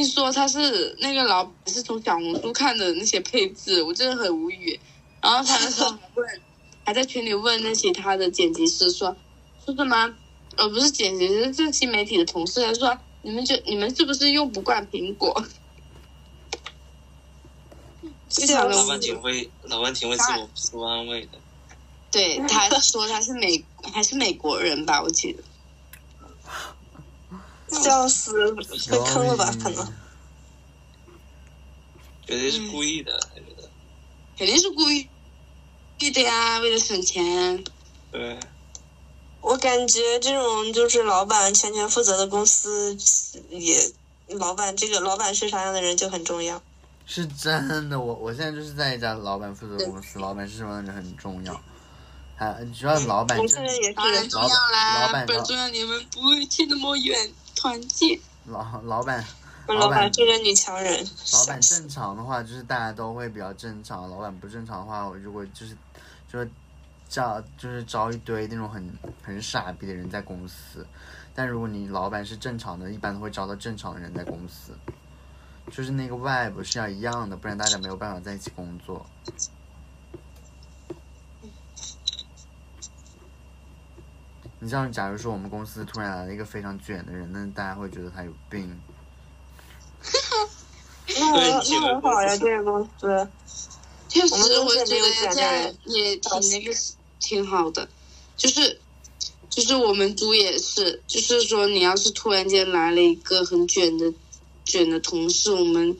[0.00, 4.80] 听说他是那个老板是从小红书看的那些配置，我真的很无语。
[5.20, 6.42] 然后他那时候还问，
[6.86, 9.14] 还在群里问那些他的剪辑师说
[9.62, 10.16] 说什么？
[10.56, 15.28] 呃，不是剪辑师，是新媒体的同事，他说你们就你们是不是用不惯苹果？
[18.48, 18.98] 老板。
[18.98, 21.38] 挺会，老板挺会自我自我安慰的。
[22.10, 23.62] 对，他说他是美
[23.92, 25.42] 还是美国人吧，我记得。
[27.70, 29.54] 笑死，被坑了吧？
[29.62, 29.92] 可能。
[32.26, 33.68] 绝对是故意的，他觉得。
[34.38, 35.08] 肯定是故意
[35.98, 37.62] 对的呀，为了省钱。
[38.12, 38.38] 对，
[39.40, 42.96] 我感觉这种就是老板全权负责的公司，
[43.50, 43.92] 也
[44.28, 46.62] 老板这个老板是啥样的人就很重要。
[47.06, 51.60] 是真的，我我现在就是在一家老板负责的公司，老板是什么样的人很重要。
[52.36, 57.30] 还主要老板真我现在也是，当然重要啦，老板重要你们不会去那么远
[57.60, 58.18] 团建。
[58.46, 59.22] 老老板
[59.66, 61.06] 老板是个女强人。
[61.34, 65.76] 老板正常的话，就是大家都会比较正常；老板不正常的话，我如果就是
[66.26, 66.50] 就是
[67.06, 68.90] 招就是招一堆那种很
[69.22, 70.86] 很傻逼的人在公司。
[71.34, 74.72] 但如果你老板是正常的，一般都会招到正常的人在公司。
[75.70, 79.04] 就是那个 vibe 是要一样的，不然大家没有办法在一起工作。
[84.62, 88.78] 你知道，假如说我们公司突然来了一个非常卷的人，那大家会觉得他有病。
[91.08, 93.28] 那对我那很好呀，这个公司。
[94.08, 96.72] 确实，我觉得这样也挺那个，
[97.18, 97.88] 挺好的。
[98.36, 98.78] 就是，
[99.48, 104.12] 就是我们组也是，就是说，你要是突然间来了一个很卷的、
[104.64, 105.96] 卷的同事，我们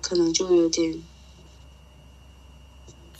[0.00, 1.02] 可能就有点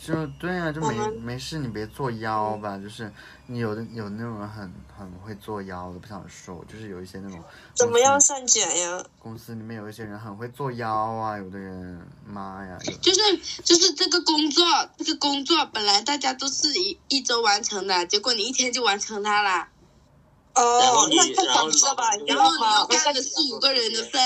[0.03, 2.75] 就对啊，就没没事，你别作妖吧。
[2.79, 3.11] 就是
[3.45, 7.39] 你有的有那种人很很会作妖的，不想说，就是有一些那种
[7.75, 9.05] 怎么样算卷呀？
[9.19, 13.19] 公司里面有一些人很会作妖啊，有的人妈呀，就是
[13.63, 14.65] 就是这个工作，
[14.97, 19.69] 这个工作本来大家都是一一周完成的，结果你一天就完成它啦，
[20.55, 22.03] 哦那太然后早知道吧？
[22.25, 23.03] 然后你又？
[23.03, 24.21] 干了四五个人的份，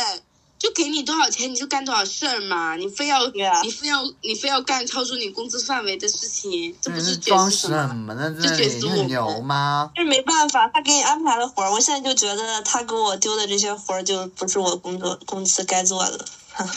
[0.66, 7.88] 就给你多少钱你就干多少事儿嘛，你非要你非要你非要干超出你工资范围的事情，这不是装是什么？
[7.88, 8.32] 什么呢？
[8.32, 9.92] 就这里你很卷死我们牛吗？
[9.94, 16.26] 这没办法，他给你安排了活儿，我现在就觉得他给我丢的这些活儿就不是我工作公司该做的。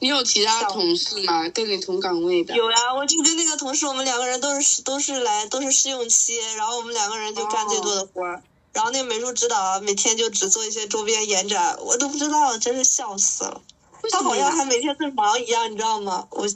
[0.00, 1.48] 你有其他同事吗？
[1.48, 2.54] 跟你同岗位的？
[2.54, 8.42] 有呀，我就跟那个同事，我们两个人都是都是来都是试用期，然后我们两个人就干最多的活儿。
[8.72, 13.60] 然后那个美术指导啊每天就只做一些周边延展，我都不知道，真是笑死了。
[14.12, 16.26] 他好像还每天在忙一样，你知道吗？
[16.30, 16.48] 我，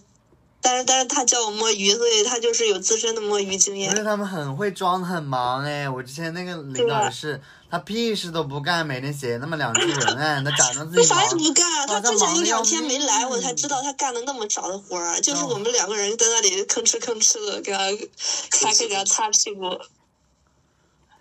[0.60, 3.97] 但是但是他教我摸鱼，所以他就是有自身的摸鱼经不验。
[3.97, 11.30] 是他们很会装的很忙哎，我之前那个领导也是，他屁事都不干，每天写那么两句文 案，他假装自己他啥也。
[11.30, 17.78] 不干，他之前有两天没来，我才知道他干了那么少的活儿，就是哦我们两个人在那里吭哧吭哧的给他，
[18.68, 19.76] 还给他擦屁股。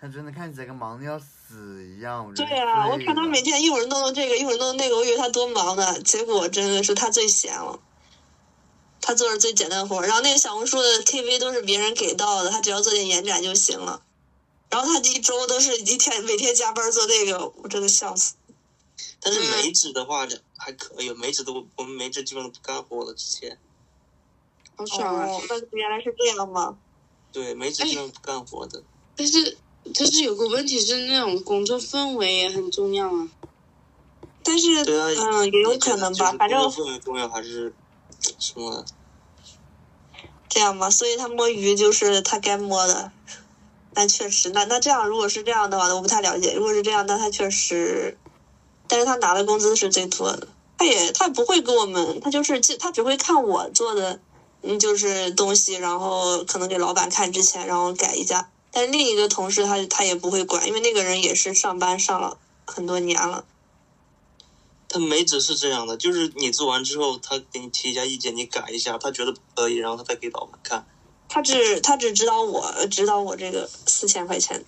[0.02, 2.34] 他真的看起来跟忙的要死一样。
[2.34, 7.78] 对啊，我看他每天一会儿弄弄这个，一会儿弄弄那个，我以为他多忙呢，结果真的是他最闲了。
[9.00, 14.02] 他做着最简单的活儿，然后那个小红书的 TV 都是别人给到的，他只要做点延展就行了。
[14.70, 18.34] 然后他一周都是一天每天加班做这个，我真的笑死。
[19.20, 20.26] 但是梅子的话
[20.56, 23.14] 还可以，梅子都我们梅子基本上不干活了。
[23.14, 23.56] 之前
[24.74, 25.28] 好爽啊！
[25.70, 26.76] 原来是这样吗？
[27.30, 28.82] 对梅子基本不干活的。
[29.14, 29.56] 但是
[29.92, 33.28] 就是有个问题是，那种工作氛围也很重要啊。
[34.44, 37.72] 但是，嗯，也有可能吧，反正氛围重要还是
[38.38, 38.84] 什么？
[40.48, 43.12] 这样吧，所以他摸鱼就是他该摸的。
[43.94, 46.54] 但确实，那那这样，如果是这样的话，我不太了解。
[46.54, 48.16] 如果是这样，那他确实，
[48.88, 50.48] 但是他拿的工资是最多的。
[50.78, 54.18] 他也他不会给我们，他就是他只会看我做的，
[54.62, 58.48] 嗯，就是东西，然后可能给老板看之前，然后改一下。
[58.72, 63.44] 但另一个同事他他也不会管，因为那个人也是上班上了很多年了。
[64.88, 70.86] 他没只是这样的，就是你做完之后，他给你提一下意见，你改一下，他觉得不可以，然后他再给老板看。
[71.28, 74.64] 他只他只指导我，指导我这个四千块钱。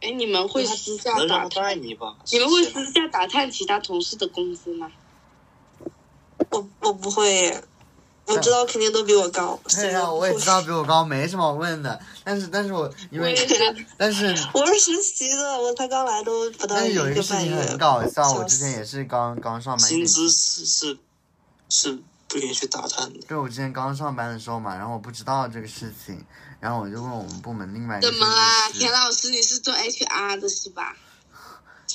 [0.00, 1.82] 哎，你们会私下打探？
[1.82, 2.16] 你吧？
[2.30, 4.92] 你们会私下打探其他同事的工资吗？
[6.50, 7.60] 我我不会，
[8.26, 9.58] 我知道肯定都比我高。
[9.68, 11.98] 对呀、我也知道比我高，没什么好问的。
[12.24, 13.34] 但是，但是我 因为
[13.96, 17.56] 但是我是实习的，我才刚来都不到但是有一个个事情。
[17.56, 20.98] 很搞笑，我之前也是刚刚上班薪资是是
[21.68, 21.98] 是
[22.28, 23.20] 不允许打探的。
[23.28, 26.24] 对，我之前刚上班的时候嘛，然后我不知道这个事情，
[26.58, 29.30] 然后我就问我们部门另外一个怎么啦，田老师？
[29.30, 30.96] 你是做 HR 的是吧？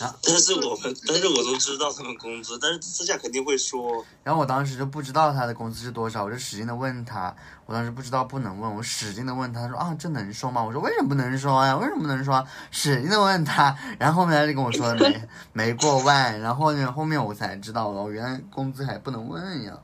[0.01, 4.03] 然后但是我们， 但是我都知道他们工资，但是私下肯定会说。
[4.23, 7.35] 然后我当时就不知道他的工资是多少，我就使劲的问他，
[7.67, 10.63] 我当时不知道不能问，我使劲的问他，他说啊这能说吗？
[10.63, 11.77] 我说为什么不能说呀？
[11.77, 12.43] 为什么不能说？
[12.71, 15.21] 使劲的问他，然后后面他就跟我说没
[15.53, 19.77] 没过万，然后呢后面我才知道了，原来工资还不能问呀。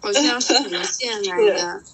[0.00, 1.82] 好像是什么线来的？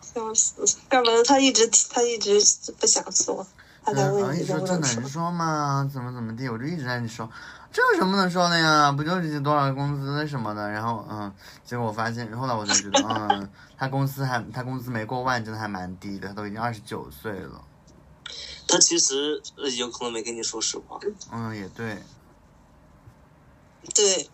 [0.00, 0.64] 笑死！
[0.88, 2.40] 干嘛他一直他一直
[2.80, 3.46] 不想说，
[3.86, 5.88] 他才然后问你一说这能说吗？
[5.92, 7.30] 怎么怎么地，我就一直在你说，
[7.72, 8.90] 这有什么能说的呀？
[8.90, 10.68] 不就是多少工资什么的？
[10.68, 11.32] 然后嗯，
[11.64, 13.48] 结果我发现，后来我才觉得，嗯，
[13.78, 17.62] 他公司还他工资没过万，真的还蛮低的，他都已经二十九岁了。
[18.66, 20.98] 他其实呃有可能没跟你说实话，
[21.30, 22.02] 嗯，也对，
[23.94, 24.28] 对，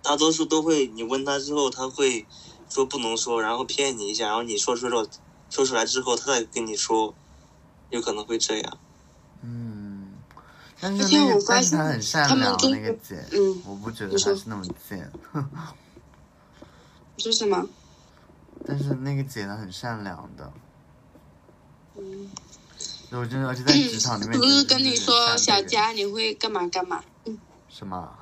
[0.00, 2.24] 大多数都会，你问他之后，他会
[2.68, 5.04] 说不能说，然后骗你一下，然后你说出来，
[5.50, 7.12] 说出来之后，他再跟你说，
[7.94, 8.78] 有可能会这样。
[9.42, 10.12] 嗯。
[10.80, 15.10] 但是我发现但是他很善他们良，那个姐，嗯我不觉得他是那么贱，
[17.16, 17.66] 你 说什么？
[18.66, 20.52] 但是那个姐她很善良的，
[21.96, 22.30] 嗯，
[23.08, 27.02] 对我真的，而且在职场里面， 不是跟你说小佳你会干嘛干嘛？
[27.24, 27.38] 嗯
[27.68, 28.12] 什么？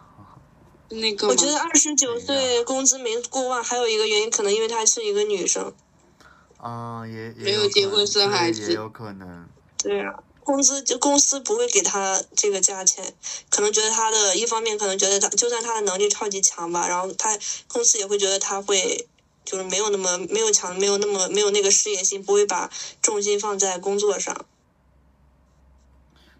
[0.90, 5.72] 那个我觉得二十九岁工资没过万，还有一个原因可能因为她是一个女生。
[6.58, 9.48] 啊、也也没有结婚生孩子也有可能。
[9.82, 10.14] 对啊，
[10.44, 13.14] 工资就公司不会给他这个价钱，
[13.50, 17.38] 可能觉得他的一方面可能觉得他就算他的能力超级强吧，然后他
[17.68, 19.06] 公司也会觉得他会
[19.44, 24.46] 就是没有那么没有强，没有那么没有那个事业心，不会把重心放在工作上。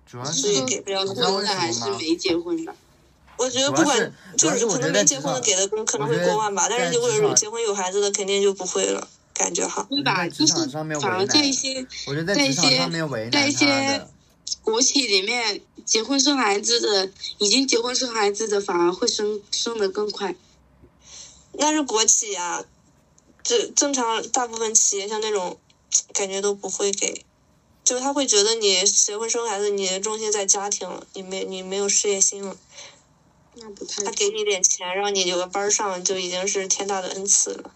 [0.07, 1.73] 主要所以是给不了结你知道为婚的还？
[1.73, 2.75] 是没结婚的？
[3.39, 9.87] 我觉得不管就是可能没结婚的给的工可能会过万吧，但是如果有结婚有孩子的肯定就不会了，感觉哈。
[9.91, 10.29] 对吧？
[10.29, 14.07] 就是场上面为反而难在一些我觉得在职场在一些上面为在一些。
[14.63, 20.37] 国企里面结婚生孩子的，已经结婚生孩子的反而会生生的更快。
[21.55, 22.65] 那是国企呀、
[23.43, 25.59] 这正常大部分企业像那种，
[26.13, 27.25] 感觉都不会给，
[27.83, 32.57] 就是他会觉得你结婚生孩子，你的重心在家庭了，你没你没有事业心了，
[33.55, 37.75] 那不太他给你点钱让你有个班儿上，就已经是天大的恩赐了。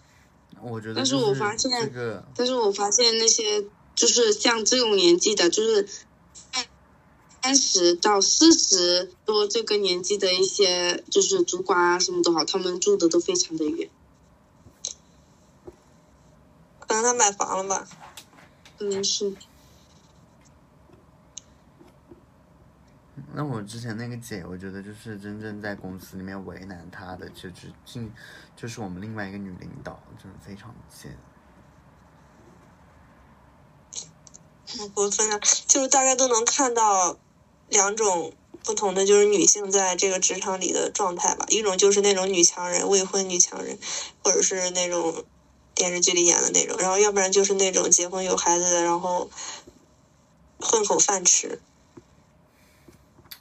[0.69, 3.65] 我觉得但是我发现这个但是我发现那些
[3.95, 5.87] 就是像这种年纪的，就是
[7.41, 13.89] 三十到四十多这个年纪的一些，就是主管啊什么都好，他们住的都非常的远。
[16.79, 17.87] 可能他买房了吧？
[18.79, 19.33] 嗯，是。
[23.37, 28.11] 那我之前那个姐，我觉得就是真正在公司里面为难她的，就是进
[28.55, 31.15] 就是我们另外一个女领导，真的非常贱。
[34.65, 37.15] 太过分了，就是大概都能看到
[37.69, 38.33] 两种
[38.63, 41.45] 不同的，就是女性在这个职场里的状态吧。
[41.49, 43.77] 一种就是那种女强人，未婚女强人，
[44.23, 45.23] 或者是那种
[45.75, 49.29] 电视剧里演的那种，然后要不然就是那种结婚有孩子的，然后
[50.59, 51.61] 混口饭吃，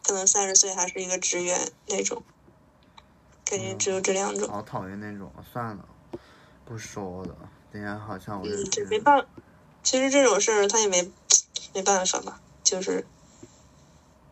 [0.06, 2.22] 可能三十岁还是一个职员那种，
[3.44, 4.48] 感觉只有这两种。
[4.48, 5.84] 好讨厌那种，算了，
[6.64, 7.36] 不说了。
[7.72, 9.26] 等一下好像我就嗯，这没办，
[9.82, 11.10] 其实这种事儿他也没
[11.74, 13.04] 没办法吧，就是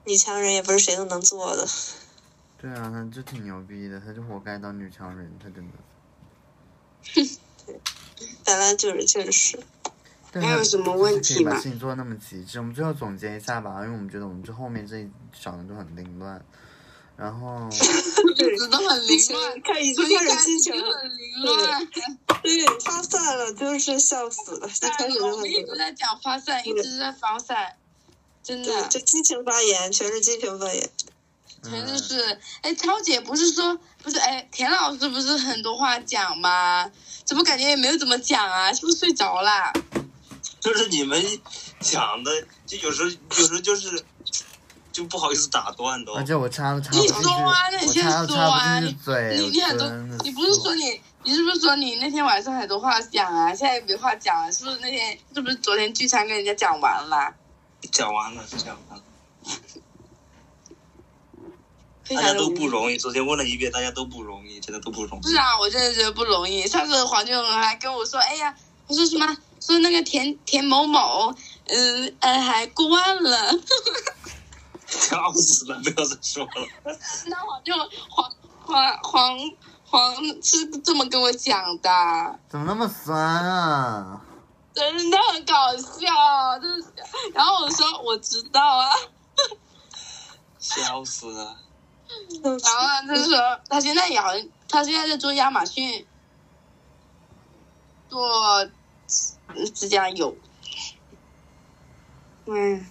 [0.05, 1.67] 女强人也不是谁都能做的。
[2.57, 5.75] 对啊，他就挺牛逼的，他就活该当女强人，他真的。
[7.67, 7.81] 对
[8.45, 9.59] 本来就是确实
[10.41, 12.59] 还有什么问就是可以把题吗事情做的那么极致。
[12.59, 16.43] 我们最后总结一下吧，因为我们觉得我们这后面这一讲的就很凌乱。
[17.17, 21.87] 然后， 一直都很凌乱，看已经开始很凌乱。
[22.43, 27.77] 对，发散了，就是笑死了，一开始就很我们一直在讲发散，一直在发散，
[28.43, 30.91] 真，的就激情发言，全是激情发言。
[31.63, 32.39] 全都是是。
[32.63, 36.91] 哎，超姐不是说不是哎，田老师不是很多话讲吗？
[37.25, 38.73] 怎么感觉也没有怎么讲啊？
[38.73, 39.73] 是不是睡着啦？
[40.65, 41.23] 就是你们
[41.79, 42.31] 讲的，
[42.65, 44.03] 就有时候有时候就是
[44.91, 46.15] 就不好意思打断都。
[46.15, 49.87] 而且我插都插不你进去，说啊那你我先插都插说啊不进去嘴，你你很多
[50.23, 53.55] 你不是说你你是不是说你那天晚上很多话讲啊？
[53.55, 57.35] 现在没话讲了，是不是那天是不是昨天聚餐跟人家讲完了？
[57.93, 59.05] 讲完了是讲完了，
[62.09, 62.97] 大家都不容易。
[62.97, 65.29] 昨天问了一遍，大家都不容易，真的都不容易。
[65.29, 66.67] 是啊，我真的觉得不容易。
[66.67, 68.57] 上次黄俊荣还跟我说：“哎呀，
[68.89, 69.37] 他说什么？
[69.65, 71.35] 说那个田田某某，
[71.69, 73.53] 嗯呃，还过万了。
[74.87, 76.69] 笑死了，不要再说了。”
[77.27, 77.73] 那我就
[78.11, 78.31] 黄
[78.63, 79.39] 黄黄
[79.87, 84.21] 黄是这么跟我讲的，怎么那么酸啊？
[84.75, 86.85] 真的很搞笑，就是。
[87.33, 88.91] 然后我说我知道啊，
[90.59, 91.57] 笑死了！
[92.43, 96.07] 然后他就说他现在也好像他现在在做亚马逊，
[98.11, 98.29] 做
[98.63, 98.73] 嗯
[99.75, 100.37] 自驾游。
[102.47, 102.87] 嗯，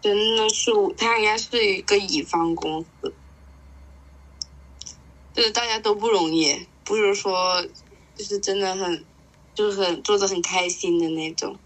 [0.00, 3.14] 真的是，他应该是一个乙方公司，
[5.34, 7.62] 就是大家都不容易，不是说
[8.14, 9.06] 就是真的很，
[9.54, 11.58] 就是很做的很开心的那种。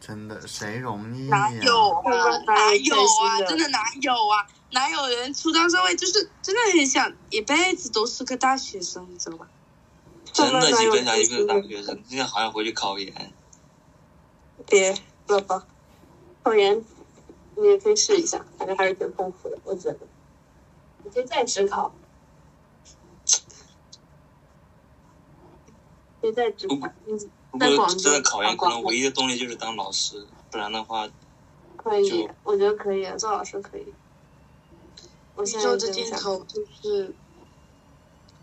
[0.00, 2.38] 真的，谁容易呀、哪有啊？
[2.46, 3.42] 哪有啊？
[3.46, 4.46] 真的哪有啊？
[4.70, 9.48] 哪有人出到社会就是真的很想一辈子都是个大学生，你知道吧？
[10.32, 13.32] 真的，哪有你分享一个开心的大学生，现在好像回去考研。
[14.66, 14.94] 别
[15.28, 15.66] 了吧，
[16.42, 16.84] 考研
[17.56, 19.98] 你也可以试一下，反正还是挺痛苦的，我觉得。
[21.04, 21.94] 你可以在职考，
[26.20, 26.74] 可以在职考，
[27.06, 27.18] 嗯，
[27.50, 31.08] 不过在广州真的考研，可能唯一的动力就是当老师，不然的话，
[31.76, 33.86] 可以，我觉得可以，做老师可以。
[35.36, 37.14] 我现在的想头就是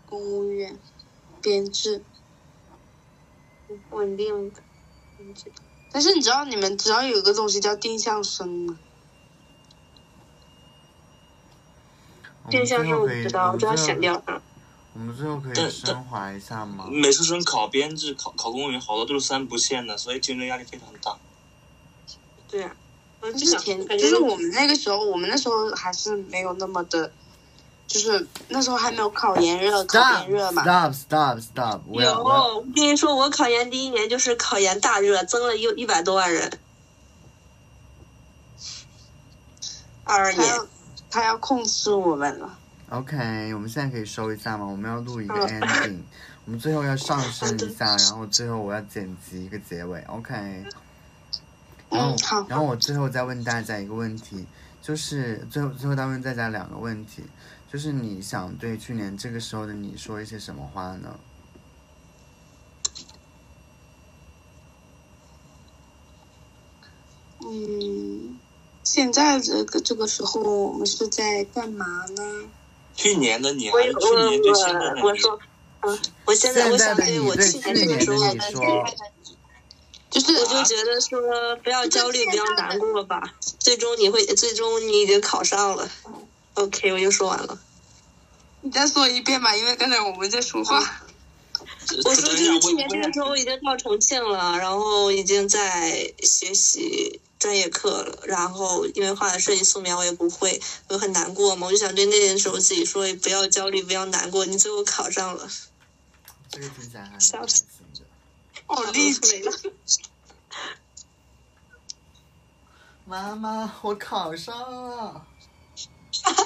[0.06, 0.78] 公务员
[1.42, 2.04] 编制，
[3.90, 4.62] 稳定的，
[5.18, 8.78] 嗯这但但是你知道你们知道有一个东西叫定向生吗？
[12.50, 14.40] 定向最后可以，是我知道，我我知道选掉它。
[14.92, 16.86] 我们最后可以升华一下吗？
[16.90, 21.18] 美术生考编制、考考公务员，好多都是三不限的，所以竞争压力非常大。
[22.48, 22.76] 对啊，
[23.20, 27.10] 我就之想前就是我们那个时候，我们那时候还是没有那么的，
[27.86, 30.62] 就是那时候还没有考研热、考编热嘛。
[30.62, 31.80] stop stop stop！
[31.86, 36.58] 我有，我跟你说，我考研第一年就是考研大热，增了一一百多万人。
[40.04, 40.60] 二二年，
[41.10, 42.58] 他要控制我们了。
[42.90, 44.64] OK，我们现在可以收一下吗？
[44.64, 45.98] 我们要录一个嗯 ending，
[46.46, 50.00] 我们最后要上升一下，然后最后我要剪辑一个结尾。
[50.02, 50.32] OK，
[51.90, 54.46] 然后嗯，好，然后我最后再问大家一个问题，
[54.80, 57.24] 就是最后最后再问大家两个问题，
[57.72, 61.18] 就是你想对去年这个时候的你说一些什么话呢？
[67.48, 68.38] 嗯，
[68.82, 71.86] 现在这个这个时候我们是在干嘛
[72.16, 72.48] 呢？
[72.94, 75.02] 去年的你还是去年对现在的你？
[75.02, 75.38] 我我说，
[75.82, 78.84] 嗯，我现在我想对对我去去年年这个时候的你说，
[80.10, 81.20] 就是我就觉得说
[81.62, 83.36] 不要焦虑，不要难过吧。
[83.60, 85.88] 最终你会，最终你已经考上了。
[86.56, 87.58] OK，我就说完了。
[88.62, 91.02] 你再说一遍吧，因为刚才我们在说话。
[92.04, 101.66] 我说就是去年这个时候已经到重庆了，然后已经在学习专业课了，然后因为画的设计素描我也不会，我很难过嘛。
[101.66, 105.48] 我就想对那个时候自己说，不要焦虑，不要难过，你最后考上了。
[107.20, 108.04] 笑死开心的。
[108.66, 109.38] 好励志。
[109.38, 109.52] 没了。
[113.04, 114.56] 妈妈，我考上
[114.88, 115.24] 了。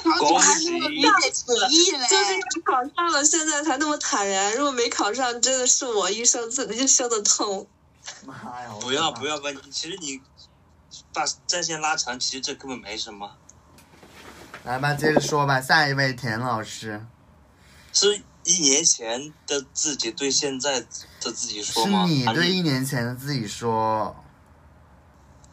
[0.02, 2.06] 恭还没有喜理解提议嘞。
[2.08, 4.54] 就是考上了，现在才那么坦然。
[4.56, 7.66] 如果没考上，真的是我一生自一生的痛。
[8.24, 8.70] 妈呀！
[8.80, 10.20] 不要不要问，其实你
[11.12, 13.36] 把战线拉长，其实这根本没什么。
[14.64, 15.60] 来吧，接着说吧。
[15.60, 17.04] 下一位田老师，
[17.92, 20.86] 是一年前的自己对现在的
[21.20, 22.06] 自己说吗？
[22.06, 24.16] 是你对一年前的自己说，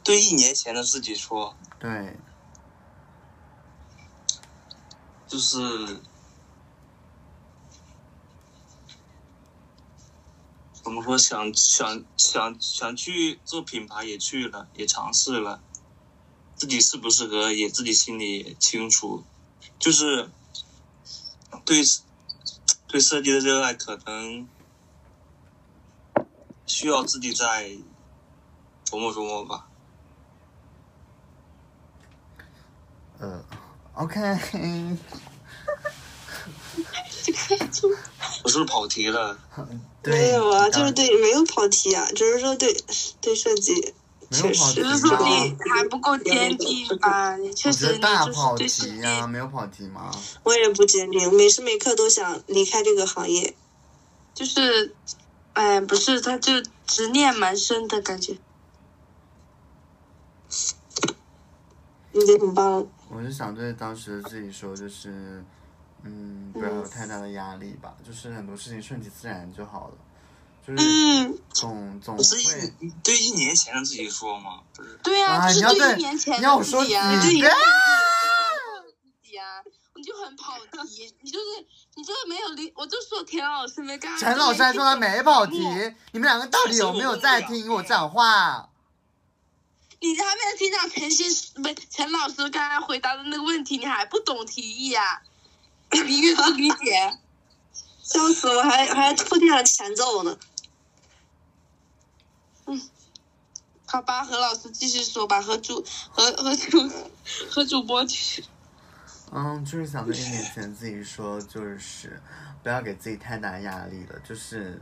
[0.03, 2.18] 对一年前的自己说，对，
[5.28, 5.60] 就是
[10.84, 15.62] 怎么说，想想想想去做品牌也去了，也尝试了，
[16.56, 19.26] 自己适不适合也自己心里清楚，
[19.78, 20.32] 就是
[21.66, 21.84] 对
[22.88, 24.49] 对设计的热爱可能
[26.66, 27.70] 需要自己再
[28.86, 29.70] 琢磨琢磨吧。
[33.20, 33.44] 嗯
[33.98, 34.19] ，OK，
[38.44, 39.38] 我是不是跑题了？
[40.02, 42.74] 对，没有啊，就是对，没有跑题啊，只是说对
[43.19, 43.94] 对设计
[44.30, 45.18] 没有确实跑题就是说？
[45.28, 47.36] 你还不够坚定吧？
[47.38, 50.11] 你确实你就是大跑对设计，题呀、没有跑题吗？
[50.44, 53.56] 我也不坚定，每时每刻都想离开这个行业。
[54.34, 54.95] 就是，
[55.53, 58.38] 哎，不是，他就执念蛮深的感觉。
[62.11, 62.86] 你得很棒了。
[63.10, 65.44] 我是想对当时的自己说，就是，
[66.04, 69.96] 嗯，不要有太大的压力吧，就是很多事情顺其自然就好了，
[70.66, 74.62] 就是嗯，总总是会一对一年前的自己说吗？
[74.76, 75.00] 不是。
[75.02, 77.22] 对呀、啊，就是对你要对一年前你要我的自己啊，遍？
[77.22, 77.42] 自己
[79.38, 79.64] 啊，
[79.96, 80.54] 你就很跑
[80.86, 81.46] 题，你就是
[81.96, 84.18] 你就是没有理，我就说田老师没干。
[84.18, 88.70] 陈老师还说他没跑题嗯，你们两个到底有没有在听我讲话？
[89.99, 91.28] 你还没有听到陈先
[91.61, 95.22] 不是陈老师刚刚回答的那个问题，你还不懂提议啊？
[95.90, 97.18] 你越不理解，
[98.03, 100.38] 笑死我还还铺垫了前奏呢。
[102.65, 102.82] 嗯
[103.90, 106.91] 好吧，何老师继续说吧，和主和和主
[107.49, 108.44] 和主播继续。
[109.32, 112.22] 嗯，就是想对一年前自己说，就是
[112.61, 114.82] 不要给自己太大压力了，就是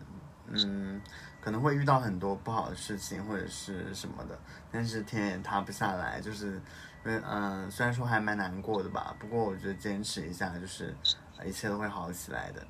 [0.52, 1.00] 嗯，
[1.46, 4.36] 可能会遇到很多不好的事情或者是什么的，
[4.72, 6.60] 但是天也塌不下来，就是
[7.04, 10.96] 嗯、呃虽然说还蛮难过的吧，不过我觉得坚持一下，就是
[11.46, 12.66] 一切都会好起来的。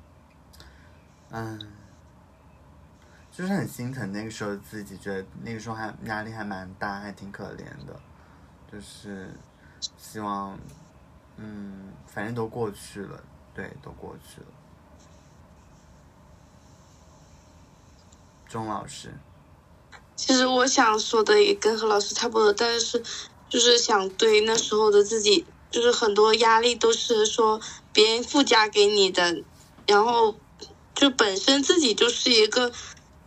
[1.30, 1.58] 嗯，
[3.32, 7.98] 就是很心疼那个时候自己，觉得那个时候还压力还蛮大，还挺可怜的，
[8.70, 9.30] 就是
[9.96, 10.58] 希望。
[11.38, 13.22] 嗯，反正都过去了，
[13.54, 14.46] 对，都过去了。
[18.48, 19.12] 钟老师，
[20.16, 23.02] 其实我想说的也跟何老师差不多，但是
[23.48, 27.60] 就是想对那时候的自己，就是很多压力都是说
[27.92, 29.42] 别人附加给你的，
[29.86, 30.34] 然后
[30.94, 32.72] 就本身自己就是一个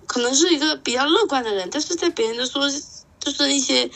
[0.07, 2.69] 可能是一个比较乐观的人，但是在别人的说
[3.19, 3.89] 就是一些。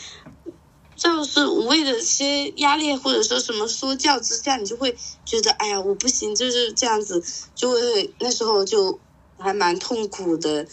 [0.96, 7.20] 就是无谓的一些压力，或者说什么说教之下，你就会觉得，哎呀，我不行，就是这样子，
[7.52, 9.00] 就会那时候就
[9.36, 10.64] 还蛮痛苦的，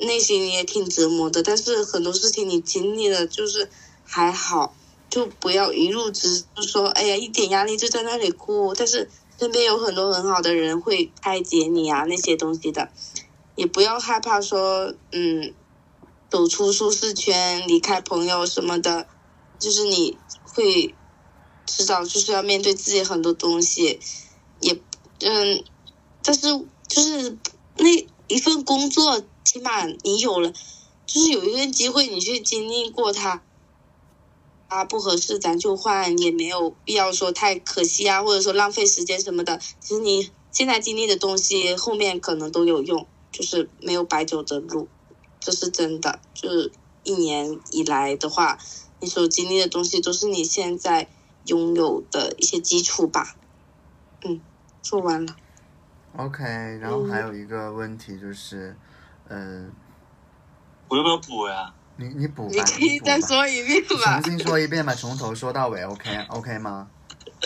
[0.00, 1.42] 内心也挺折磨的。
[1.42, 3.68] 但是很多事情你经历了，就是
[4.04, 4.74] 还好，
[5.10, 8.74] 就不要一路直说，哎呀，一点压力就在那里哭。
[8.74, 12.90] 但是身边有很多很好的人会开解你啊，那些东西的，
[13.54, 15.54] 也不要害怕说，嗯，
[16.30, 19.06] 走出舒适圈，离开朋友什么的。
[19.58, 20.94] 就是你会
[21.66, 23.98] 迟早就是要面对自己很多东西，
[24.60, 24.80] 也
[25.20, 25.64] 嗯，
[26.22, 26.42] 但是
[26.86, 27.36] 就是
[27.76, 30.52] 那一份工作，起码你有了，
[31.06, 33.42] 就是有一个机会你去经历过它，
[34.68, 39.58] 啊不合适咱就换，也没有必要说太可惜啊，或者说浪费时间什么的。
[39.80, 44.86] 其实你现在经历的东西，后面可能都有用，就是没有白走的路，
[45.40, 46.20] 这是真的。
[46.34, 46.70] 就是
[47.04, 48.58] 一年以来的话。
[49.00, 51.08] 你所经历的东西都是你现在
[51.44, 53.36] 拥有的一些基础吧。
[54.24, 54.40] 嗯，
[54.82, 55.36] 说完了。
[56.16, 56.42] OK，
[56.80, 58.76] 然后还有一个问题就是，
[59.28, 59.72] 嗯，
[60.88, 61.72] 我要不要补呀？
[61.96, 64.20] 你你补吧，你可以再说一遍吧。
[64.20, 66.88] 重新说一遍吧，从头说到尾，OK OK 吗？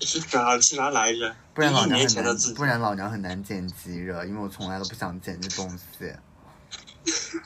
[0.00, 1.34] 是啥是啥来着？
[1.54, 6.12] 不然老娘很难，不然老娘很难剪辑了，因为我从来都不想剪这东西。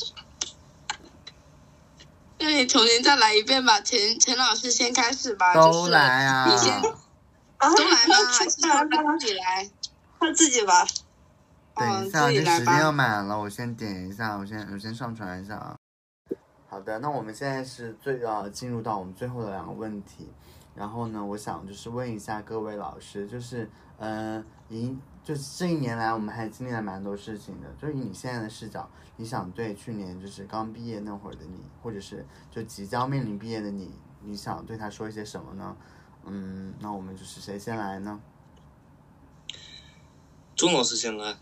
[2.39, 5.55] 那你重新再来一遍吧，陈陈老师先开始吧。
[5.55, 6.47] 都来啊！
[6.47, 9.71] 你先，都来吧， 还是他自己来？
[10.21, 10.87] 他自己吧。
[11.77, 15.77] 等一下，这时间要满了，我先点一下，我先我先上传一下啊。
[16.69, 20.33] 好的，那我们现在是最呃进入到我们最后的两个问题，
[20.75, 28.89] 然后呢，我想就是问一下各位老师，就是嗯，您就是这一年来我们还经历了蛮多事情的，就是以你现在的视角。
[29.19, 33.91] 你想对去年就是刚毕业那会儿的你，或者是就即将面临毕业的你，
[34.21, 35.75] 你想对他说一些什么呢？
[36.25, 38.21] 嗯，那我们就是谁先来呢？
[40.55, 41.37] 钟老师先来。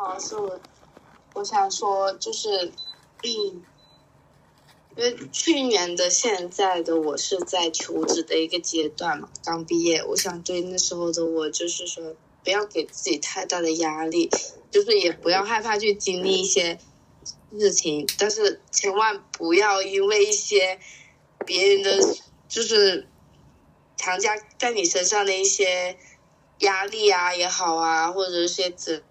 [0.00, 0.60] 好，是我，
[1.34, 2.66] 我想说就是，
[3.24, 3.64] 嗯
[4.96, 12.14] 因为去年的现在的我是在求职的一个阶段嘛，刚毕业，我想对那时候的我就是说，
[12.44, 14.30] 不要给自己太大的压力。
[14.70, 16.78] 就是也不要害怕去经历一些
[17.58, 20.78] 事情，但是千万不要因为一些
[21.44, 22.16] 别人的
[22.48, 23.08] 就是
[23.96, 25.98] 强加在你身上的一些
[26.60, 29.02] 压力啊也好啊，或者一些责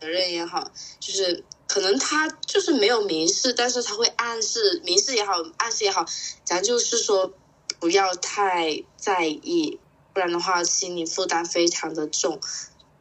[0.00, 0.70] 责任也好，
[1.00, 6.04] 就是可能他就是没有明示，但是他会暗示，明示也好，暗示也好，
[6.44, 7.32] 咱就是说
[7.80, 9.78] 不要太在意，
[10.12, 12.40] 不然的话心理负担非常的重，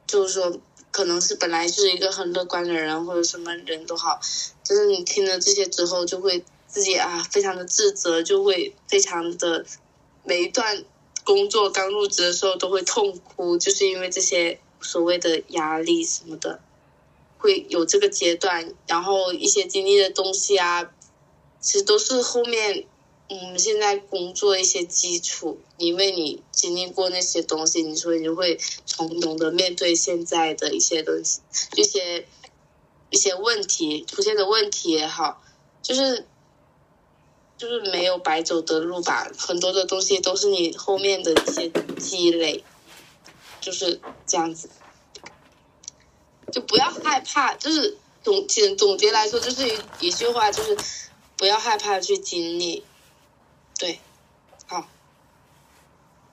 [0.07, 0.59] 就是说。
[0.91, 4.17] 可能是本来就是一个很乐观的人，或者什么人都好，
[4.63, 9.65] 就是你听了这些之后，就会自己啊非常的自责，就会非常的
[10.23, 10.85] 每一段
[11.25, 16.61] 工作刚入职的时候都会痛哭，就是因为这些所谓的压力什么的，
[17.37, 20.91] 会有这个阶段，然后一些经历的东西啊，
[21.59, 22.85] 其实都是后面。
[23.27, 31.41] 嗯，现在工作一些基础，因为你经历过那些东西，你所以你会从容的面对现在的一些东西，
[31.75, 32.27] 一些
[33.09, 35.41] 一些问题出现的问题也好，
[35.81, 36.27] 就是
[37.57, 42.63] 就是没有白走的路吧，很多的东西都是你后面的一些积累，
[43.59, 44.69] 就是这样子，
[46.51, 50.77] 就不要害怕，就是总总总结来说，就是一一句话，就是
[51.37, 52.83] 不要害怕去经历。
[53.77, 53.99] 对，
[54.67, 54.87] 好，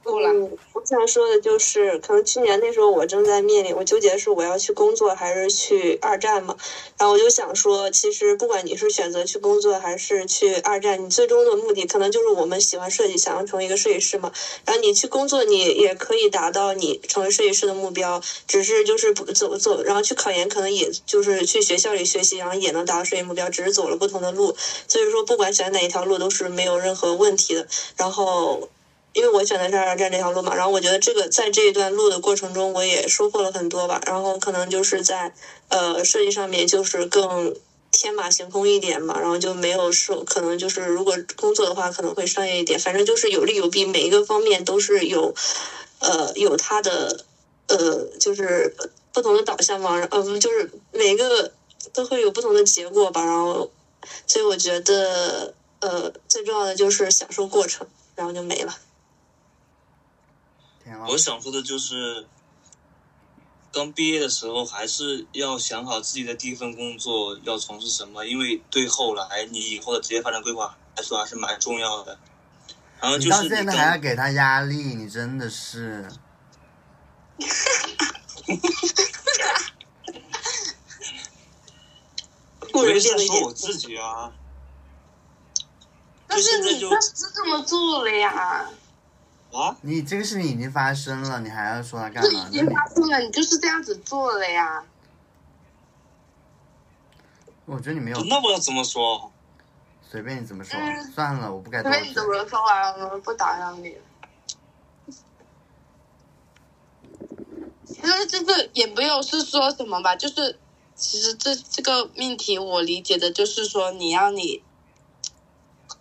[0.03, 0.29] 够了。
[0.73, 6.57] 我想说的就是，可能去年那时候我正在面临，我纠结是我要去工作还是去二战嘛。
[6.99, 14.33] 然后我就想说，其实不管你是选择去工作还是去二战，你最终的目的可能就是我们喜欢设计，想要成为一个设计师嘛。
[14.65, 24.55] 然后你去工作，你也可以达到你成为设计师的目标，只是就是不走走，然后去考研，可能也就是去学校里学习，然后也能达到设计目标，只是走了不同的路。
[24.89, 27.67] 所以说，不管选哪一条路都是没有任何问题的。
[27.97, 28.69] 然后。
[29.15, 34.01] 因为我选的是二战这条路嘛，然后我觉得这个在这一段路的过程中，我也收获了很多吧。
[34.07, 35.35] 然后可能就是在
[35.69, 37.55] 呃设计上面就是更
[37.91, 45.35] 天马行空一点嘛，然后就没有说可能就是如果工作的话可能会商业一点，反正就是有利有弊，每一个方面都是有
[46.01, 47.25] 呃有它的
[47.69, 48.75] 呃就是
[49.13, 51.53] 不同的导向嘛，呃就是每个
[51.93, 53.23] 都会有不同的结果吧。
[53.23, 53.71] 然后
[54.27, 57.87] 所以我觉得呃最重要的就是享受过程，
[58.17, 58.75] 然后就没了。
[61.09, 62.27] 我想说的就是，
[63.73, 72.19] 刚毕业的时候，还是要想好自己的第一份工作要从事什么，因为对后来你以后的职业发展规划来说还是蛮重要的。
[73.01, 76.09] 然后就是你刚现在还要给他压力，你真的是。
[82.73, 84.33] 路人没变得眼事说我自己啊，
[86.27, 88.71] 但是你就你确实是这么做了呀，
[89.53, 92.49] 啊，你这个事情已经发生了，你还要说它干这嘛？
[92.49, 94.85] 已经发生了，你就是这样子做了呀。
[97.67, 99.31] 我觉得你没有，那我要怎么说？
[100.03, 102.23] 随便你怎么说，嗯算了，我不该多随便你怎。
[102.25, 103.97] 么说完了，不打扰你。
[107.87, 110.59] 其实这个也没有是说什么吧，就是
[110.95, 114.63] 其实这这个命题我理解的就是说，你要你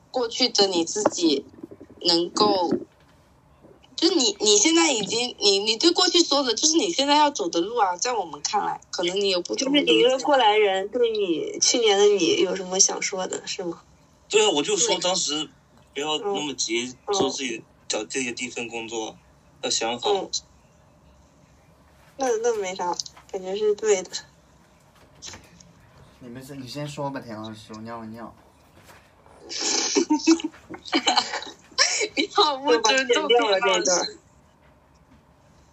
[0.09, 1.45] 过去的你自己
[2.05, 2.69] 能够，
[4.01, 9.91] 就是你你现在已经你你对过去说的，就是你现在要走的路啊，在我们看来，可能你有不就是同的理解。
[9.93, 13.83] 你一个过来人，对你去年的你有什么想说的，是吗？
[14.27, 15.47] 对啊，我就说当时
[15.93, 19.15] 不要那么急嗯做自己找自己的第一份工作，
[19.61, 20.11] 要想好。
[20.13, 20.31] 嗯，
[22.17, 22.97] 那那没啥，
[23.31, 24.09] 感觉是对的。
[26.21, 28.33] 你们先，你先说吧，田老师，我尿个尿。
[32.15, 34.19] 你好不尊重剪掉了田老师。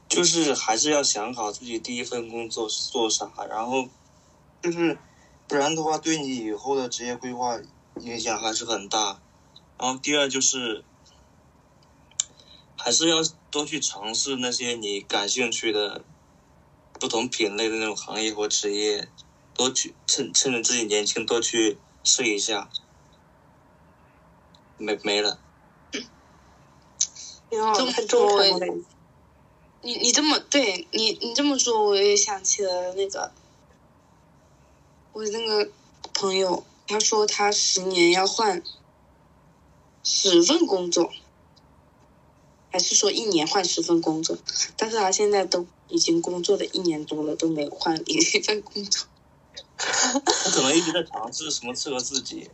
[0.08, 3.86] 就是还是要想好自己第一份工作是做啥，然后
[4.62, 4.98] 就是
[5.46, 7.58] 不然的话，对你以后的职业规划
[8.00, 9.20] 影响还是很大。
[9.78, 10.82] 然后第二就是
[12.76, 13.18] 还是要
[13.50, 16.02] 多去尝试那些你感兴趣的
[16.98, 19.08] 不同品类的那种行业或职业，
[19.54, 22.70] 多去趁趁着自己年轻多去试一下。
[24.78, 25.38] 没没了，
[27.50, 28.60] 挺好，这么很忠诚说我。
[29.80, 33.30] 你你这么对你你这么说，我也想起了那个
[35.12, 35.70] 我那个
[36.12, 38.60] 朋友，他说他十年要换
[40.02, 41.12] 十份工作，
[42.70, 44.36] 还是说一年换十份工作？
[44.76, 49.06] 但是他现在都已经工作了一年多了，都没有换一份工作，
[49.76, 52.50] 他可能一直在尝试什么适合自己，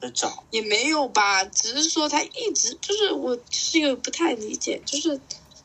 [0.00, 0.46] 在找。
[0.50, 5.20] 也没有吧，只是说他一直就是我就是有不太理解，就是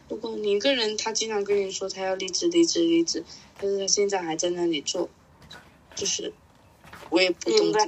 [0.08, 3.26] 如果你一个人他经常跟你说他要离职离职离职，
[3.60, 5.10] 但是他现在还在那里做，
[5.96, 6.36] 就是
[7.10, 7.86] 我也不懂明白？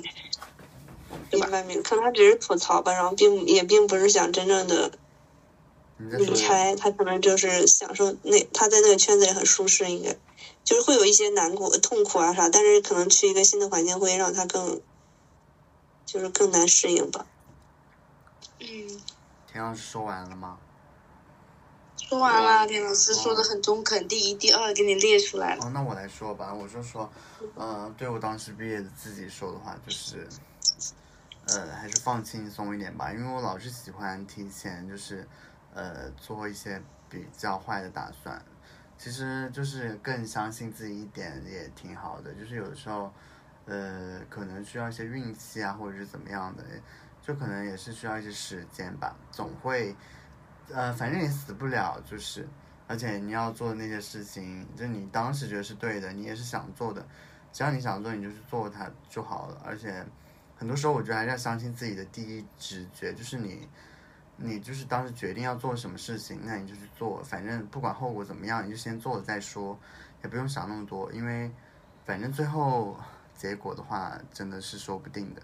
[1.32, 4.99] 明白明白，可能他只是吐槽吧，然后并也并不是想真正的
[5.98, 10.18] 离开，他可能就是享受那他在那个圈子里很舒适，应该
[10.64, 14.82] 就是会有一些难过、痛苦啊啥，但是可能去一个新的环境会让他更
[16.07, 17.27] 就是更难适应吧。
[18.59, 18.65] 嗯，
[19.45, 20.57] 田老师说完了吗？
[21.97, 25.65] 说完了，田老师说的很中肯，第一、第二给你列出来了。
[25.65, 27.11] 哦，那我来说吧，我就说，
[27.55, 30.27] 呃，对我当时毕业的自己说的话就是，
[31.47, 35.27] 呃，还是放轻松一点吧，因为我老是喜欢提前就是，
[35.73, 38.41] 呃，做一些比较坏的打算。
[38.97, 43.13] 其实就是更相信自己一点也挺好的，就是有的时候，
[43.68, 46.64] 呃，可能需要一些运气啊，或者是怎么样的，
[47.22, 49.95] 就可能也是需要一些时间吧，总会，
[50.73, 52.48] 呃，反正也死不了，就是。
[52.89, 57.06] 而且你要做的那些事情，就你当时觉得是对的，你也是想做的，
[57.52, 59.61] 只要你想做，你就去做它就好了。
[59.65, 60.06] 而且
[60.56, 63.68] 很多时候，我觉得还是要相信自己的第一直觉，就是你，
[64.38, 69.77] 你就是当时决定要做什么事情，那你就去做，反正不管后果怎么样，你就先做了再说，
[70.23, 71.52] 也不用想那么多，因为
[72.06, 72.98] 反正最后
[73.38, 75.41] 结果的话，真的是说不定的。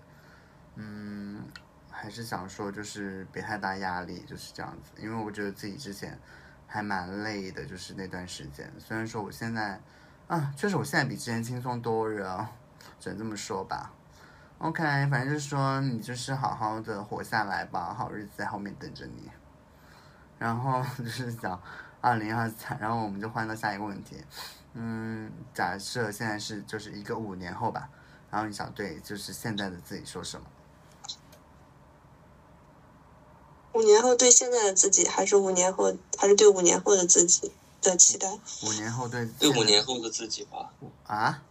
[0.76, 1.46] 嗯，
[1.90, 6.20] 还是想说，就是别太大压力，就是这样子，因为我觉得自己之前。
[6.66, 8.68] 还蛮累的，就是那段时间。
[8.80, 9.80] 虽然说我现在，
[10.28, 12.50] 啊，确实我现在比之前轻松多了，
[13.00, 13.94] 只能这么说吧。
[14.58, 19.30] OK，反正就是说你就是好好的活下来吧，好日子在后面等着你。
[20.40, 21.62] 然后 就是讲
[22.02, 24.18] 二零二三，然后我们就换到下一个问题。
[24.74, 27.90] 嗯，假设现在是就是一个五年后吧，
[28.32, 30.46] 然后你想对就是现在的自己说什么？
[33.74, 37.52] 五年后对现在的自己，还是五年后，还是对五年后的自己
[37.82, 38.40] 的期待？
[38.66, 40.72] 五年后对对五年后的自己吧，
[41.06, 41.42] 啊？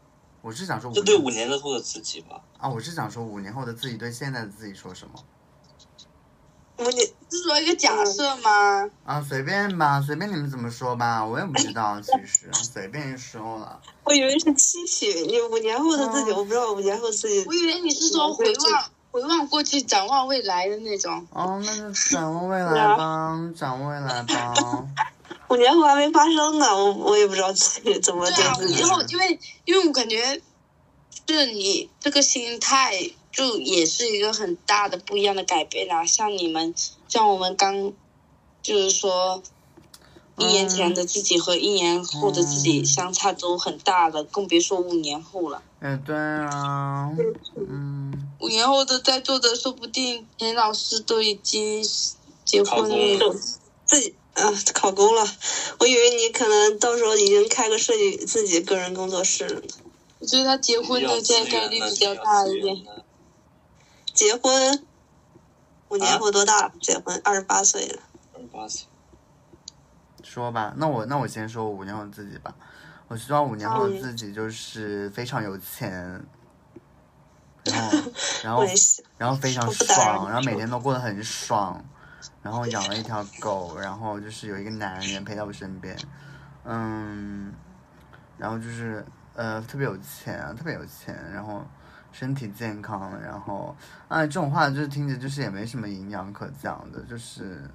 [0.40, 2.42] 我是想说五就对年五年后的自己吧。
[2.58, 5.14] 啊，我是想说五年后的自己对现在的自己说什么？
[6.84, 8.90] 五年是说一个假设吗？
[9.04, 13.80] 啊，随便吧，随便你们怎么说吧，我也不知道，其实 随便说了。
[14.04, 21.26] 我以为是期许，你五年后的自己，哦我不知道五年后自己我以为你是说回望回望过去，展望未来的那种。
[21.32, 24.54] 哦，那就展望未来吧，展望未来吧。
[25.48, 28.82] 五年后还没发生呢，我我也不知道自己怎么对啊，对自己以。
[28.84, 30.40] 后因为因为我感觉，
[31.26, 32.94] 是你这个心态
[33.32, 36.04] 就也是一个很大的不一样的改变啊。
[36.04, 36.74] 像你们，
[37.08, 37.92] 像我们刚
[38.62, 39.42] 就是说，
[40.38, 45.62] 一年前的自己和一年后的自己相差都很大了，更别说五年后了。
[45.80, 47.10] 哎，对啊，
[47.56, 51.82] 嗯，五年后的在座的，说不定连老师都已经
[52.44, 52.88] 结婚
[53.18, 53.34] 了。
[53.84, 55.26] 自己啊考公了，
[55.78, 59.66] 我以为你可能到时候已经开个设计自己个人工作室了呢。
[60.20, 62.76] 我觉得他结婚的这概率比较大一点。
[64.12, 64.84] 结婚，
[65.88, 66.68] 五年啊后多大？
[66.80, 67.20] 结婚？
[67.24, 68.02] 二十八岁了。
[68.34, 68.86] 二十八岁，
[70.22, 72.54] 说吧，那我那我先说我五年后自己吧。
[73.08, 76.24] 我希望五年后的自己就是非常有钱，
[77.64, 77.98] 然后
[78.42, 78.64] 然后
[79.18, 81.84] 然后非常爽，然后每天都过得很爽，
[82.42, 85.94] 然后养了一条狗，然后就是有一个男人陪在我身边，
[86.64, 87.52] 嗯，
[88.38, 91.62] 然后就是呃特别有钱啊，特别有钱，然后
[92.12, 93.74] 身体健康，然后
[94.08, 97.68] 啊这种话就是听着就是也没什么营养可讲的，就是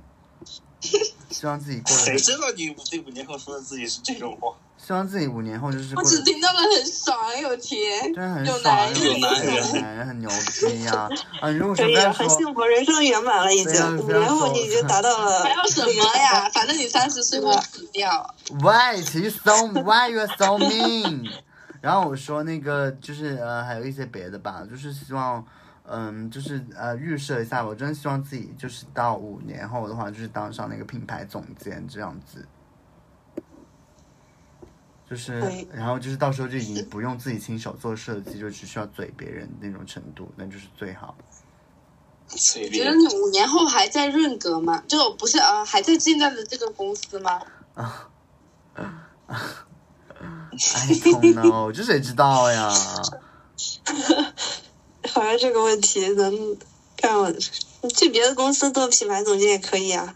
[1.30, 4.54] 希望自己过得谁很，知道你这五年后说的自己是这种话？
[4.78, 6.18] 希望自己五年后就是我过得。
[6.18, 11.10] 只听到了很爽，有钱，真的很有爽，男人有有男人男人很牛逼呀、
[11.42, 11.50] 啊！
[11.50, 11.84] 如果说
[12.14, 13.98] 很幸福，人生圆满了，已经。
[13.98, 16.48] 五年后你已经达到了还要什么呀？
[16.54, 18.36] 反正你三十岁会死掉。
[18.62, 21.28] Why you so Why you are so mean？
[21.82, 25.46] 然后我说那个就是呃还有一些别的吧，就是希望
[25.84, 32.46] 嗯就是呃预设一下，我真的希望自己就是到五年后的话，就是当上那个品牌总监这样子。
[35.10, 35.40] 就是，
[35.72, 41.16] 然后就是到时候就已经不用自己亲手做设计，就只需要嘴别人那种程度，那就是最好。
[42.30, 42.38] 你
[42.70, 42.94] 觉得。
[42.94, 44.84] 你五年后还在润格吗？
[44.86, 47.42] 就不是呃，还在现在的这个公司吗？
[50.20, 50.56] I
[50.96, 52.70] don't know，这谁知道呀？
[55.14, 56.58] 好像这个问题能
[56.96, 57.30] 干我
[57.82, 60.16] 你去别的公司做品牌总监也可以啊。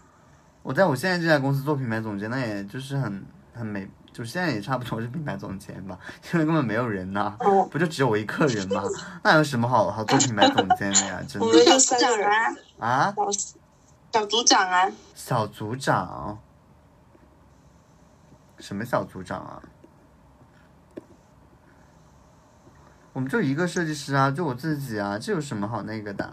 [0.62, 3.24] 我在我现在这家公司做品牌总监，那也就是很
[3.54, 5.98] 很没，就现在也差不多是品牌总监吧，
[6.32, 8.82] 因为根本没有人呐、哦不就只有我一个人吗？
[9.24, 11.22] 那有什么好好做品牌总监的呀？
[11.28, 12.28] 真的我们就小组长三个人，
[12.78, 13.14] 啊。
[14.12, 16.38] 小组长啊，小组长，
[18.58, 19.62] 什么小组长啊？
[23.12, 26.32] 我们就一个设计师啊，就我自己啊，这有什么好那个的？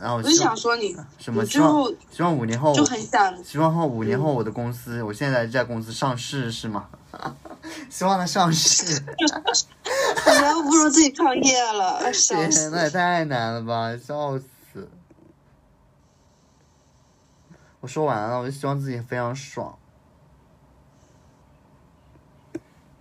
[0.00, 6.88] 然后我是希望想说你，什么希望希望五年后就很想希望后五年后我的公司，我现在这家公司上市是吗？
[7.88, 9.00] 希望它上市。
[10.26, 12.70] 你还不如自己创业了， 笑天，死！
[12.70, 14.88] 那也太难了吧，笑死！
[17.80, 19.78] 我说完了，我就希望自己非常爽，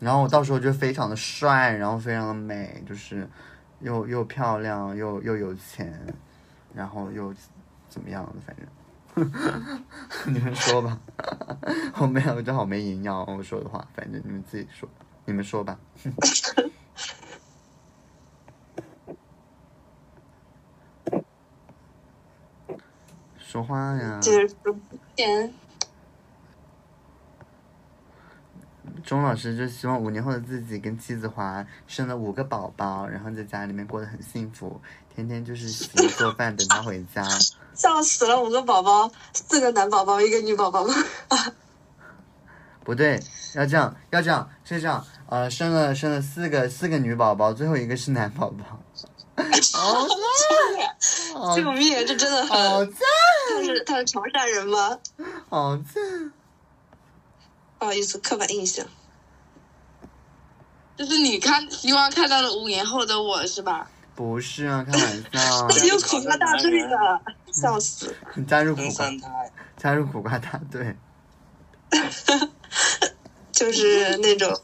[0.03, 3.25] 然后我到时候就非常的帅，然后非常的美，就是
[3.79, 5.97] 又又漂亮又又有钱，
[6.73, 7.33] 然后又
[7.87, 8.67] 怎么样的，反正
[10.33, 10.99] 你们说吧，
[11.99, 14.89] 我没有，这好没营养哦，我说的话，反正你们自己说，
[15.23, 15.79] 你们说吧。
[23.37, 24.19] 说话呀！
[24.19, 24.75] 接着说，
[25.15, 25.53] 钱，
[29.03, 34.79] 钟老师就希望五年后的自己跟妻子华生了五个宝宝，然后在家里面过得很幸福，
[35.13, 37.23] 天天就是洗衣做饭等他回家。
[37.75, 38.39] 笑死了！
[38.39, 40.93] 五个宝宝，四个男宝宝，一个女宝宝吗？
[42.85, 43.19] 不对，
[43.55, 48.79] 要这样，要这样，是这样，呃，生了生了四个四个女宝宝，最后一个是男宝宝。
[49.73, 51.33] 好赞！
[51.33, 52.05] 好救命！
[52.05, 52.99] 这真的好很，赞！
[53.49, 54.99] 他是他是潮汕人吗？
[55.49, 56.31] 好赞！
[57.83, 58.85] 不好意思，刻板印象。
[60.95, 63.91] 就是你看希望看到了五年后的我是吧？
[64.15, 65.67] 不是啊，开玩笑他。
[65.77, 66.97] 是有苦瓜大队的，
[67.51, 68.15] 笑死！
[68.35, 69.11] 你加入苦瓜，
[69.75, 70.95] 加入苦瓜大队。
[73.51, 74.57] 就是那种，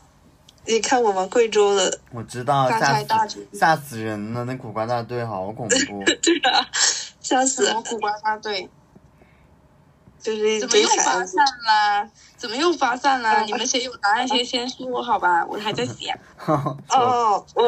[0.66, 4.46] 你看我们贵州的，我知道，大吓死吓死人了！
[4.46, 6.06] 那苦瓜大队好恐怖。
[6.22, 6.66] 对啊，
[7.20, 7.74] 笑死什！
[7.74, 8.70] 么苦瓜大队？
[10.22, 10.88] 就是怎么又。
[10.90, 12.10] 发散了？
[12.38, 13.44] 怎么又发散了？
[13.44, 15.46] 你们谁有答案谁先说好吧？
[15.46, 16.18] 我还在想。
[16.90, 17.68] 哦，我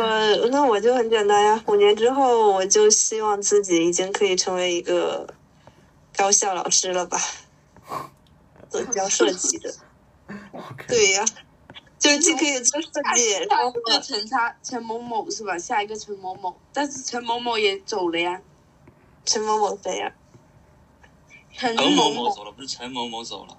[0.49, 5.27] 那我就很简单呀，五年之后我就希望自己已经可以成为一个
[6.15, 7.19] 高校老师了吧，
[8.69, 9.73] 做教设计的。
[10.87, 11.25] 对呀，
[11.99, 15.57] 就既可以做设计，然后下一个陈差陈某某是吧？
[15.57, 18.39] 下一个陈某某，但是陈某某也走了呀。
[19.25, 20.09] 陈某某谁呀？
[20.09, 20.20] 陈
[21.61, 23.55] 陈某某某走了，不是陈某某走了。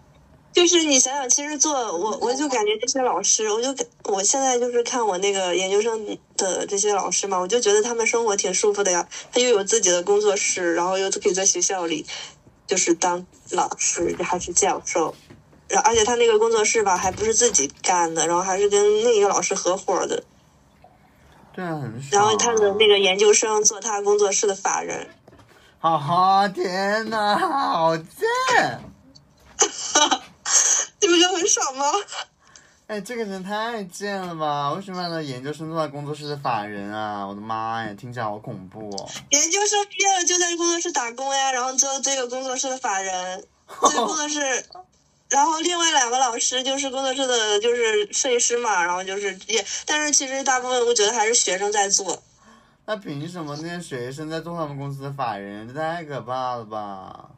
[0.53, 9.09] 就是你想想，其实做我我就感觉这些老师，我就感我现在就是看我那个研究生的这些老师嘛，我就觉得他们生活挺舒服的呀。
[9.33, 12.05] 他又有自己的工作室，然后又可以在学校里，
[12.67, 15.15] 就是当老师还是教授，
[15.69, 20.25] 然后而且他那个工作室吧，还不是自己干的，然后还是跟另一个老师合伙的。
[21.55, 21.93] 对啊，很啊。
[22.11, 25.09] 然后他的那个研究生做他工作室的法人，
[25.83, 28.07] 好好，天哪，好贱！
[31.01, 31.85] 你不觉得很爽吗？
[32.87, 34.73] 哎，这个人太贱了吧！
[34.75, 37.27] 为什么让他研究生做他工作室的法人啊？
[37.27, 39.11] 我的妈呀，听起来好恐怖哦！
[39.31, 44.65] 研究生毕业了就在工作室打工呀，然后做这个工作室的法人， 这个工作室，
[45.31, 52.23] 然后另外两个老师就是工作室的，就是设计师嘛，然后就是也，但是其实大部分我觉得还是学生在做。
[52.85, 55.69] 那凭什么那些学生在做他们公司的法人？
[55.69, 57.31] 这太可怕了吧！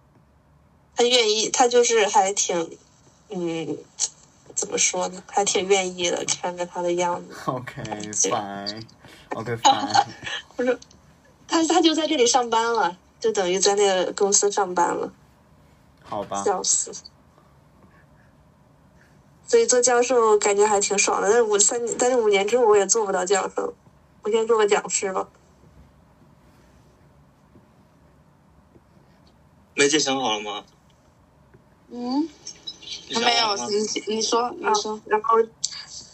[0.97, 2.79] 他愿意，他就是还挺，
[3.29, 3.77] 嗯，
[4.55, 5.23] 怎么说呢？
[5.27, 7.35] 还挺愿意的，看着他的样子。
[7.51, 7.83] OK
[8.15, 10.07] fine，OK fine，
[10.57, 10.79] 不是，
[11.47, 15.13] 他他就在这里上班了，就等于在那个公司上班了，
[16.03, 16.43] 好吧。
[16.43, 16.91] 笑死。
[19.47, 23.75] 所以做教授感觉还挺爽的，但是五三，但是五年之后我也做不到教授，
[24.25, 25.29] 我先做个讲师吧。
[29.75, 30.65] 梅姐想好了吗？
[31.91, 32.29] 嗯，
[33.09, 33.77] 你想没有你
[34.17, 35.37] 你说你啊说，，然后，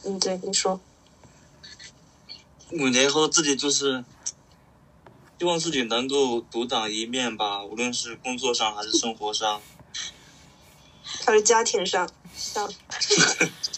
[0.05, 0.81] 嗯，对，你说，
[2.73, 4.05] 五年后自己就是
[5.39, 9.61] 希望自己能够独当一面吧，无论是工作上还是生活上。
[11.25, 12.69] 还是家庭上， 上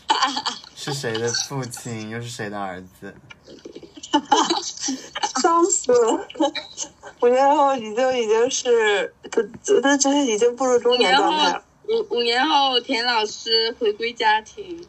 [0.75, 3.15] 是谁的父亲，又是谁的儿子？
[5.41, 6.29] 笑死了。
[7.21, 11.65] 五年后你就已经是，这这这已经步入中年状态了。
[11.89, 14.87] 五五年后，田老师回归家庭，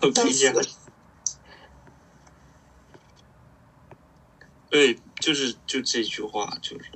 [0.00, 0.52] 回家。
[4.70, 6.90] 对，就是就这句话，就是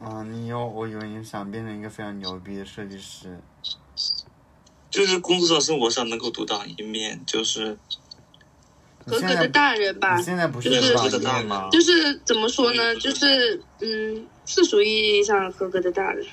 [0.00, 3.40] 啊，你有，我以为你想变成一个非常牛逼的设计师。
[4.88, 7.76] 就是工作上、生活上能够独当一面，就是
[9.06, 10.94] 合格的大人吧你，现在不是就是？
[11.70, 12.94] 就是怎么说呢？
[12.96, 16.26] 就是嗯，世俗意义上合格的大人。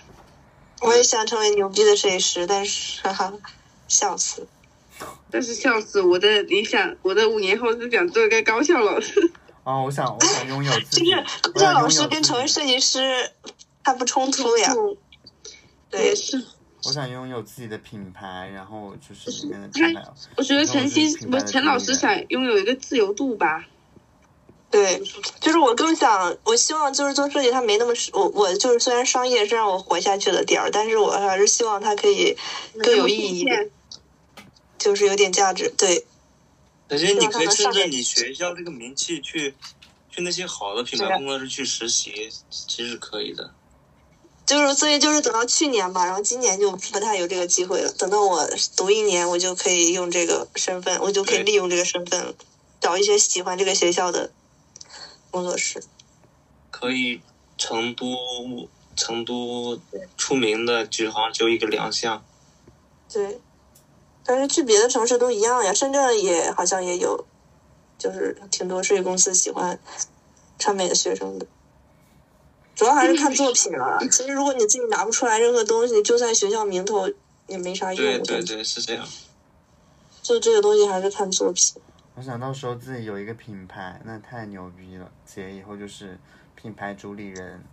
[0.81, 3.33] 我也想成为牛逼的设计师，但是哈哈，
[3.87, 4.47] 笑死。
[5.29, 9.31] 但是笑死我的理想，我的五年后是想做一个高校老师。
[9.63, 11.05] 啊，我想，我想拥有自己。
[11.05, 13.31] 就是我高校老师跟成为设计师，
[13.83, 14.73] 他不冲突呀。
[15.89, 16.43] 对也，是，
[16.85, 20.03] 我想拥有自己的品牌，然后就是里面的他品牌。
[20.35, 23.65] 我觉得陈曦然后我就是品牌的不陈老师想拥有一个自由度吧。
[24.69, 24.99] 对，
[25.39, 32.35] 就是我更想，我希望就是做设计，它没那么我我就是虽然商业是让我活下去的点儿，但是我还是希望它可以
[32.81, 33.69] 更有意义一点，
[34.79, 35.71] 就是有点价值。
[35.77, 36.05] 对，
[36.89, 39.53] 而且你可以趁着你学校这个名气去
[40.09, 43.53] 去那些好的品牌工作室去实习，其实可以的。
[44.45, 47.91] 就是所以就是等到去年吧，然后今年就不太有这个机会了。
[47.93, 48.45] 等到我
[48.75, 52.35] 读一年，我就可以用这个身份，我就可以利用这个身份，
[52.81, 54.31] 找一些喜欢这个学校的
[55.31, 55.81] 工作室。
[56.69, 57.21] 可以
[57.57, 58.17] 成都
[58.95, 59.79] 成都
[60.17, 62.23] 出名的，就好像只有一个良乡。
[63.11, 63.39] 对，
[64.25, 67.25] 但是去别的城市都一样呀，深圳也好像也有，
[67.97, 69.79] 就是挺多设计公司喜欢
[70.59, 71.45] 川美的学生的。
[72.75, 73.99] 主要还是看作品了。
[74.09, 77.09] 其实如果你自己拿不出来任何东西，就算学校名头
[77.47, 78.03] 也没啥用。
[78.03, 79.05] 对对对，是这样。
[80.21, 81.81] 就这个东西还是看作品。
[82.15, 85.11] 我想到时候自己有一个品牌，那太牛逼了。
[85.25, 86.17] 姐以后就是
[86.55, 87.63] 品牌主理人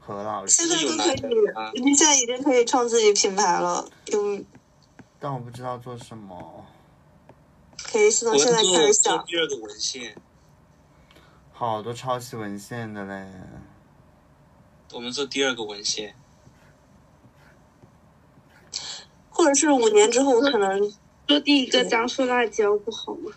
[0.00, 1.32] 何老师现，在都可
[1.74, 4.40] 以，你现在已经可以创自己品牌了，就
[5.18, 6.66] 但我不知道做什么。
[7.84, 10.16] 可以是从我现在开做始第二个文献，
[11.52, 13.26] 好多抄袭文献的嘞。
[14.94, 16.14] 我们做第二个文献。
[19.28, 20.80] 或者是五年之后我可能
[21.26, 23.32] 做第一个江苏辣椒不好吗？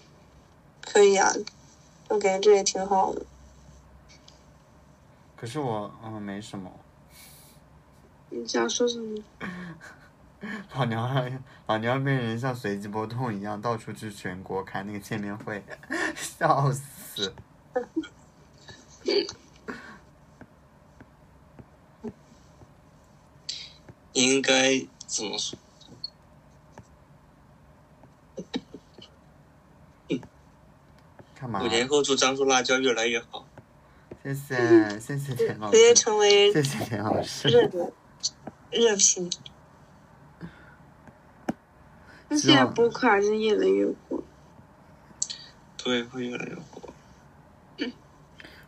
[0.82, 1.34] 可以啊，
[2.10, 3.26] 我感觉这也挺好的。
[5.36, 6.72] 可是我嗯没什么，
[8.30, 9.24] 你想说什么？
[10.76, 15.64] 老娘还老娘被人像随机波动一样到处去全国开那个见面会，
[16.16, 17.34] 笑死。
[24.18, 25.60] 应该怎么说？
[31.40, 31.68] 干嘛五？
[31.68, 33.46] 年后祝樟树辣椒越来越好。
[34.24, 37.48] 谢谢谢谢田老直接师，成为谢谢田老师。
[37.48, 37.94] 热的
[38.72, 39.32] 热评。
[42.28, 44.24] 那现在播客还是越来越火。
[45.78, 47.92] 对，会越来越火。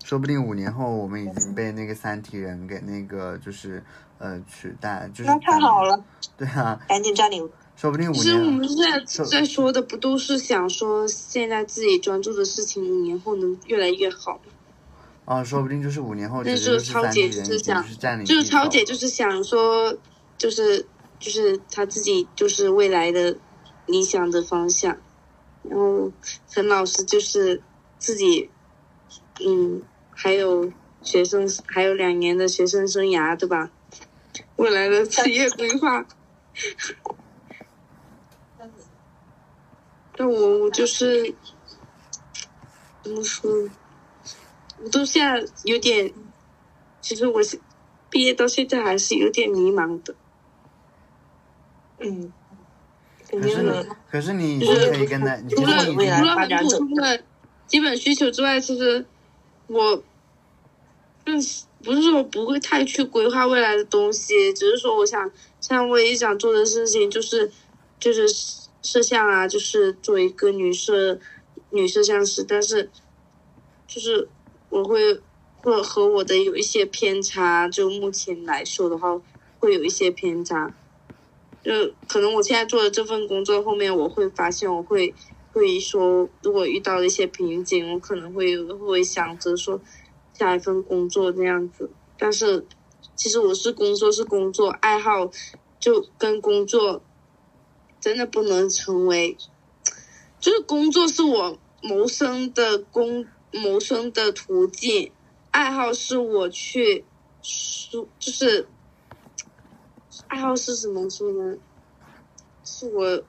[0.05, 3.84] 说不定五年后我们已经被那个三体人给那个就是
[4.19, 6.03] 呃取代，就是那太好了，
[6.37, 7.49] 对啊，赶紧占领。
[7.75, 14.51] 说不定五其实我们现在在说的不都是想说现在自己专注的事情，五年后能越来越好吗？
[15.23, 17.85] 啊，说不定就是五年后但直接是超姐就是想
[18.25, 19.95] 就是超姐就是想说，
[20.37, 20.85] 就是
[21.19, 23.37] 就是她自己就是未来的
[23.85, 24.97] 理想的方向，
[25.63, 26.11] 然后
[26.49, 27.61] 陈老师就是
[27.97, 28.49] 自己，
[29.45, 29.81] 嗯，
[30.11, 30.69] 还有
[31.01, 33.71] 学生还有两年的学生生涯，对吧？
[34.60, 36.06] 未来的职业规划。
[40.15, 41.34] 但我我就是
[43.02, 43.69] 怎么说？
[44.81, 46.14] 我都现在有点，
[47.02, 47.60] 其实我是
[48.10, 50.15] 毕业到现在还是有点迷茫的。
[51.99, 52.31] 嗯，
[53.30, 57.23] 肯可是可是你是是可以跟他，你除了除了很普通的
[57.68, 59.06] 基本需求之外，其实
[59.68, 60.03] 我，
[61.31, 65.31] 就是不是说不会太去规划未来的东西，只是说我想，
[65.61, 67.51] 像我也想做的事情就是
[67.99, 68.27] 就是
[68.81, 71.19] 摄像啊，就是做一个女摄
[71.69, 72.91] 女摄像师，但是
[73.88, 74.31] 就是
[74.69, 75.22] 我会
[75.56, 79.22] 会和我的有一些偏差，就目前来说的话，
[79.57, 80.76] 会有一些偏差。
[81.61, 81.72] 就
[82.07, 85.14] 可能我现在做的这份工作，后面我会发现，我会
[85.51, 89.81] 会说，如果遇到了一些瓶颈，我可能会会想着说
[90.39, 91.91] 下一份工作这样子。
[92.17, 92.65] 但是
[93.15, 95.29] 其实我是工作是工作，爱好
[95.79, 97.01] 就跟工作
[97.99, 99.35] 真的不能成为，
[100.39, 105.11] 就是工作是我谋生的工谋生的途径，
[105.51, 107.03] 爱好是我去
[107.41, 108.67] 舒就是。
[110.27, 111.57] 爱好是什么说呢？
[112.63, 113.23] 是我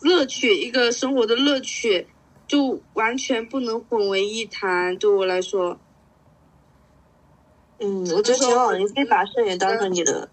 [0.00, 2.06] 乐趣，一个生活的乐趣，
[2.48, 4.96] 就完全不能混为一谈。
[4.96, 5.78] 对我来说，
[7.78, 10.30] 嗯，我觉得挺好的，你可以把摄影当成你的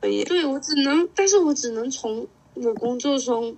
[0.00, 0.24] 可以。
[0.24, 3.56] 对我只能，但是我只能从我工作中，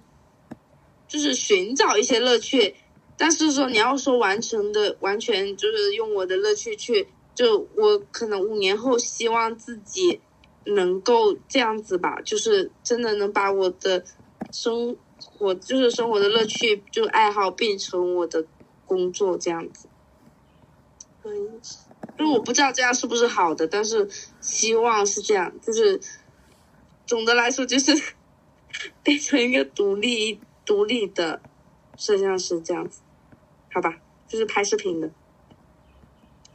[1.09, 2.77] 就是寻找一些乐趣。
[3.17, 10.21] 但是说你要说完成的，完全就是用我的乐趣去，就我可能五年后希望自己。
[10.67, 14.05] 能够这样子吧，就是真的能把我的
[14.53, 18.47] 生活，就是生活的乐趣，就爱好变成我的
[18.85, 19.89] 工作这样子。
[21.23, 21.41] 可以，
[22.21, 24.07] 因为我不知道这样是不是好的，但是
[24.43, 25.51] 希望是这样。
[25.63, 25.99] 就是
[27.07, 28.15] 总的来说，就是
[29.03, 31.41] 变成一个独立、独立的
[31.97, 33.01] 摄像师这样子，
[33.73, 33.97] 好吧？
[34.29, 35.11] 就是拍视频的。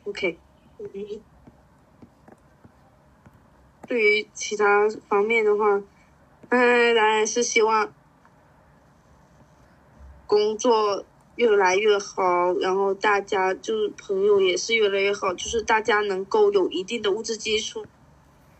[0.04, 0.38] OK。
[3.88, 5.82] 对于其他方面的话，
[6.50, 7.92] 嗯，当然是希望
[10.28, 11.04] 工作
[11.36, 17.86] 越来越好，然后大家就是朋友也是越来越好，就是大家能够有一定的物质基础。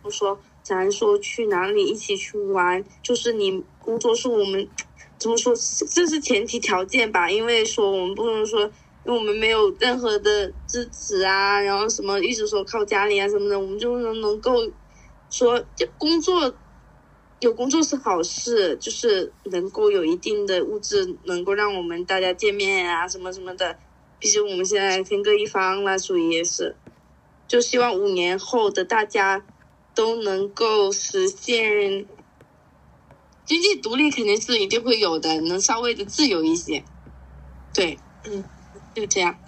[0.02, 4.68] 不说咱说去哪里一起去玩，就是你工作是我们
[5.18, 7.30] 怎么说，这是前提条件吧？
[7.30, 8.60] 因为说我们不能说，
[9.04, 14.52] 因为我们没有任何的支持啊，然后什么一直说靠家里啊什么的，我们就能能够。
[15.28, 16.54] 说这工作
[17.46, 23.78] 有工作是好事，就是能够有一定的物质，能够让我们大家见面啊，什么什么的。
[24.18, 26.74] 毕竟我们现在天各一方了，属于也是，
[27.46, 29.46] 就希望五年后的大家
[29.94, 32.04] 都能够实现
[33.44, 36.82] 经济独立，肯定是一定会有的，能稍微的自由一些。
[37.72, 38.42] 对，嗯，
[38.92, 39.38] 就这样，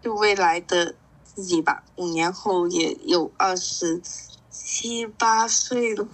[0.00, 0.96] 就未来的。
[1.22, 4.02] 自己吧，五年后也有二十
[4.62, 6.06] 七八岁了。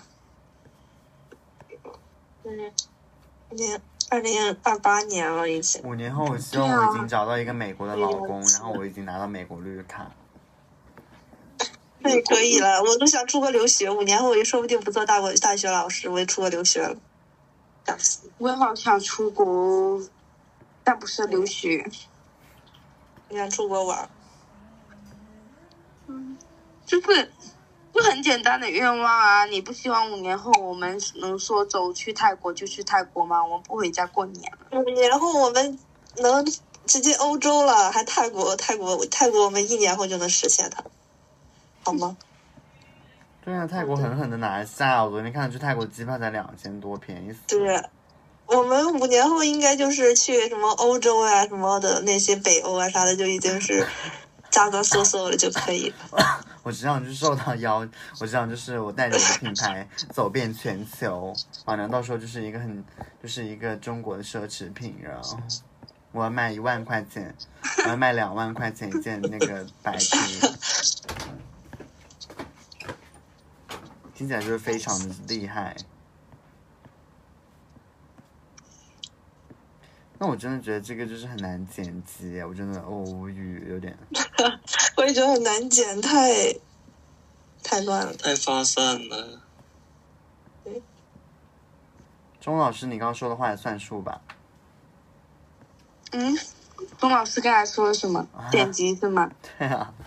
[2.44, 2.72] 嗯，
[3.50, 5.82] 年二零二八年了已经。
[5.82, 10.10] 五年后，我希望我已经找到一个美国的老公，然后我已经拿到美国绿卡。
[11.98, 13.90] 那也可以了，我都想出国留学。
[13.90, 16.96] 五年后，我也说不定不做大国大学老师，我也出国留学了。
[18.38, 20.00] 我也好想出国，
[20.84, 21.84] 但不是留学。
[23.28, 24.08] 我想出国玩？
[26.06, 26.38] 嗯，
[26.86, 27.32] 就是
[27.96, 29.46] 就很简单的愿望啊！
[29.46, 33.42] 你不希望五年后我们能说走去泰国就去泰国吗？
[33.42, 34.78] 我们不回家过年了。
[34.78, 35.78] 五年后我们
[36.18, 36.44] 能
[36.84, 38.54] 直接欧洲了，还泰国？
[38.56, 40.84] 泰国泰国我们一年后就能实现它，
[41.84, 42.18] 好吗？
[43.42, 45.02] 对啊，泰国狠狠的拿下！
[45.02, 47.38] 我昨天看去泰国机票才两千多，便宜死。
[47.46, 47.82] 对，
[48.44, 53.86] 我们五年后应该就是去什么欧洲啊什么的那些北欧啊啥的，就已经是。
[54.56, 56.40] 价格缩缩了就可以了。
[56.64, 57.86] 我只想就是受到邀，
[58.18, 62.82] 我只想就是我带着我的品牌走遍全球，好像到时候就是一个很
[63.22, 65.38] 就是一个中国的奢侈品，然后
[66.10, 67.36] 我要卖一万块钱，
[67.84, 70.56] 我要卖两万块钱一件那个白 T，
[74.14, 75.76] 听起来就是非常的厉害。
[80.18, 83.96] 那我真的觉得这个就是很难剪辑，我真的哦无语，有点。
[84.96, 86.54] 我也觉得很难剪，太
[87.62, 88.14] 太乱了。
[88.14, 89.42] 太发散了。
[92.40, 94.20] 钟老师，你刚刚说的话也算数吧？
[96.12, 96.38] 嗯，
[96.96, 98.26] 钟老师刚才说了什么？
[98.50, 99.30] 剪辑是吗？
[99.58, 99.92] 对啊。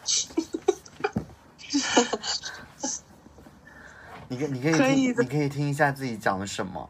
[4.27, 6.89] 你可你可以听，可以你可以听一下自己讲了什么。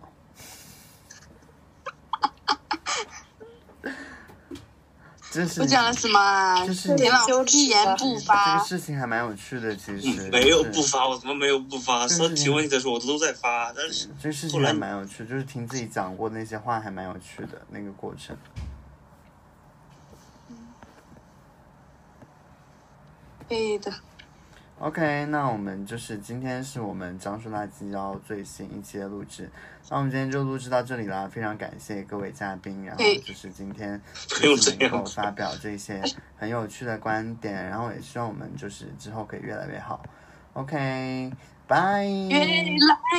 [5.60, 6.66] 我讲了什么啊？
[6.66, 8.66] 就是田老师一言不发这个。
[8.66, 12.08] 事情还蛮有趣的，其实嗯没有不发，我怎么没有不发？
[12.08, 18.36] 就是是提问题的时候我都在发，但是这个事情还蛮有趣，就是听自己讲过那些话还蛮有趣的那个过程。
[23.48, 23.94] 对的，
[24.80, 29.50] OK，那我们就是今天是我们江苏垃圾妖最新一期的录制，
[29.90, 34.02] 那我们今天就录制到这里啦，非常感谢各位嘉宾，然后就是今天
[34.80, 36.02] 能够发表这些
[36.38, 40.02] 很有趣的观点，然后也希望我们就是之后可以越来越好。
[40.54, 41.30] OK，
[41.68, 42.06] 拜。
[42.06, 42.64] 越来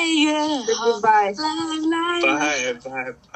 [0.04, 0.32] 越
[0.74, 1.42] 好，拜拜。
[1.90, 2.72] 来来。
[2.72, 3.30] 拜拜。